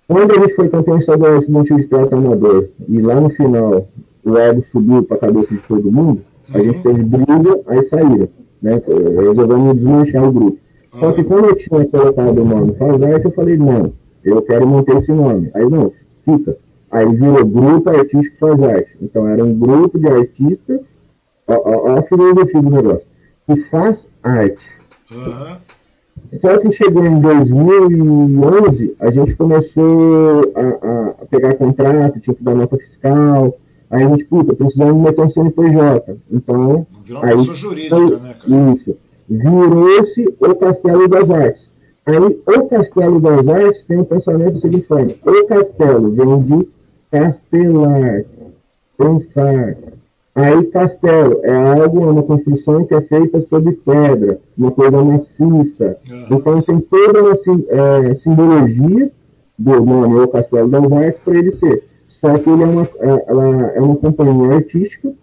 [0.06, 3.88] Quando a gente foi campeão estadual estudantil de teatro amador, e lá no final
[4.24, 6.22] o ego subiu para a cabeça de todo mundo,
[6.54, 6.84] a gente uhum.
[6.84, 8.28] teve briga, aí saíram.
[8.62, 8.82] Né?
[9.22, 10.58] Resolvemos desmanchar o grupo.
[10.92, 13.94] Só que quando eu tinha colocado o nome Faz Arte, eu falei, não,
[14.24, 15.50] eu quero manter esse nome.
[15.54, 15.92] Aí, não,
[16.22, 16.58] fica.
[16.92, 18.96] Aí virou Grupo Artístico Faz Arte.
[19.02, 21.02] Então era um grupo de artistas
[21.48, 23.08] a, a filosofia do negócio,
[23.46, 24.70] que faz arte.
[25.12, 25.58] Uhum.
[26.40, 32.56] Só que chegou em 2011, a gente começou a, a pegar contrato, tinha que dar
[32.56, 33.58] nota fiscal,
[33.90, 36.18] aí a gente, puta, precisamos meter um CNPJ.
[36.32, 36.88] Então.
[37.06, 38.72] Virou aí, jurídica, foi, né, cara?
[38.72, 38.98] Isso.
[39.30, 41.70] Virou-se o Castelo das Artes.
[42.06, 44.88] Aí, o Castelo das Artes tem um pensamento seguinte.
[45.26, 46.68] O castelo vem de
[47.10, 48.26] castelar,
[48.98, 49.78] pensar,
[50.36, 55.98] Aí, castelo é algo, é uma construção que é feita sobre pedra, uma coisa maciça.
[56.10, 56.38] Uhum.
[56.38, 59.12] Então, tem toda uma é, simbologia
[59.60, 61.84] do nome, o Castelo das Artes, para ele ser.
[62.08, 65.14] Só que ele é uma, é, é uma companhia artística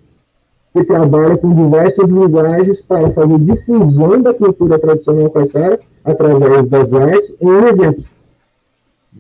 [0.73, 7.35] que trabalha com diversas linguagens para fazer difusão da cultura tradicional caiçara através das artes
[7.41, 8.20] em eventos.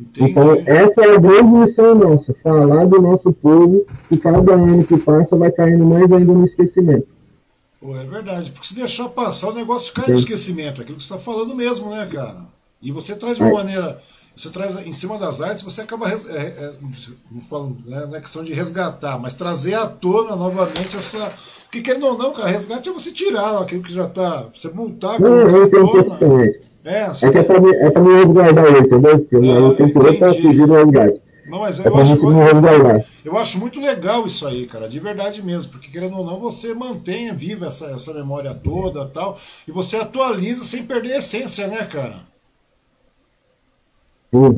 [0.01, 0.31] Entendi.
[0.31, 4.97] Então, essa é a grande missão nossa, falar do nosso povo, que cada ano que
[4.97, 7.07] passa vai caindo mais ainda no esquecimento.
[7.79, 11.05] Pô, é verdade, porque se deixar passar, o negócio cai no esquecimento, é aquilo que
[11.05, 12.47] você está falando mesmo, né, cara?
[12.83, 13.55] E você traz de uma é.
[13.55, 13.99] maneira,
[14.35, 16.75] você traz em cima das artes, você acaba, é, é,
[17.31, 21.31] não, falo, né, não é questão de resgatar, mas trazer à tona novamente essa.
[21.65, 25.21] Porque querendo ou não, cara, resgate é você tirar aquilo que já está, você multar,
[25.21, 26.53] não, não, tona.
[26.85, 29.19] É, é que é pra, mim, é pra me resguardar ele, entendeu?
[29.19, 31.23] Porque não, eu tenho que pra fugir do resgate.
[31.47, 35.43] Não, mas é eu, acho, eu, eu, acho muito legal isso aí, cara, de verdade
[35.43, 39.37] mesmo, porque querendo ou não, você mantenha viva essa, essa memória toda tal,
[39.67, 42.31] e você atualiza sem perder a essência, né, cara?
[44.33, 44.55] Sim,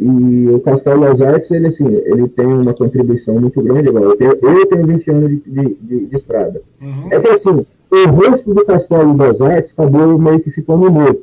[0.00, 4.06] e, e o Castelo das Artes, ele, assim, ele tem uma contribuição muito grande agora.
[4.06, 6.62] Eu tenho, eu tenho 20 anos de, de, de, de estrada.
[6.80, 7.08] Uhum.
[7.10, 11.22] É que assim, o rosto do Castelo das Artes acabou meio que ficando morto,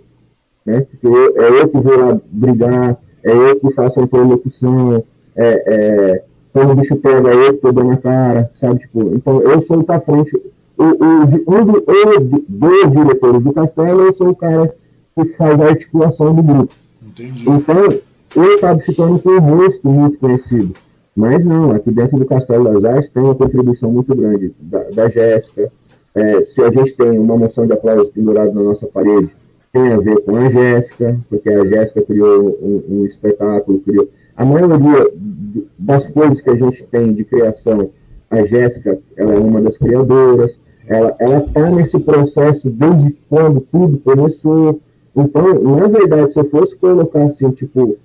[0.66, 0.82] né?
[0.82, 5.04] Porque é eu que vou lá brigar, é eu que faço a interlocução,
[5.36, 6.24] é, é,
[6.54, 8.80] quando o bicho pega, é eu que tô dando na cara, sabe?
[8.80, 10.36] Tipo, então eu sou o tá frente,
[10.78, 14.74] o, o, um do, dois diretores do castelo, eu sou o cara
[15.16, 16.74] que faz a articulação do grupo.
[17.06, 17.50] Entendi.
[17.50, 17.88] Então,
[18.36, 20.74] eu acabo ficando com um rosto muito conhecido.
[21.16, 25.08] Mas não, aqui dentro do Castelo das Artes tem uma contribuição muito grande da, da
[25.10, 25.72] Jéssica,
[26.14, 29.30] é, se a gente tem uma moção de aplausos pendurada na nossa parede,
[29.72, 34.10] tem a ver com a Jéssica, porque a Jéssica criou um, um, espetáculo, criou.
[34.36, 35.10] A maioria
[35.80, 37.90] das coisas que a gente tem de criação,
[38.30, 44.80] a Jéssica, ela é uma das criadoras, ela está nesse processo desde quando tudo começou.
[45.16, 47.98] Então, na verdade, se eu fosse colocar assim, tipo,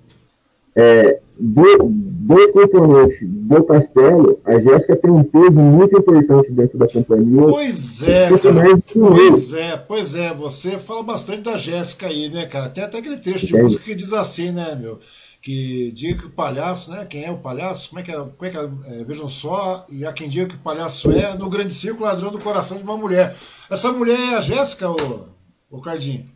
[0.77, 6.87] é, do, dois componentes do castelo, a Jéssica tem um peso muito importante dentro da
[6.87, 7.43] companhia.
[7.43, 8.79] Pois é, cara.
[8.93, 10.35] Pois é, pois é.
[10.35, 12.69] Você fala bastante da Jéssica aí, né, cara?
[12.69, 13.63] Tem até aquele trecho de é.
[13.63, 14.99] música que diz assim, né, meu?
[15.41, 17.07] Que diga que o palhaço, né?
[17.09, 17.91] Quem é o palhaço?
[17.91, 18.15] Como é que é?
[18.17, 19.01] Como é, que é?
[19.01, 22.31] é vejam só, e há quem diga que o palhaço é no grande círculo ladrão
[22.31, 23.35] do coração de uma mulher.
[23.71, 25.27] Essa mulher é a Jéssica, ô,
[25.71, 26.27] ô Cardinho?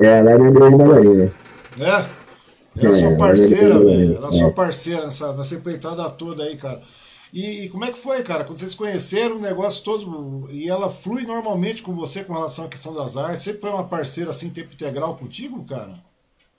[0.00, 1.32] É, ela é uma grande bailarina.
[1.78, 2.21] É?
[2.76, 4.16] Ela é sua parceira, velho.
[4.16, 6.80] Ela é sua parceira nessa, nessa empreitada toda aí, cara.
[7.32, 8.44] E, e, como é que foi, cara?
[8.44, 12.68] Quando vocês conheceram o negócio todo e ela flui normalmente com você com relação à
[12.68, 13.42] questão das artes?
[13.42, 15.92] Sempre foi uma parceira assim, tempo integral contigo, cara?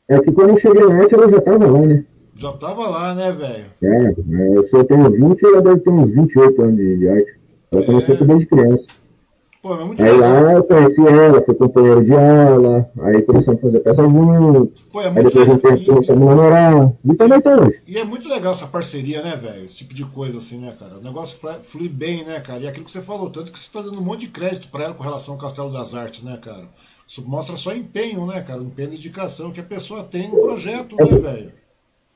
[0.07, 2.03] É que quando eu cheguei na arte ela já tava lá, né?
[2.35, 3.65] Já tava lá, né, velho?
[3.84, 7.40] É, é eu só tenho 20 ela deve ter uns 28 anos de, de arte.
[7.72, 7.85] Ela é...
[7.85, 8.88] começou desde criança.
[9.64, 10.44] Pô, é muito aí legal.
[10.44, 14.73] lá eu conheci ela, fui companheiro de aula, aí começamos a fazer peça junto.
[14.91, 15.72] Pô, é muito aí depois legal.
[15.72, 16.94] a gente começamos a namorar.
[17.06, 17.81] E também tá hoje.
[17.88, 19.64] E é muito legal essa parceria, né, velho?
[19.64, 20.98] Esse tipo de coisa assim, né, cara?
[20.98, 22.60] O negócio flui bem, né, cara?
[22.60, 24.68] E é aquilo que você falou, tanto que você tá dando um monte de crédito
[24.68, 26.65] pra ela com relação ao Castelo das Artes, né, cara?
[27.07, 28.61] Isso mostra só empenho, né, cara?
[28.61, 31.52] Empenho e dedicação que a pessoa tem no projeto, é, né, velho?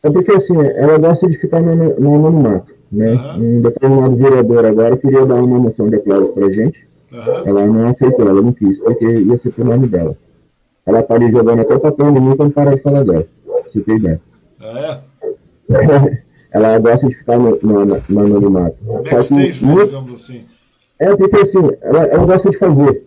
[0.03, 3.13] É porque assim, ela gosta de ficar no, no anonimato, né?
[3.13, 3.57] Uhum.
[3.57, 6.85] Um determinado vereador agora queria dar uma moção de aplauso pra gente.
[7.11, 7.47] Uhum.
[7.47, 10.15] Ela não aceitou, ela não quis, porque ia ser o nome dela.
[10.85, 13.25] Ela tá ali jogando até o papel em mim quando parar de falar dela.
[13.71, 14.21] Se tem ideia.
[14.61, 15.37] Ah, é?
[16.51, 18.77] ela gosta de ficar no, no, no anonimato.
[18.83, 20.45] Backstage, né, digamos assim.
[20.99, 23.05] É, porque assim, ela, ela gosta de fazer.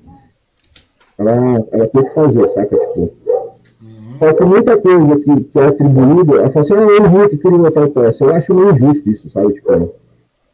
[1.18, 2.77] Ela, ela tem que fazer, saca?
[2.77, 3.01] Tipo.
[3.01, 4.18] Uhum.
[4.18, 7.39] Só que muita coisa que, que é atribuída, ela fala assim, ah, eu vi que
[7.39, 8.24] queria tal peça.
[8.24, 9.55] Eu acho meio injusto isso, sabe?
[9.55, 9.94] Tipo,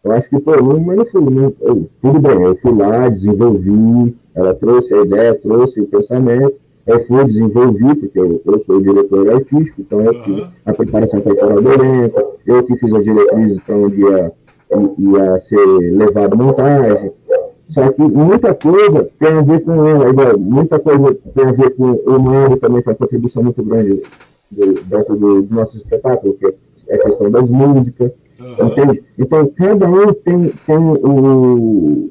[0.07, 4.95] eu acho que, pô, não, mas eu, tudo bem, eu fui lá, desenvolvi, ela trouxe
[4.95, 6.55] a ideia, trouxe o pensamento,
[6.87, 11.21] eu fui, desenvolvi, porque eu, eu sou o diretor artístico, então eu fiz a preparação
[11.21, 14.33] corporal do elenco, eu que fiz as diretrizes para onde ia,
[14.97, 17.13] ia ser levado a montagem.
[17.69, 21.71] Só que muita coisa tem a ver com ela, igual, muita coisa tem a ver
[21.71, 24.03] com o Mário também, que é uma contribuição muito grande
[24.87, 26.55] dentro do, do nosso espetáculo, que
[26.89, 28.99] é a questão das músicas, Uhum.
[29.19, 32.11] Então, cada um tem, tem o,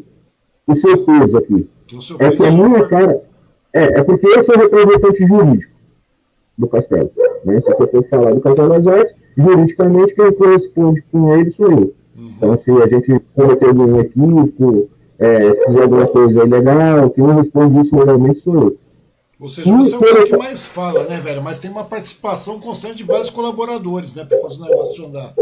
[0.67, 1.69] o seu peso aqui.
[1.99, 3.21] Seu é que a minha cara.
[3.73, 5.75] É, é porque eu sou representante jurídico
[6.57, 7.11] do castelo.
[7.43, 7.61] Né?
[7.61, 11.93] Se você for falar do Castelo das Artes, juridicamente quem corresponde com ele sou eu.
[12.17, 12.33] Uhum.
[12.37, 14.89] Então, se a gente cometer algum equívoco,
[15.19, 18.77] é, fizer alguma coisa ilegal, quem responde isso legalmente sou eu.
[19.37, 21.43] Ou seja, você é o cara que mais fala, né, velho?
[21.43, 25.33] Mas tem uma participação constante de vários colaboradores, né, para fazer o negócio andar.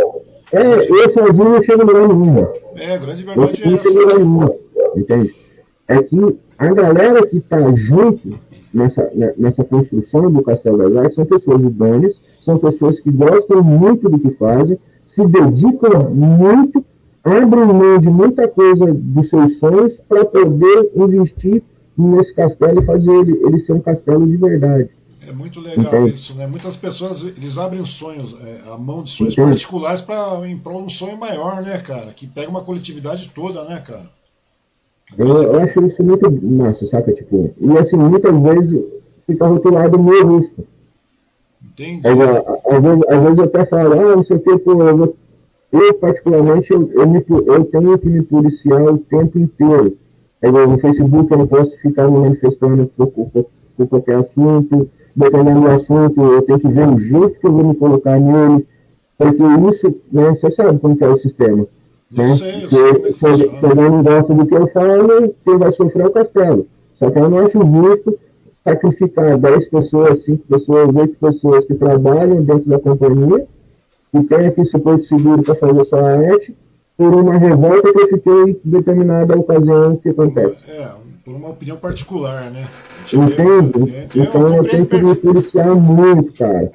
[0.53, 2.45] É, eu sozinho não chego lugar nenhum.
[2.75, 4.17] É, a grande verdade eu é essa.
[4.17, 4.59] Nenhum,
[4.95, 5.35] entende?
[5.87, 8.37] É que a galera que está junto
[8.71, 13.63] nessa, né, nessa construção do Castelo das Artes são pessoas idôneas, são pessoas que gostam
[13.63, 14.77] muito do que fazem,
[15.07, 16.85] se dedicam muito,
[17.23, 21.63] abrem mão de muita coisa dos seus sonhos para poder investir
[21.97, 24.89] nesse castelo e fazer ele, ele ser um castelo de verdade.
[25.27, 26.47] É muito legal isso, né?
[26.47, 30.85] Muitas pessoas eles abrem sonhos, é, a mão de sonhos particulares para em prol de
[30.85, 32.11] um sonho maior, né, cara?
[32.13, 34.09] Que pega uma coletividade toda, né, cara?
[35.17, 37.13] Eu, eu, acho isso muito massa, saca?
[37.13, 38.83] Tipo, e assim, muitas vezes
[39.25, 40.65] fica rotulado meu rosto.
[41.63, 42.07] Entendi.
[42.07, 45.15] Às, às, vezes, às vezes eu até falo, ah, não sei o que, pô, eu,
[45.71, 49.97] eu particularmente, eu, eu, me, eu tenho que me policiar o tempo inteiro.
[50.41, 53.45] Aí, no Facebook eu não posso ficar me manifestando por, por,
[53.77, 57.65] por qualquer assunto dependendo do assunto, eu tenho que ver o jeito que eu vou
[57.65, 58.65] me colocar nele,
[59.17, 61.65] porque isso, né, você sabe como que é o sistema.
[62.15, 62.27] Né?
[62.27, 65.71] Sei, eu sei, se, se, se alguém não gosta do que eu falo, quem vai
[65.71, 66.67] sofrer é o castelo.
[66.93, 68.17] Só que eu não acho justo
[68.63, 73.45] sacrificar 10 pessoas, 5 pessoas, 8 pessoas que trabalham dentro da companhia
[74.13, 76.55] e tem aqui suporte seguro para fazer sua arte
[76.95, 80.69] por uma revolta que eu fiquei em determinada ocasião que acontece.
[80.69, 80.87] É,
[81.23, 82.67] por uma opinião particular, né?
[83.11, 83.89] Entendo.
[83.89, 86.71] É, então eu tenho que me policiar muito, cara.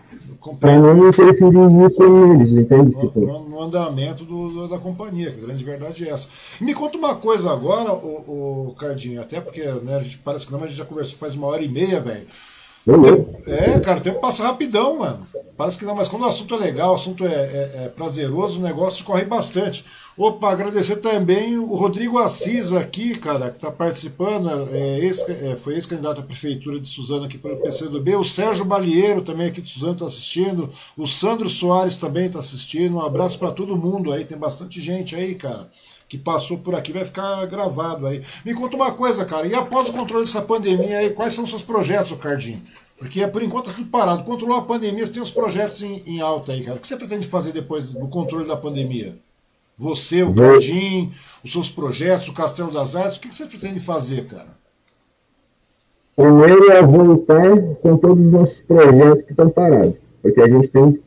[0.61, 2.95] Para não interferir nisso neles, entende?
[2.95, 3.21] No, tipo?
[3.21, 6.29] no andamento do, do, da companhia, que a grande verdade é essa.
[6.61, 10.53] Me conta uma coisa agora, o, o Cardinho, até porque né, a gente parece que
[10.53, 12.25] não, mas a gente já conversou faz uma hora e meia, velho.
[13.47, 15.27] É, cara, o tempo passa rapidão, mano.
[15.59, 18.61] Parece que não, mas quando o assunto é legal, o assunto é, é, é prazeroso,
[18.61, 19.85] o negócio corre bastante.
[20.17, 25.75] Opa, agradecer também o Rodrigo Assis aqui, cara, que está participando, é, esse, é, foi
[25.75, 28.15] ex-candidato à prefeitura de Suzano aqui pelo PCdoB.
[28.15, 30.71] O Sérgio Balieiro também aqui de Suzano está assistindo.
[30.97, 32.95] O Sandro Soares também está assistindo.
[32.95, 35.69] Um abraço para todo mundo aí, tem bastante gente aí, cara
[36.09, 38.23] que passou por aqui vai ficar gravado aí.
[38.45, 41.51] Me conta uma coisa, cara, e após o controle dessa pandemia aí, quais são os
[41.51, 42.61] seus projetos, Cardinho?
[42.99, 44.25] Porque por enquanto tá tudo parado.
[44.25, 46.77] Controlou a pandemia, você tem os projetos em, em, alta aí, cara.
[46.77, 49.17] O que você pretende fazer depois do controle da pandemia?
[49.77, 51.13] Você, o Cardim,
[51.45, 54.59] os seus projetos, o Castelo das Artes, o que você pretende fazer, cara?
[56.17, 59.95] Primeiro é voltar com todos os nossos projetos que estão parados.
[60.21, 60.99] Porque a gente tem.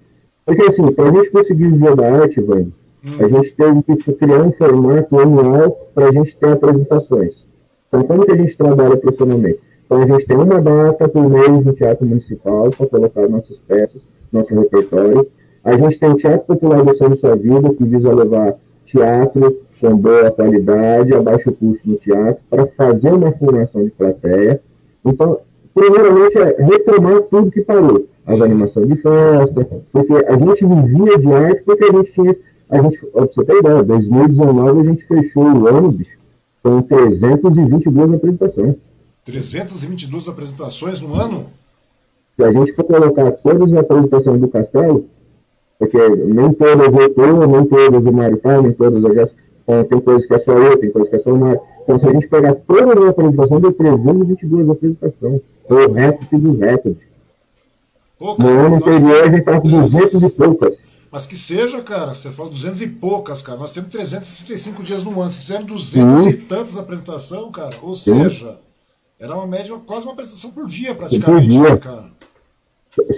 [0.46, 2.74] Porque assim, para a gente conseguir viver da arte, velho,
[3.20, 7.46] a gente teve que criar um formato anual para a gente ter apresentações.
[7.88, 9.60] Então, como que a gente trabalha profissionalmente?
[9.86, 14.08] Então, a gente tem uma data por mês no Teatro Municipal para colocar nossas peças,
[14.32, 15.28] nosso repertório.
[15.64, 18.56] A gente tem o Teatro Popular da Sua Vida, que visa levar
[18.86, 24.62] teatro com boa qualidade, a baixo custo no teatro, para fazer uma formação de plateia.
[25.06, 25.40] Então,
[25.74, 28.06] primeiramente, é retomar tudo que parou.
[28.26, 32.36] As animações de festa, porque a gente vivia de arte porque a gente tinha
[32.72, 36.18] a gente, pra você ter ideia, 2019 a gente fechou o ano, bicho,
[36.64, 38.76] com 322 apresentações.
[39.26, 41.48] 322 apresentações no ano?
[42.36, 45.06] Se a gente for colocar todas as apresentações do Castelo,
[45.78, 49.28] porque nem todas eu tô, nem todas o Mário tá, nem todas eu já.
[49.64, 51.60] Então, tem coisas que é só eu, tem coisas que é só o Mário.
[51.84, 55.42] Então, se a gente pegar todas as apresentações, deu 322 apresentações.
[55.68, 57.02] Foi o recorde dos recordes.
[58.22, 60.91] no ano anterior, a gente estava com 200 e poucas.
[61.12, 63.60] Mas que seja, cara, você fala 200 e poucas, cara.
[63.60, 65.30] Nós temos 365 dias no ano.
[65.30, 67.76] Vocês fizeram 200 e tantas apresentação, cara.
[67.82, 68.58] Ou seja,
[69.20, 71.70] era uma média, quase uma apresentação por dia, praticamente, por dia.
[71.70, 72.12] Né, cara?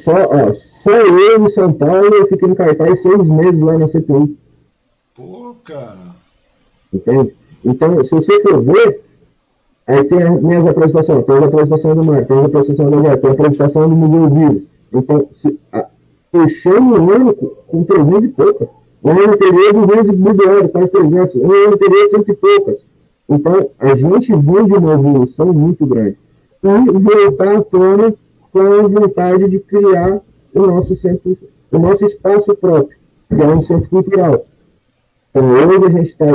[0.03, 3.88] Só, ó, só eu em São Paulo eu fiquei em cartaz seis meses lá na
[3.88, 4.38] CPI.
[5.15, 6.15] Pô, cara.
[6.91, 7.36] Entende?
[7.64, 9.02] Então, se você for ver,
[9.88, 13.18] aí tem as minhas apresentações, tem a apresentação do Mar, tem a apresentação do Mar,
[13.18, 14.68] tem a apresentação do Museu Vivo.
[14.94, 15.88] Então, se, a,
[16.34, 17.35] fechando o ano
[17.68, 18.68] com 300 e poucas.
[19.03, 21.35] O ano anterior, 200 e quase 300.
[21.35, 22.85] O ano anterior, cento e poucas.
[23.30, 26.18] Então, a gente viu de uma evolução muito grande.
[26.64, 28.15] E voltar à tona
[28.51, 30.22] com a vontade de criar
[30.53, 31.38] o nosso centro,
[31.72, 32.97] o nosso espaço próprio,
[33.30, 34.45] que é um centro cultural.
[35.30, 36.26] Então, hoje a gente está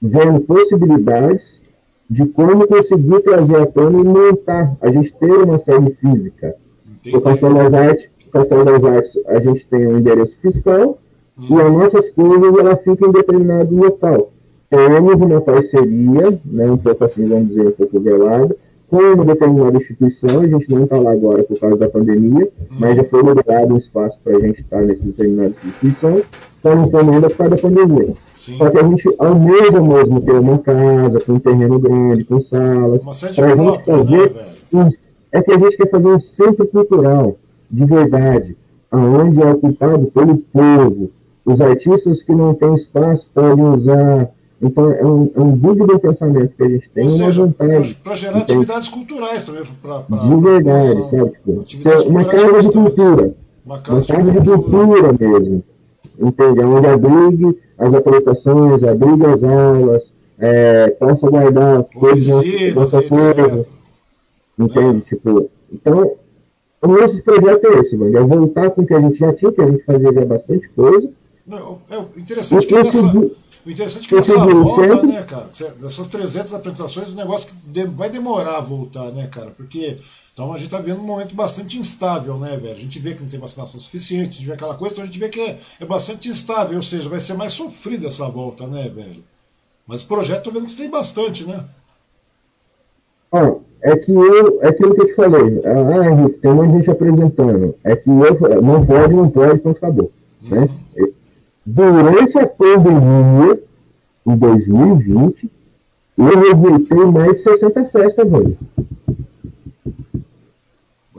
[0.00, 1.60] vendo possibilidades
[2.08, 6.54] de como conseguir trazer à tona e montar, a gente ter uma sede física.
[6.86, 7.16] Entendi.
[7.16, 10.98] O Castelo das Artes, o Castelo das Artes, a gente tem um endereço fiscal
[11.38, 11.46] hum.
[11.50, 14.32] e as nossas coisas ela fica em determinado local.
[14.68, 18.56] Temos uma parceria, né, um pouco assim, vamos dizer, um pouco velada,
[18.88, 22.76] com uma determinada instituição, a gente não está lá agora por causa da pandemia, hum.
[22.78, 26.22] mas já foi liberado um espaço para a gente estar tá nessa determinada instituição,
[26.62, 28.14] só não foi ainda por causa da pandemia.
[28.34, 28.56] Sim.
[28.56, 33.02] Só que a gente almeja mesmo ter uma casa, com um terreno grande, com salas,
[33.34, 34.32] para a gente fazer.
[34.32, 34.88] Né, um,
[35.32, 37.36] é que a gente quer fazer um centro cultural,
[37.70, 38.56] de verdade,
[38.90, 41.10] aonde é ocupado pelo povo.
[41.44, 44.30] Os artistas que não têm espaço podem usar
[44.60, 47.04] então, é um, é um dúvida pensamento que a gente tem.
[47.04, 47.54] Ou seja,
[48.02, 49.62] para gerar então, atividades culturais também.
[49.82, 51.64] Pra, pra, de verdade, sabe?
[51.64, 53.34] Tipo, uma casa de cultura.
[53.64, 55.12] Uma casa, uma casa de, cultura.
[55.12, 55.64] mesmo.
[56.18, 56.60] Entende?
[56.60, 63.66] Onde abrigue as apresentações, abrigue as aulas, é, possa guardar coisas nossa coisa.
[64.58, 65.02] Entende?
[65.04, 65.08] É.
[65.08, 66.12] Tipo, então,
[66.82, 68.16] o nosso projeto é esse, mano.
[68.16, 70.68] É voltar com o que a gente já tinha, que a gente fazia já bastante
[70.70, 71.10] coisa.
[71.46, 73.06] Não, é interessante que nessa
[73.66, 75.50] o interessante é que essa volta, né, cara,
[75.80, 79.98] dessas 300 apresentações, o negócio que vai demorar a voltar, né, cara, porque
[80.32, 82.74] então a gente tá vendo um momento bastante instável, né, velho?
[82.74, 85.06] A gente vê que não tem vacinação suficiente, a gente vê aquela coisa, então a
[85.06, 88.68] gente vê que é, é bastante instável, ou seja, vai ser mais sofrida essa volta,
[88.68, 89.24] né, velho?
[89.84, 91.68] Mas o projeto tô vendo que você tem bastante, né?
[93.32, 93.52] Ah,
[93.86, 97.76] é que eu, é aquilo que eu te falei, ah, Henrique, tem muita gente apresentando,
[97.84, 100.10] é que eu, não pode, não pode, então acabou,
[100.50, 100.60] uhum.
[100.60, 100.68] né?
[101.64, 103.62] Durante a pandemia,
[104.26, 105.50] em 2020,
[106.18, 108.58] eu rejeitei mais de 60 festas, velho.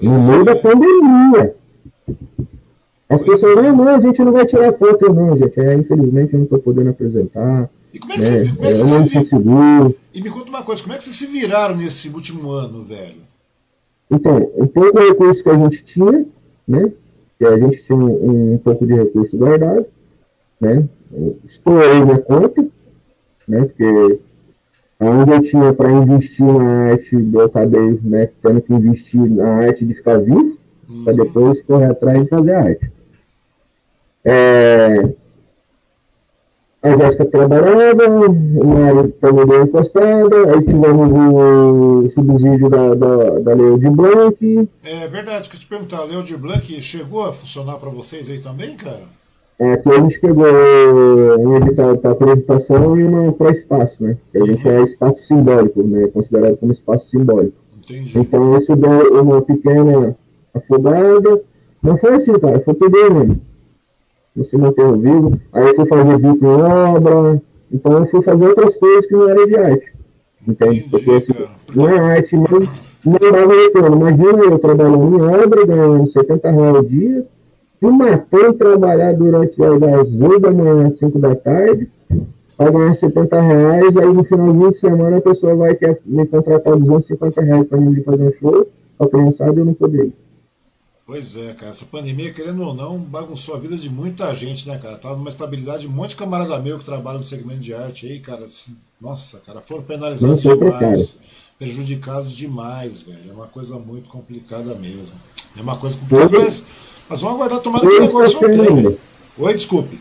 [0.01, 1.55] No meio da pandemia.
[3.09, 5.57] As pois pessoas, ah, não, a gente não vai tirar foto, não, gente.
[5.57, 7.69] É, infelizmente eu não estou podendo apresentar.
[7.93, 8.43] E como é que, né?
[8.43, 9.95] você, como é que você se vir...
[10.13, 13.21] E me conta uma coisa, como é que vocês se viraram nesse último ano, velho?
[14.09, 16.25] Então, um pouco recurso que a gente tinha,
[16.67, 16.91] né?
[17.37, 19.85] Que a gente tinha um, um pouco de recurso guardado
[20.59, 20.87] né?
[21.43, 22.61] Estourei minha conta,
[23.47, 23.65] né?
[23.65, 24.19] Porque
[24.99, 29.85] onde eu tinha para investir na arte, eu acabei né, tendo que investir na arte
[29.85, 30.57] de ficar vivo,
[30.89, 31.03] uhum.
[31.03, 32.91] para depois correr atrás e fazer arte.
[34.25, 35.13] É,
[36.87, 43.77] a Jéssica trabalhava, Mário também deu encostada, aí tivemos o subsídio da, da, da Leo
[43.77, 44.69] de Blanc.
[44.83, 48.29] É verdade, que eu te perguntar, a Leo de Blanc chegou a funcionar para vocês
[48.29, 49.03] aí também, cara?
[49.59, 54.15] É, aqui a gente pegou um edital para apresentação e uma para espaço, né?
[54.31, 56.07] Que a gente é espaço simbólico, né?
[56.07, 57.57] Considerado como espaço simbólico.
[57.75, 58.19] Entendi.
[58.19, 60.15] Então isso deu uma pequena
[60.53, 61.41] afogada.
[61.81, 63.35] Não foi assim, cara, foi tudo né?
[64.37, 65.39] Não se manteve vivo.
[65.51, 67.41] Aí eu fui fazer vídeo em obra.
[67.69, 69.93] Então eu fui fazer outras coisas que não era de arte.
[70.47, 70.77] Entende?
[70.77, 72.69] Entendi, Porque assim, não é arte, mas
[73.05, 73.97] não dava retorno.
[73.97, 77.27] Imagina eu trabalhando em obra, ganhando 70 reais ao dia
[77.79, 81.87] se matou trabalhar durante das 8 da manhã às 5 da tarde,
[82.57, 86.75] para ganhar 70 reais, aí no finalzinho de semana a pessoa vai querer me contratar
[86.75, 88.67] 250 reais para mim fazer um show,
[88.99, 90.11] a criançada eu não poderia.
[91.07, 94.77] Pois é, cara, essa pandemia, querendo ou não, bagunçou a vida de muita gente, né,
[94.77, 94.97] cara?
[94.97, 98.05] Tava numa estabilidade, de um monte de camarada meu que trabalham no segmento de arte
[98.05, 98.43] aí, cara.
[98.43, 101.15] Assim, nossa, cara, foram penalizados demais,
[101.57, 103.31] prejudicados demais, velho.
[103.31, 105.15] É uma coisa muito complicada mesmo.
[105.57, 106.67] É uma coisa complicada, mas
[107.09, 108.97] mas vamos aguardar tomar que o negócio não
[109.37, 109.97] Oi, desculpe.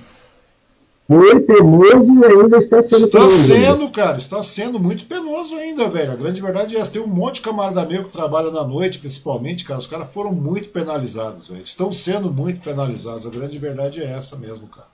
[1.06, 5.88] Foi penoso e ainda está sendo Está penoso, sendo, cara, está sendo muito penoso ainda,
[5.88, 6.10] velho.
[6.10, 6.92] A grande verdade é essa.
[6.92, 9.78] Tem um monte de camarada meu que trabalha na noite, principalmente, cara.
[9.78, 11.62] Os caras foram muito penalizados, velho.
[11.62, 13.24] Estão sendo muito penalizados.
[13.24, 14.88] A grande verdade é essa mesmo, cara.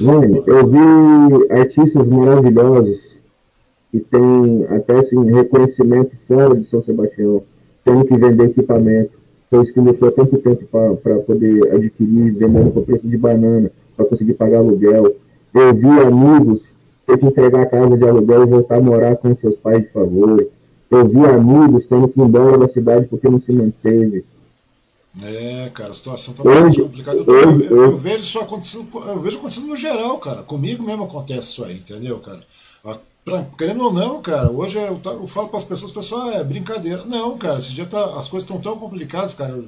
[0.00, 3.16] Mano, eu vi artistas maravilhosos
[3.90, 7.42] que têm até assim, reconhecimento fora de São Sebastião,
[7.84, 9.12] tendo que vender equipamento,
[9.50, 10.66] coisa que levou tanto tempo
[11.02, 15.14] para poder adquirir, vendendo por preço de banana, para conseguir pagar aluguel.
[15.56, 16.64] Eu vi amigos
[17.06, 19.88] ter que entregar a casa de aluguel e voltar a morar com seus pais de
[19.90, 20.46] favor.
[20.90, 24.22] Eu vi amigos tendo que ir embora da cidade porque não se manteve.
[25.22, 27.16] É, cara, a situação tá bastante complicada.
[27.16, 30.42] Eu, eu, eu, eu, vejo isso acontecendo, eu vejo acontecendo no geral, cara.
[30.42, 32.40] Comigo mesmo acontece isso aí, entendeu, cara?
[33.24, 37.04] Pra, querendo ou não, cara, hoje eu, eu falo para as pessoas, pessoal, é brincadeira.
[37.06, 39.58] Não, cara, esse dia tá, as coisas estão tão complicadas, cara.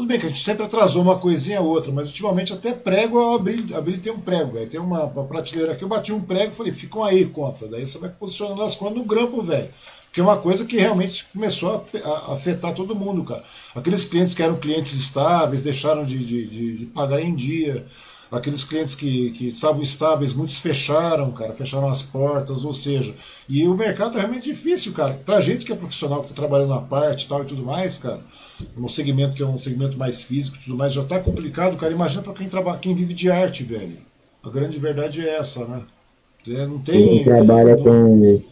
[0.00, 3.18] Tudo bem que a gente sempre atrasou uma coisinha ou outra, mas ultimamente até prego
[3.18, 4.70] eu abri, tem um prego, velho.
[4.70, 7.68] Tem uma, uma, prateleira aqui, eu bati um prego e falei, ficam aí, conta.
[7.68, 9.68] Daí você vai posicionando as contas no grampo, velho.
[10.10, 13.44] Que é uma coisa que realmente começou a, afetar todo mundo, cara.
[13.74, 17.84] Aqueles clientes que eram clientes estáveis, deixaram de, de, de, pagar em dia.
[18.32, 23.12] Aqueles clientes que, que estavam estáveis, muitos fecharam, cara, fecharam as portas, ou seja,
[23.48, 25.14] e o mercado é realmente difícil, cara.
[25.26, 27.98] Pra gente que é profissional, que está trabalhando na parte e tal e tudo mais,
[27.98, 28.20] cara,
[28.76, 31.92] no segmento que é um segmento mais físico e tudo mais, já tá complicado, cara.
[31.92, 33.96] Imagina para quem trabalha, quem vive de arte, velho.
[34.42, 35.82] A grande verdade é essa, né?
[36.48, 37.06] É, não tem.
[37.06, 37.82] Quem trabalha não...
[37.82, 38.42] com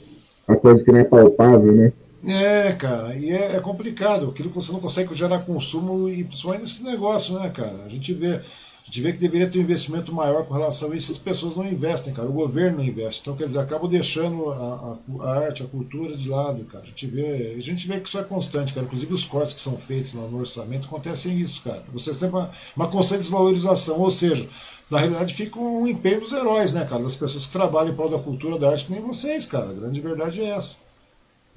[0.46, 1.92] a coisa que não é palpável, né?
[2.26, 4.28] É, cara, e é, é, complicado.
[4.28, 7.84] Aquilo que você não consegue gerar consumo, e principalmente nesse negócio, né, cara?
[7.84, 8.40] A gente vê.
[8.88, 11.66] Gente vê que deveria ter um investimento maior com relação a isso, as pessoas não
[11.66, 13.20] investem, cara, o governo não investe.
[13.20, 16.84] Então, quer dizer, acabam deixando a, a, a, arte, a cultura de lado, cara.
[16.84, 18.86] A gente, vê, a gente vê que isso é constante, cara.
[18.86, 21.82] Inclusive os cortes que são feitos no orçamento acontecem isso, cara.
[21.92, 24.48] Você sempre uma, uma constante desvalorização, ou seja,
[24.90, 27.02] na realidade fica um empenho dos heróis, né, cara?
[27.02, 29.68] Das pessoas que trabalham em prol da cultura, da arte, que nem vocês, cara.
[29.68, 30.87] A grande verdade é essa.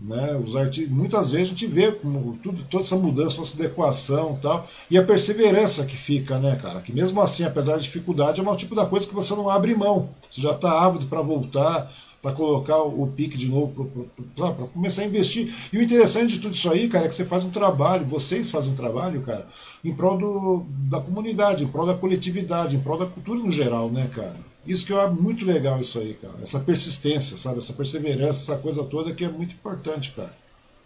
[0.01, 0.35] Né?
[0.43, 4.67] Os artistas, muitas vezes a gente vê como tudo, toda essa mudança, essa adequação tal,
[4.89, 6.81] e a perseverança que fica, né, cara?
[6.81, 9.75] Que mesmo assim, apesar da dificuldade, é um tipo da coisa que você não abre
[9.75, 10.09] mão.
[10.29, 11.87] Você já está ávido para voltar,
[12.19, 13.91] para colocar o pique de novo,
[14.35, 15.53] para começar a investir.
[15.71, 18.49] E o interessante de tudo isso aí, cara, é que você faz um trabalho, vocês
[18.49, 19.47] fazem um trabalho, cara,
[19.83, 23.91] em prol do, da comunidade, em prol da coletividade, em prol da cultura no geral,
[23.91, 24.50] né, cara?
[24.65, 26.37] Isso que eu acho muito legal isso aí, cara.
[26.41, 27.57] Essa persistência, sabe?
[27.57, 30.35] Essa perseverança, essa coisa toda que é muito importante, cara.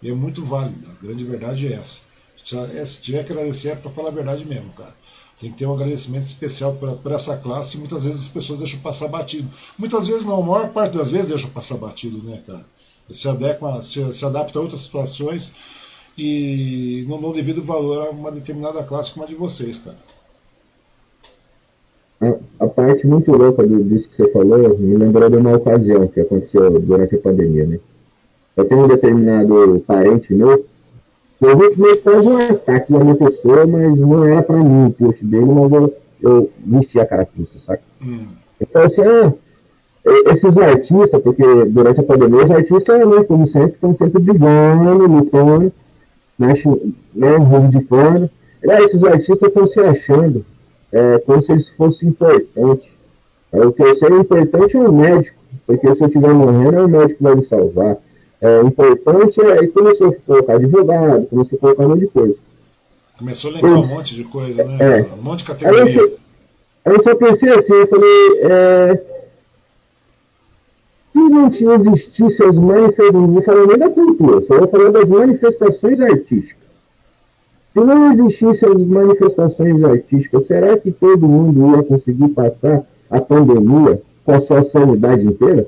[0.02, 0.88] E é muito válida.
[0.90, 2.02] A grande verdade é essa.
[2.86, 4.94] Se tiver que agradecer é para falar a verdade mesmo, cara.
[5.40, 9.10] Tem que ter um agradecimento especial por, essa classe muitas vezes as pessoas deixam passar
[9.10, 9.50] batido.
[9.78, 12.66] Muitas vezes não, a maior parte das vezes deixam passar batido, né, cara?
[13.10, 15.54] Se, adequa, se, se adapta a outras situações
[16.18, 19.98] e não dão devido valor a uma determinada classe como a de vocês, cara.
[22.60, 26.08] A, a parte muito louca do, disso que você falou me lembrou de uma ocasião
[26.08, 27.80] que aconteceu durante a pandemia, né?
[28.56, 30.66] Eu tenho um determinado parente meu
[31.42, 34.88] eu vi que meio faz um ataque na minha pessoa, mas não era pra mim
[34.88, 37.84] o post dele, mas eu, eu vesti a carapuça, saca?
[38.02, 38.28] Hum.
[38.60, 39.34] Eu falei assim, ah,
[40.32, 45.74] esses artistas, porque durante a pandemia os artistas, né, como sempre, estão sempre brigando, lutando,
[46.40, 46.54] né,
[47.14, 48.30] né reivindicando.
[48.70, 50.46] Ah, esses artistas estão se achando
[50.96, 52.88] é, como se eles fossem importantes.
[53.52, 56.78] É, o que eu sei é importante é o médico, porque se eu estiver morrendo,
[56.78, 57.98] é o médico que vai me salvar
[58.42, 62.38] é, importante, é, aí começou a colocar advogado, começou a colocar um monte de coisa.
[63.18, 65.00] Começou a linkar um monte de coisa, né?
[65.00, 65.02] É.
[65.14, 65.84] Um monte de categoria.
[65.84, 66.18] Aí eu,
[66.86, 69.02] aí eu só pensei assim, eu falei, é,
[71.12, 74.92] se não tinha existisse as manifestações, não vou falar nem da cultura, só vou falar
[74.92, 76.65] das manifestações artísticas.
[77.76, 84.02] Se não existissem as manifestações artísticas, será que todo mundo ia conseguir passar a pandemia
[84.24, 85.68] com a sua sanidade inteira?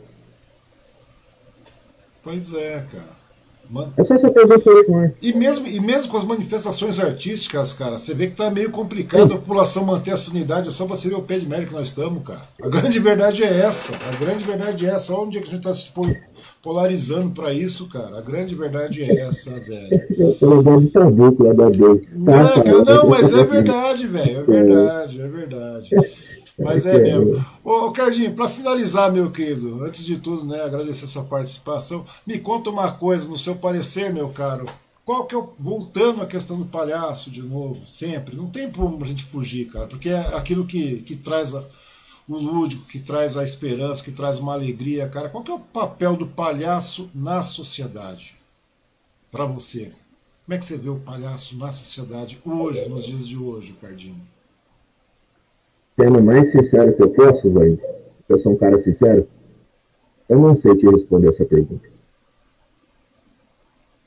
[2.24, 3.17] Pois é, cara.
[3.70, 3.92] Man...
[3.98, 8.50] É coisa e mesmo E mesmo com as manifestações artísticas, cara, você vê que tá
[8.50, 10.70] meio complicado a população manter a sanidade.
[10.70, 12.42] É só você ver o pé de merda que nós estamos, cara.
[12.62, 13.94] A grande verdade é essa.
[13.94, 15.14] A grande verdade é essa.
[15.14, 15.92] Olha onde é que a gente tá se
[16.62, 18.18] polarizando para isso, cara.
[18.18, 20.04] A grande verdade é essa, velho.
[22.16, 24.40] Não, não, mas é verdade, velho.
[24.40, 25.90] É verdade, é verdade.
[26.58, 27.46] Mas é mesmo.
[27.64, 32.40] Ô, Cardinho, para finalizar, meu querido, antes de tudo, né, agradecer a sua participação, me
[32.40, 34.66] conta uma coisa, no seu parecer, meu caro.
[35.06, 39.02] Qual que é o, voltando à questão do palhaço de novo, sempre, não tem como
[39.04, 41.64] a gente fugir, cara, porque é aquilo que, que traz a,
[42.28, 45.30] o lúdico, que traz a esperança, que traz uma alegria, cara.
[45.30, 48.36] Qual que é o papel do palhaço na sociedade?
[49.32, 49.94] Para você.
[50.46, 54.20] Como é que você vê o palhaço na sociedade hoje, nos dias de hoje, Cardinho?
[55.98, 57.80] Sendo mais sincero que eu posso, velho,
[58.30, 59.28] Eu sou um cara sincero?
[60.30, 61.90] Eu não sei te responder essa pergunta.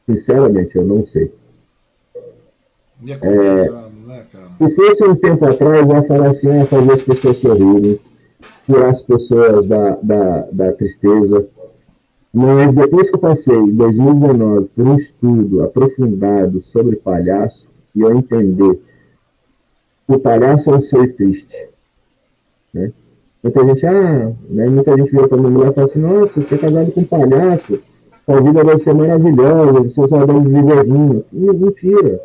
[0.07, 1.33] Sinceramente, eu não sei.
[3.09, 4.49] É complicado, é, né, cara?
[4.59, 8.01] Se fosse um tempo atrás, eu ia falar assim, ia fazer as pessoas sorrirem,
[8.65, 11.49] tirar as pessoas da, da, da tristeza.
[12.33, 18.15] Mas depois que eu passei, em 2019, por um estudo aprofundado sobre palhaço, e eu
[18.17, 18.81] entender
[20.07, 21.71] que o palhaço é um ser triste.
[22.73, 22.93] Né?
[23.43, 26.55] Muita gente, ah, né, muita gente vira para minha mulher e fala assim, nossa, você
[26.55, 27.81] é casado com um palhaço,
[28.27, 31.25] sua vida deve ser maravilhosa, você só deve viver rindo.
[31.33, 32.21] Mentira.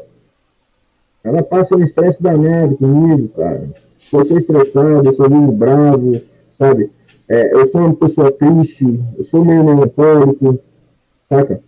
[1.24, 3.68] Ela passa um estresse danado comigo, cara.
[4.14, 6.12] Eu sou estressado, eu sou meio bravo,
[6.54, 6.92] sabe?
[7.28, 10.60] É, eu sou uma pessoa triste, eu sou meio melancólico,
[11.28, 11.60] saca?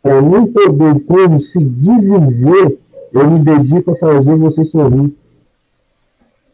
[0.00, 2.78] Para mim poder conseguir viver,
[3.12, 5.12] eu me dedico a fazer você sorrir.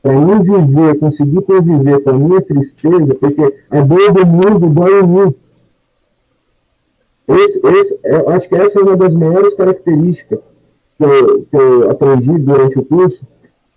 [0.02, 5.00] Para mim viver, conseguir conviver com a minha tristeza, porque a dor do mundo dói
[5.00, 5.34] em mim.
[7.28, 10.40] Esse, esse, eu acho que essa é uma das maiores características
[10.98, 13.24] que eu, que eu aprendi durante o curso,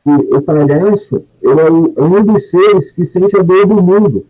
[0.04, 4.26] que o palhaço ele é um dos seres que sente a dor do mundo.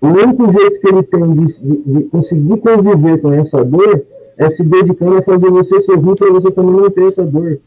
[0.00, 4.02] O único jeito que ele tem de, de, de, conseguir conviver com essa dor
[4.38, 7.58] é se dedicando a fazer você sorrir para você também não ter essa dor.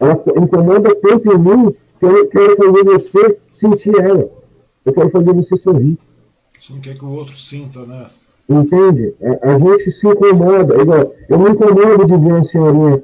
[0.00, 4.30] Ela incomoda tanto em mim que eu quero fazer você sentir ela.
[4.84, 5.98] Eu quero fazer você sorrir.
[6.56, 8.06] Você não quer que o outro sinta, né?
[8.48, 9.14] Entende?
[9.22, 10.76] A, a gente se incomoda.
[10.76, 13.02] É igual, eu me incomodo de ver uma senhorinha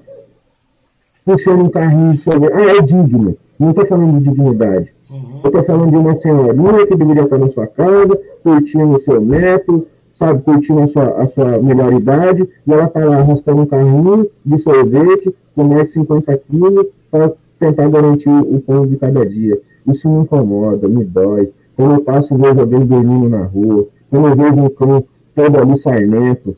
[1.25, 2.53] puxando um carrinho sorvete.
[2.53, 3.37] Ah, é digno.
[3.59, 4.95] Não estou falando de dignidade.
[5.11, 5.41] Uhum.
[5.43, 9.21] Eu estou falando de uma senhorinha que deveria estar na sua casa, curtindo o seu
[9.21, 13.67] neto, sabe, curtindo a sua, a sua melhor idade, e ela está lá arrastando um
[13.67, 19.27] carrinho de sorvete com mais de 50 quilos para tentar garantir o pão de cada
[19.27, 19.61] dia.
[19.87, 21.53] Isso me incomoda, me dói.
[21.77, 25.05] Quando eu passo e vejo alguém dormindo na rua, quando eu vejo um cão
[25.35, 26.57] todo ali sarmento.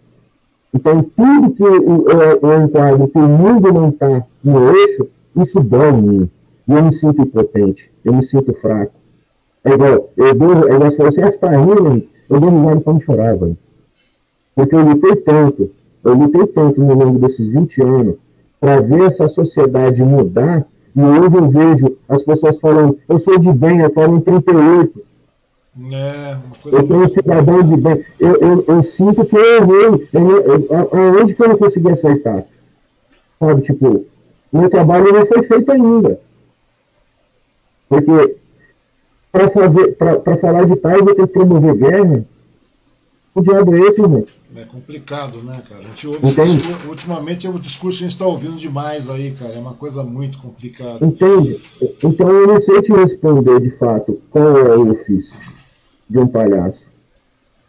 [0.74, 5.60] Então, tudo que eu, eu, eu enquadro que o mundo não está no eixo, isso
[5.60, 6.30] dói em mim.
[6.68, 8.92] E eu me sinto impotente, eu me sinto fraco.
[9.64, 13.56] É igual, eu dou, é igual se você está rindo, eu dou risada quando chorava.
[14.54, 15.70] Porque eu lutei tanto,
[16.04, 18.16] eu lutei tanto no longo desses 20 anos
[18.58, 23.52] para ver essa sociedade mudar, e hoje eu vejo as pessoas falando, eu sou de
[23.52, 25.04] bem, eu estou em 38.
[25.92, 28.02] É, eu sou um cidadão de bem.
[28.18, 30.08] Eu, eu, eu, sinto que eu errei.
[30.90, 32.46] Aonde que eu não consegui aceitar?
[33.38, 34.06] Sabe, tipo,
[34.50, 36.18] meu trabalho não foi feito ainda.
[37.90, 38.36] Porque
[39.32, 42.24] para fazer, para falar de paz eu tenho que promover guerra.
[43.34, 44.24] O diabo é esse, irmão?
[44.56, 45.82] É complicado, né, cara?
[45.82, 46.58] A gente ouve, esse,
[46.88, 49.52] ultimamente é o discurso que a gente está ouvindo demais aí, cara.
[49.52, 51.04] É uma coisa muito complicada.
[51.04, 51.60] Entende?
[52.02, 55.38] Então eu não sei te responder de fato qual é o ofício
[56.08, 56.86] de um palhaço.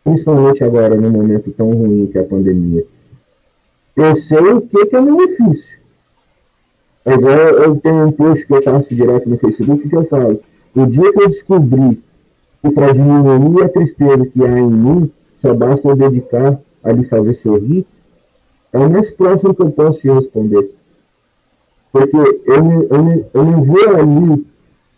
[0.05, 2.85] Principalmente agora, no momento tão ruim que é a pandemia.
[3.93, 5.77] Eu sei o que, que é meu ofício.
[7.05, 10.39] Agora eu tenho um post que eu faço direto no Facebook que eu falo.
[10.77, 12.03] O dia que eu descobri
[12.61, 17.03] que para diminuir a tristeza que há em mim, só basta eu dedicar a lhe
[17.03, 17.83] fazer sorrir,
[18.71, 20.69] é o mais próximo que eu posso te responder.
[21.91, 24.45] Porque eu, eu, eu não vou ali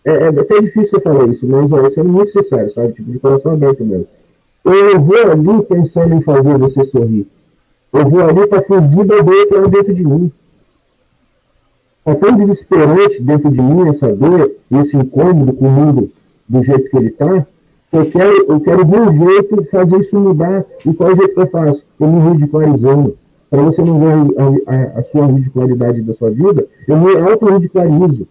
[0.03, 2.91] é, é até difícil eu falar isso, mas ó, sendo muito sincero, sabe?
[2.93, 4.07] Tipo, de coração aberto mesmo.
[4.65, 7.25] Eu vou ali pensando em fazer você sorrir.
[7.93, 10.29] Eu vou ali para fugir da dor que é dentro de mim.
[12.05, 16.09] É tão desesperante dentro de mim essa dor, esse incômodo com o mundo
[16.47, 17.45] do jeito que ele está,
[17.91, 20.65] que eu quero, eu quero de um jeito de fazer isso mudar.
[20.85, 21.85] E qual é o jeito que eu faço?
[21.99, 23.17] Eu me ridicularizando.
[23.49, 24.13] Para você não ver
[24.67, 28.27] a, a, a sua ridicularidade da sua vida, eu me auto-ridicularizo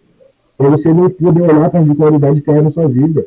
[0.56, 3.24] para você não poder olhar para a ridicularidade que é na sua vida.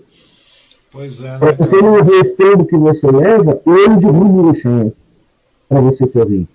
[0.91, 1.31] Pois é.
[1.31, 4.91] Né, para você não ver tempo que você leva, ele derruba no chão
[5.69, 6.47] para você sorrir.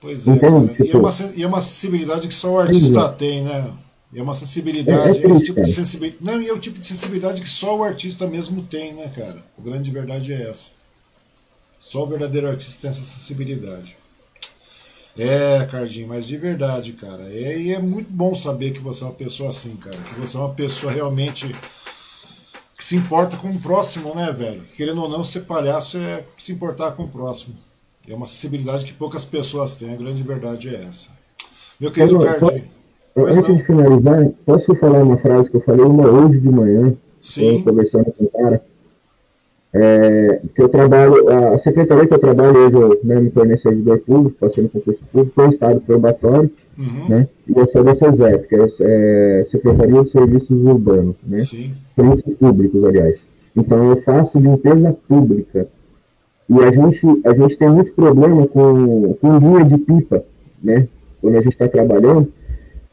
[0.00, 0.32] Pois é.
[0.34, 3.08] Tipo, e, é uma, e é uma sensibilidade que só o artista é.
[3.08, 3.72] tem, né?
[4.14, 6.24] É uma sensibilidade, é, é esse tipo de sensibilidade.
[6.24, 9.42] Não, e é o tipo de sensibilidade que só o artista mesmo tem, né, cara?
[9.58, 10.72] A grande verdade é essa.
[11.78, 13.98] Só o verdadeiro artista tem essa sensibilidade.
[15.16, 17.24] É, Cardinho, mas de verdade, cara.
[17.32, 19.96] É, e é muito bom saber que você é uma pessoa assim, cara.
[19.96, 21.48] Que você é uma pessoa realmente
[22.76, 24.62] que se importa com o próximo, né, velho?
[24.76, 27.56] Querendo ou não, ser palhaço é se importar com o próximo.
[28.08, 29.92] É uma sensibilidade que poucas pessoas têm.
[29.92, 31.10] A grande verdade é essa.
[31.78, 32.64] Meu querido Cardinho.
[33.16, 36.94] Antes de finalizar, posso falar uma frase que eu falei uma hoje de manhã?
[37.20, 37.62] Sim.
[37.62, 38.62] Conversando com o cara.
[39.74, 43.98] É, que eu trabalho, a secretaria que eu trabalho hoje, eu né, me tornei servidor
[43.98, 47.08] público, passei no concurso público, foi estado probatório, uhum.
[47.08, 51.74] né, e eu sou da SESEP, que é, é Secretaria de Serviços Urbanos, né, Sim.
[51.94, 53.26] serviços públicos, aliás.
[53.54, 55.68] Então eu faço limpeza pública,
[56.48, 60.24] e a gente, a gente tem muito problema com, com linha de pipa,
[60.62, 60.88] né,
[61.20, 62.32] quando a gente está trabalhando,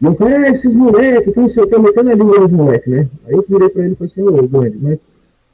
[0.02, 2.52] e eu falei, ah, esses moleques, que não sei o que, metendo a língua nos
[2.52, 5.00] moleques, né, aí eu virei para ele e falei assim, ô, Grande, mas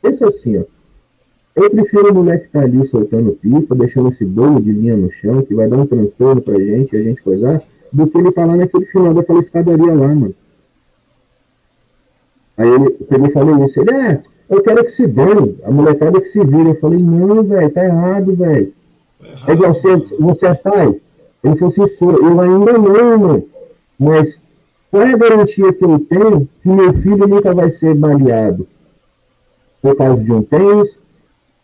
[0.02, 0.64] pensa assim, ó,
[1.56, 5.11] eu prefiro o moleque estar tá ali soltando pipa, deixando esse bolo de linha no
[5.11, 7.61] chão, que vai dar um transtorno pra gente, a gente coisar,
[7.91, 10.34] do que ele tá lá naquele final daquela escadaria lá, mano.
[12.57, 16.28] Aí ele, ele falou isso, ele, é, eu quero que se dane, a molecada que
[16.28, 16.69] se vira.
[16.69, 18.73] Eu falei, não, velho, tá errado, velho.
[19.45, 20.99] Tá é igual você, você é pai?
[21.41, 23.44] Ele falou assim, sou, eu ainda não, mano.
[23.98, 24.41] Mas
[24.91, 28.68] qual é a garantia que eu tenho que meu filho nunca vai ser baleado?
[29.82, 30.98] Por causa de um tênis,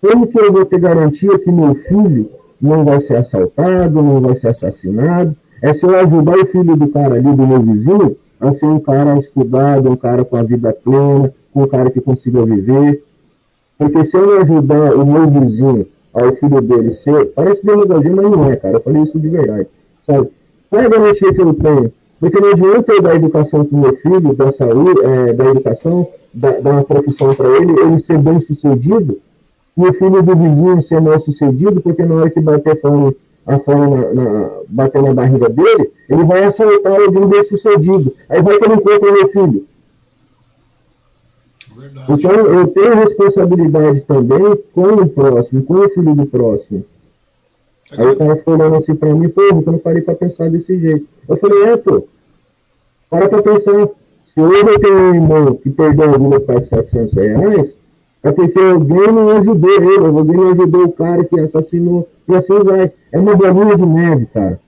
[0.02, 2.32] como que eu vou ter garantia que meu filho
[2.62, 5.36] não vai ser assaltado, não vai ser assassinado?
[5.62, 8.80] É se eu ajudar o filho do cara ali, do meu vizinho, a ser um
[8.80, 13.04] cara estudado, um cara com a vida plena, um cara que consiga viver.
[13.78, 18.50] Porque se eu ajudar o meu vizinho, ao filho dele ser, parece demagogia, mas não
[18.50, 18.78] é, cara.
[18.78, 19.68] Eu falei isso de verdade.
[20.04, 20.30] Sabe?
[20.70, 21.94] Qual é a garantia que eu tenho?
[22.20, 26.08] Porque não adianta eu dar educação para o meu filho, da saúde, é, da educação,
[26.34, 29.20] dar uma profissão para ele, ele ser bem sucedido,
[29.78, 33.16] e o filho do vizinho ser mal sucedido, porque na hora que bater fome,
[33.46, 38.12] a fome na, na, bater na barriga dele, ele vai assaltar alguém bem sucedido.
[38.28, 39.66] Aí vai que ele encontra meu filho.
[41.78, 42.12] Verdade.
[42.12, 46.84] Então eu tenho responsabilidade também com o próximo, com o filho do próximo.
[47.98, 51.08] Aí o cara falando assim pra mim, pô, eu não parei pra pensar desse jeito.
[51.30, 52.04] Eu falei, é, pô,
[53.10, 53.90] para pra pensar.
[54.26, 57.78] Se hoje eu tenho um irmão que perdeu a vida por 700 reais,
[58.24, 62.60] é porque alguém não ajudou ele, alguém não ajudou o cara que assassinou, e assim
[62.60, 62.92] vai.
[63.12, 64.60] É uma bolinha de neve, cara.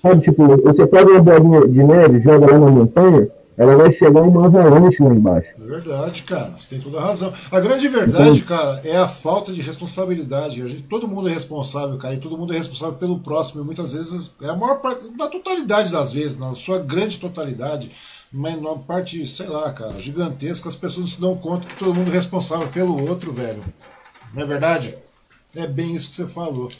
[0.00, 3.28] Sabe, tipo, você pega uma bolinha de neve, joga lá na montanha,
[3.60, 5.50] ela vai chegar uma avalanche lá embaixo.
[5.60, 6.50] É verdade, cara.
[6.56, 7.30] Você tem toda a razão.
[7.52, 10.62] A grande verdade, então, cara, é a falta de responsabilidade.
[10.62, 13.60] A gente, todo mundo é responsável, cara, e todo mundo é responsável pelo próximo.
[13.60, 17.90] E muitas vezes, é a maior parte, na totalidade das vezes, na sua grande totalidade,
[18.32, 21.94] uma enorme parte, sei lá, cara, gigantesca, as pessoas não se dão conta que todo
[21.94, 23.62] mundo é responsável pelo outro, velho.
[24.32, 24.96] Não é verdade?
[25.54, 26.70] É bem isso que você falou.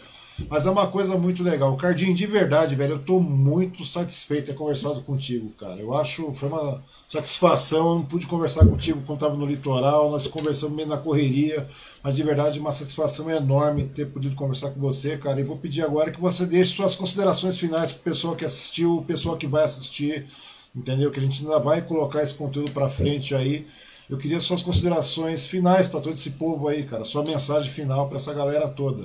[0.49, 1.77] Mas é uma coisa muito legal.
[1.77, 5.81] Cardinho, de verdade, velho, eu tô muito satisfeito de ter conversado contigo, cara.
[5.81, 7.89] Eu acho, foi uma satisfação.
[7.89, 11.67] Eu não pude conversar contigo quando tava no litoral, nós conversamos meio na correria,
[12.03, 15.41] mas de verdade, uma satisfação enorme ter podido conversar com você, cara.
[15.41, 19.05] E vou pedir agora que você deixe suas considerações finais pro pessoal que assistiu, o
[19.05, 20.27] pessoal que vai assistir
[20.75, 21.11] entendeu?
[21.11, 23.67] Que a gente ainda vai colocar esse conteúdo para frente aí.
[24.09, 27.05] Eu queria suas considerações finais para todo esse povo aí, cara.
[27.05, 29.05] Sua mensagem final para essa galera toda.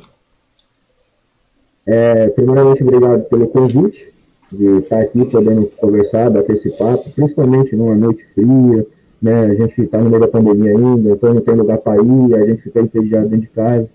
[1.85, 4.13] É, primeiramente, obrigado pelo convite
[4.51, 8.85] de estar aqui podendo conversar, bater esse papo, principalmente numa noite fria,
[9.21, 9.45] né?
[9.45, 12.45] A gente está no meio da pandemia ainda, então não tem lugar para ir, a
[12.45, 13.89] gente fica entediado dentro de casa.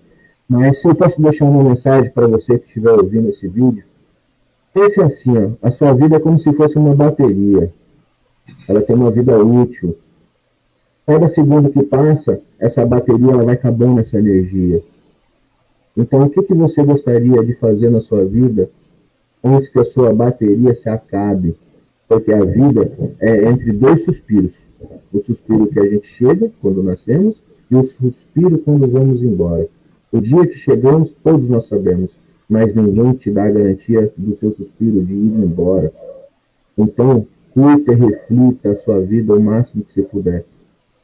[0.47, 3.83] Mas se eu posso deixar uma mensagem para você que estiver ouvindo esse vídeo,
[4.73, 7.73] Pense assim, ó, a sua vida é como se fosse uma bateria.
[8.67, 9.97] Ela tem uma vida útil.
[11.05, 14.81] Cada segundo que passa, essa bateria ela vai acabando essa energia.
[16.01, 18.69] Então, o que, que você gostaria de fazer na sua vida
[19.43, 21.55] antes que a sua bateria se acabe?
[22.07, 24.57] Porque a vida é entre dois suspiros.
[25.13, 29.67] O suspiro que a gente chega quando nascemos e o suspiro quando vamos embora.
[30.11, 32.19] O dia que chegamos, todos nós sabemos
[32.51, 35.89] mas ninguém te dá a garantia do seu suspiro de ir embora.
[36.77, 40.43] Então, curta e reflita a sua vida o máximo que você puder,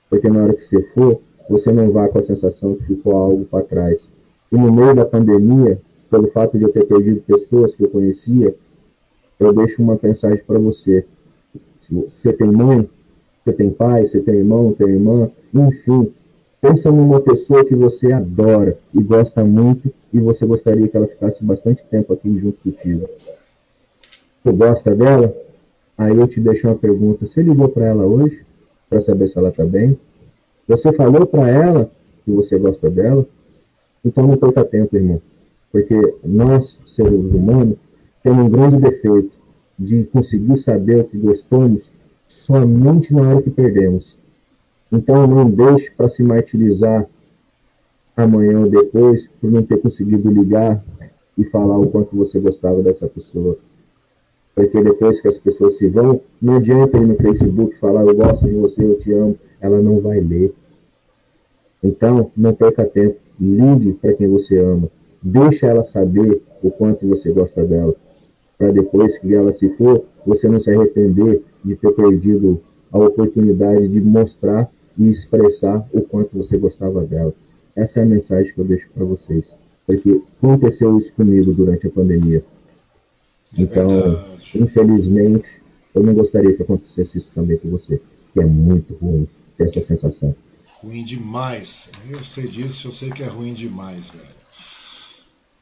[0.10, 3.45] porque na hora que você for, você não vá com a sensação que ficou algo
[3.45, 4.10] para trás.
[4.52, 5.80] E no meio da pandemia,
[6.10, 8.56] pelo fato de eu ter perdido pessoas que eu conhecia,
[9.40, 11.06] eu deixo uma mensagem para você.
[11.82, 12.90] Se você tem mãe,
[13.44, 16.11] você tem pai, você tem irmão, tem irmã, enfim,
[16.60, 21.44] Pensa numa pessoa que você adora e gosta muito e você gostaria que ela ficasse
[21.45, 23.07] bastante tempo aqui junto contigo.
[24.44, 25.36] Você gosta dela?
[25.95, 27.28] Aí eu te deixo uma pergunta.
[27.28, 28.44] Você ligou para ela hoje
[28.90, 29.98] para saber se ela está bem?
[30.68, 31.91] Você falou para ela
[32.26, 33.26] que você gosta dela?
[34.07, 35.21] Então não perca tempo, irmão.
[35.69, 37.77] Porque nós, seres humanos,
[38.23, 39.38] temos um grande defeito
[39.77, 41.91] de conseguir saber o que gostamos
[42.25, 44.17] somente na hora que perdemos.
[44.89, 47.05] Então não deixe para se martirizar
[48.15, 50.81] amanhã ou depois por não ter conseguido ligar
[51.38, 53.57] e falar o quanto você gostava dessa pessoa.
[54.55, 58.45] Porque depois que as pessoas se vão, não adianta ir no Facebook falar eu gosto
[58.45, 60.53] de você, eu te amo, ela não vai ler.
[61.84, 63.26] Então, não perca tempo.
[63.39, 64.89] Ligue para quem você ama,
[65.22, 67.95] deixa ela saber o quanto você gosta dela,
[68.57, 72.59] para depois que ela se for, você não se arrepender de ter perdido
[72.91, 77.34] a oportunidade de mostrar e expressar o quanto você gostava dela.
[77.76, 79.53] Essa é a mensagem que eu deixo para vocês,
[79.85, 82.43] porque aconteceu isso comigo durante a pandemia.
[83.57, 84.51] É então, verdade.
[84.55, 85.49] infelizmente,
[85.93, 88.01] eu não gostaria que acontecesse isso também com você,
[88.34, 90.35] que é muito ruim ter essa sensação.
[90.76, 91.89] Ruim demais.
[92.10, 94.48] Eu sei disso, eu sei que é ruim demais, velho.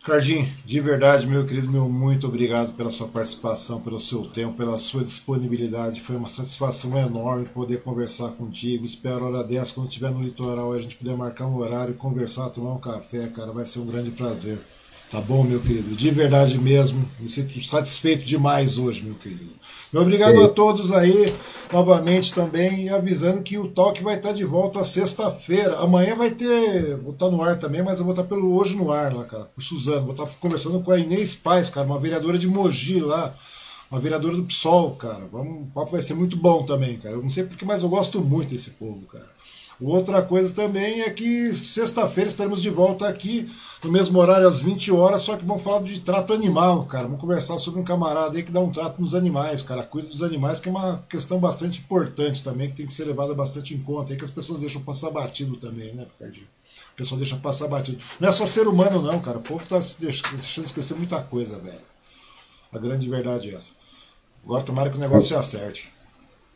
[0.06, 4.78] Cardim, de verdade, meu querido, meu muito obrigado pela sua participação, pelo seu tempo, pela
[4.78, 6.00] sua disponibilidade.
[6.00, 8.86] Foi uma satisfação enorme poder conversar contigo.
[8.86, 12.52] Espero a hora dessa, quando estiver no litoral, a gente puder marcar um horário, conversar,
[12.52, 13.52] tomar um café, cara.
[13.52, 14.60] Vai ser um grande prazer.
[15.10, 15.96] Tá bom, meu querido?
[15.96, 17.08] De verdade mesmo.
[17.20, 19.54] Me sinto satisfeito demais hoje, meu querido.
[19.94, 21.34] Meu obrigado a todos aí,
[21.72, 25.78] novamente também, e avisando que o Talk vai estar de volta sexta-feira.
[25.78, 26.98] Amanhã vai ter.
[26.98, 29.46] Vou estar no ar também, mas eu vou estar pelo Hoje no Ar lá, cara,
[29.46, 30.02] por Suzano.
[30.02, 33.34] Vou estar conversando com a Inês Paz, cara, uma vereadora de Mogi lá.
[33.92, 35.30] Uma vereadora do PSOL, cara.
[35.32, 37.16] Vamos, o papo vai ser muito bom também, cara.
[37.16, 39.30] Eu não sei porque, mas eu gosto muito desse povo, cara.
[39.82, 43.50] Outra coisa também é que sexta-feira estaremos de volta aqui,
[43.84, 47.04] no mesmo horário, às 20 horas, só que vamos falar de trato animal, cara.
[47.04, 49.84] Vamos conversar sobre um camarada aí que dá um trato nos animais, cara.
[49.84, 53.34] Cuida dos animais, que é uma questão bastante importante também, que tem que ser levada
[53.36, 54.14] bastante em conta.
[54.14, 56.48] Aí que as pessoas deixam passar batido também, né, Ricardinho?
[56.94, 57.98] O pessoal deixa passar batido.
[58.20, 59.38] Não é só ser humano, não, cara.
[59.38, 61.76] O povo tá deixando esquecer muita coisa, velho.
[62.74, 63.74] A grande verdade é essa.
[64.46, 65.94] Agora tomara que o negócio se acerte.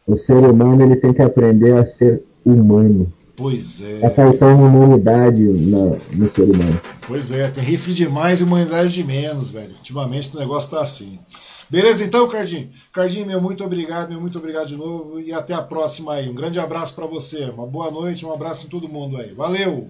[0.07, 2.23] O ser humano ele tem que aprender a ser
[2.53, 3.11] humano.
[3.35, 3.99] Pois é.
[3.99, 6.81] Tá faltando humanidade na, no ser humano.
[7.07, 9.71] Pois é, tem rifle de mais e humanidade de menos, velho.
[9.71, 11.17] Ultimamente o negócio tá assim.
[11.69, 12.67] Beleza então, Cardinho?
[12.91, 16.27] Cardinho, meu muito obrigado, meu muito obrigado de novo e até a próxima aí.
[16.27, 19.33] Um grande abraço para você, uma boa noite, um abraço em todo mundo aí.
[19.33, 19.89] Valeu!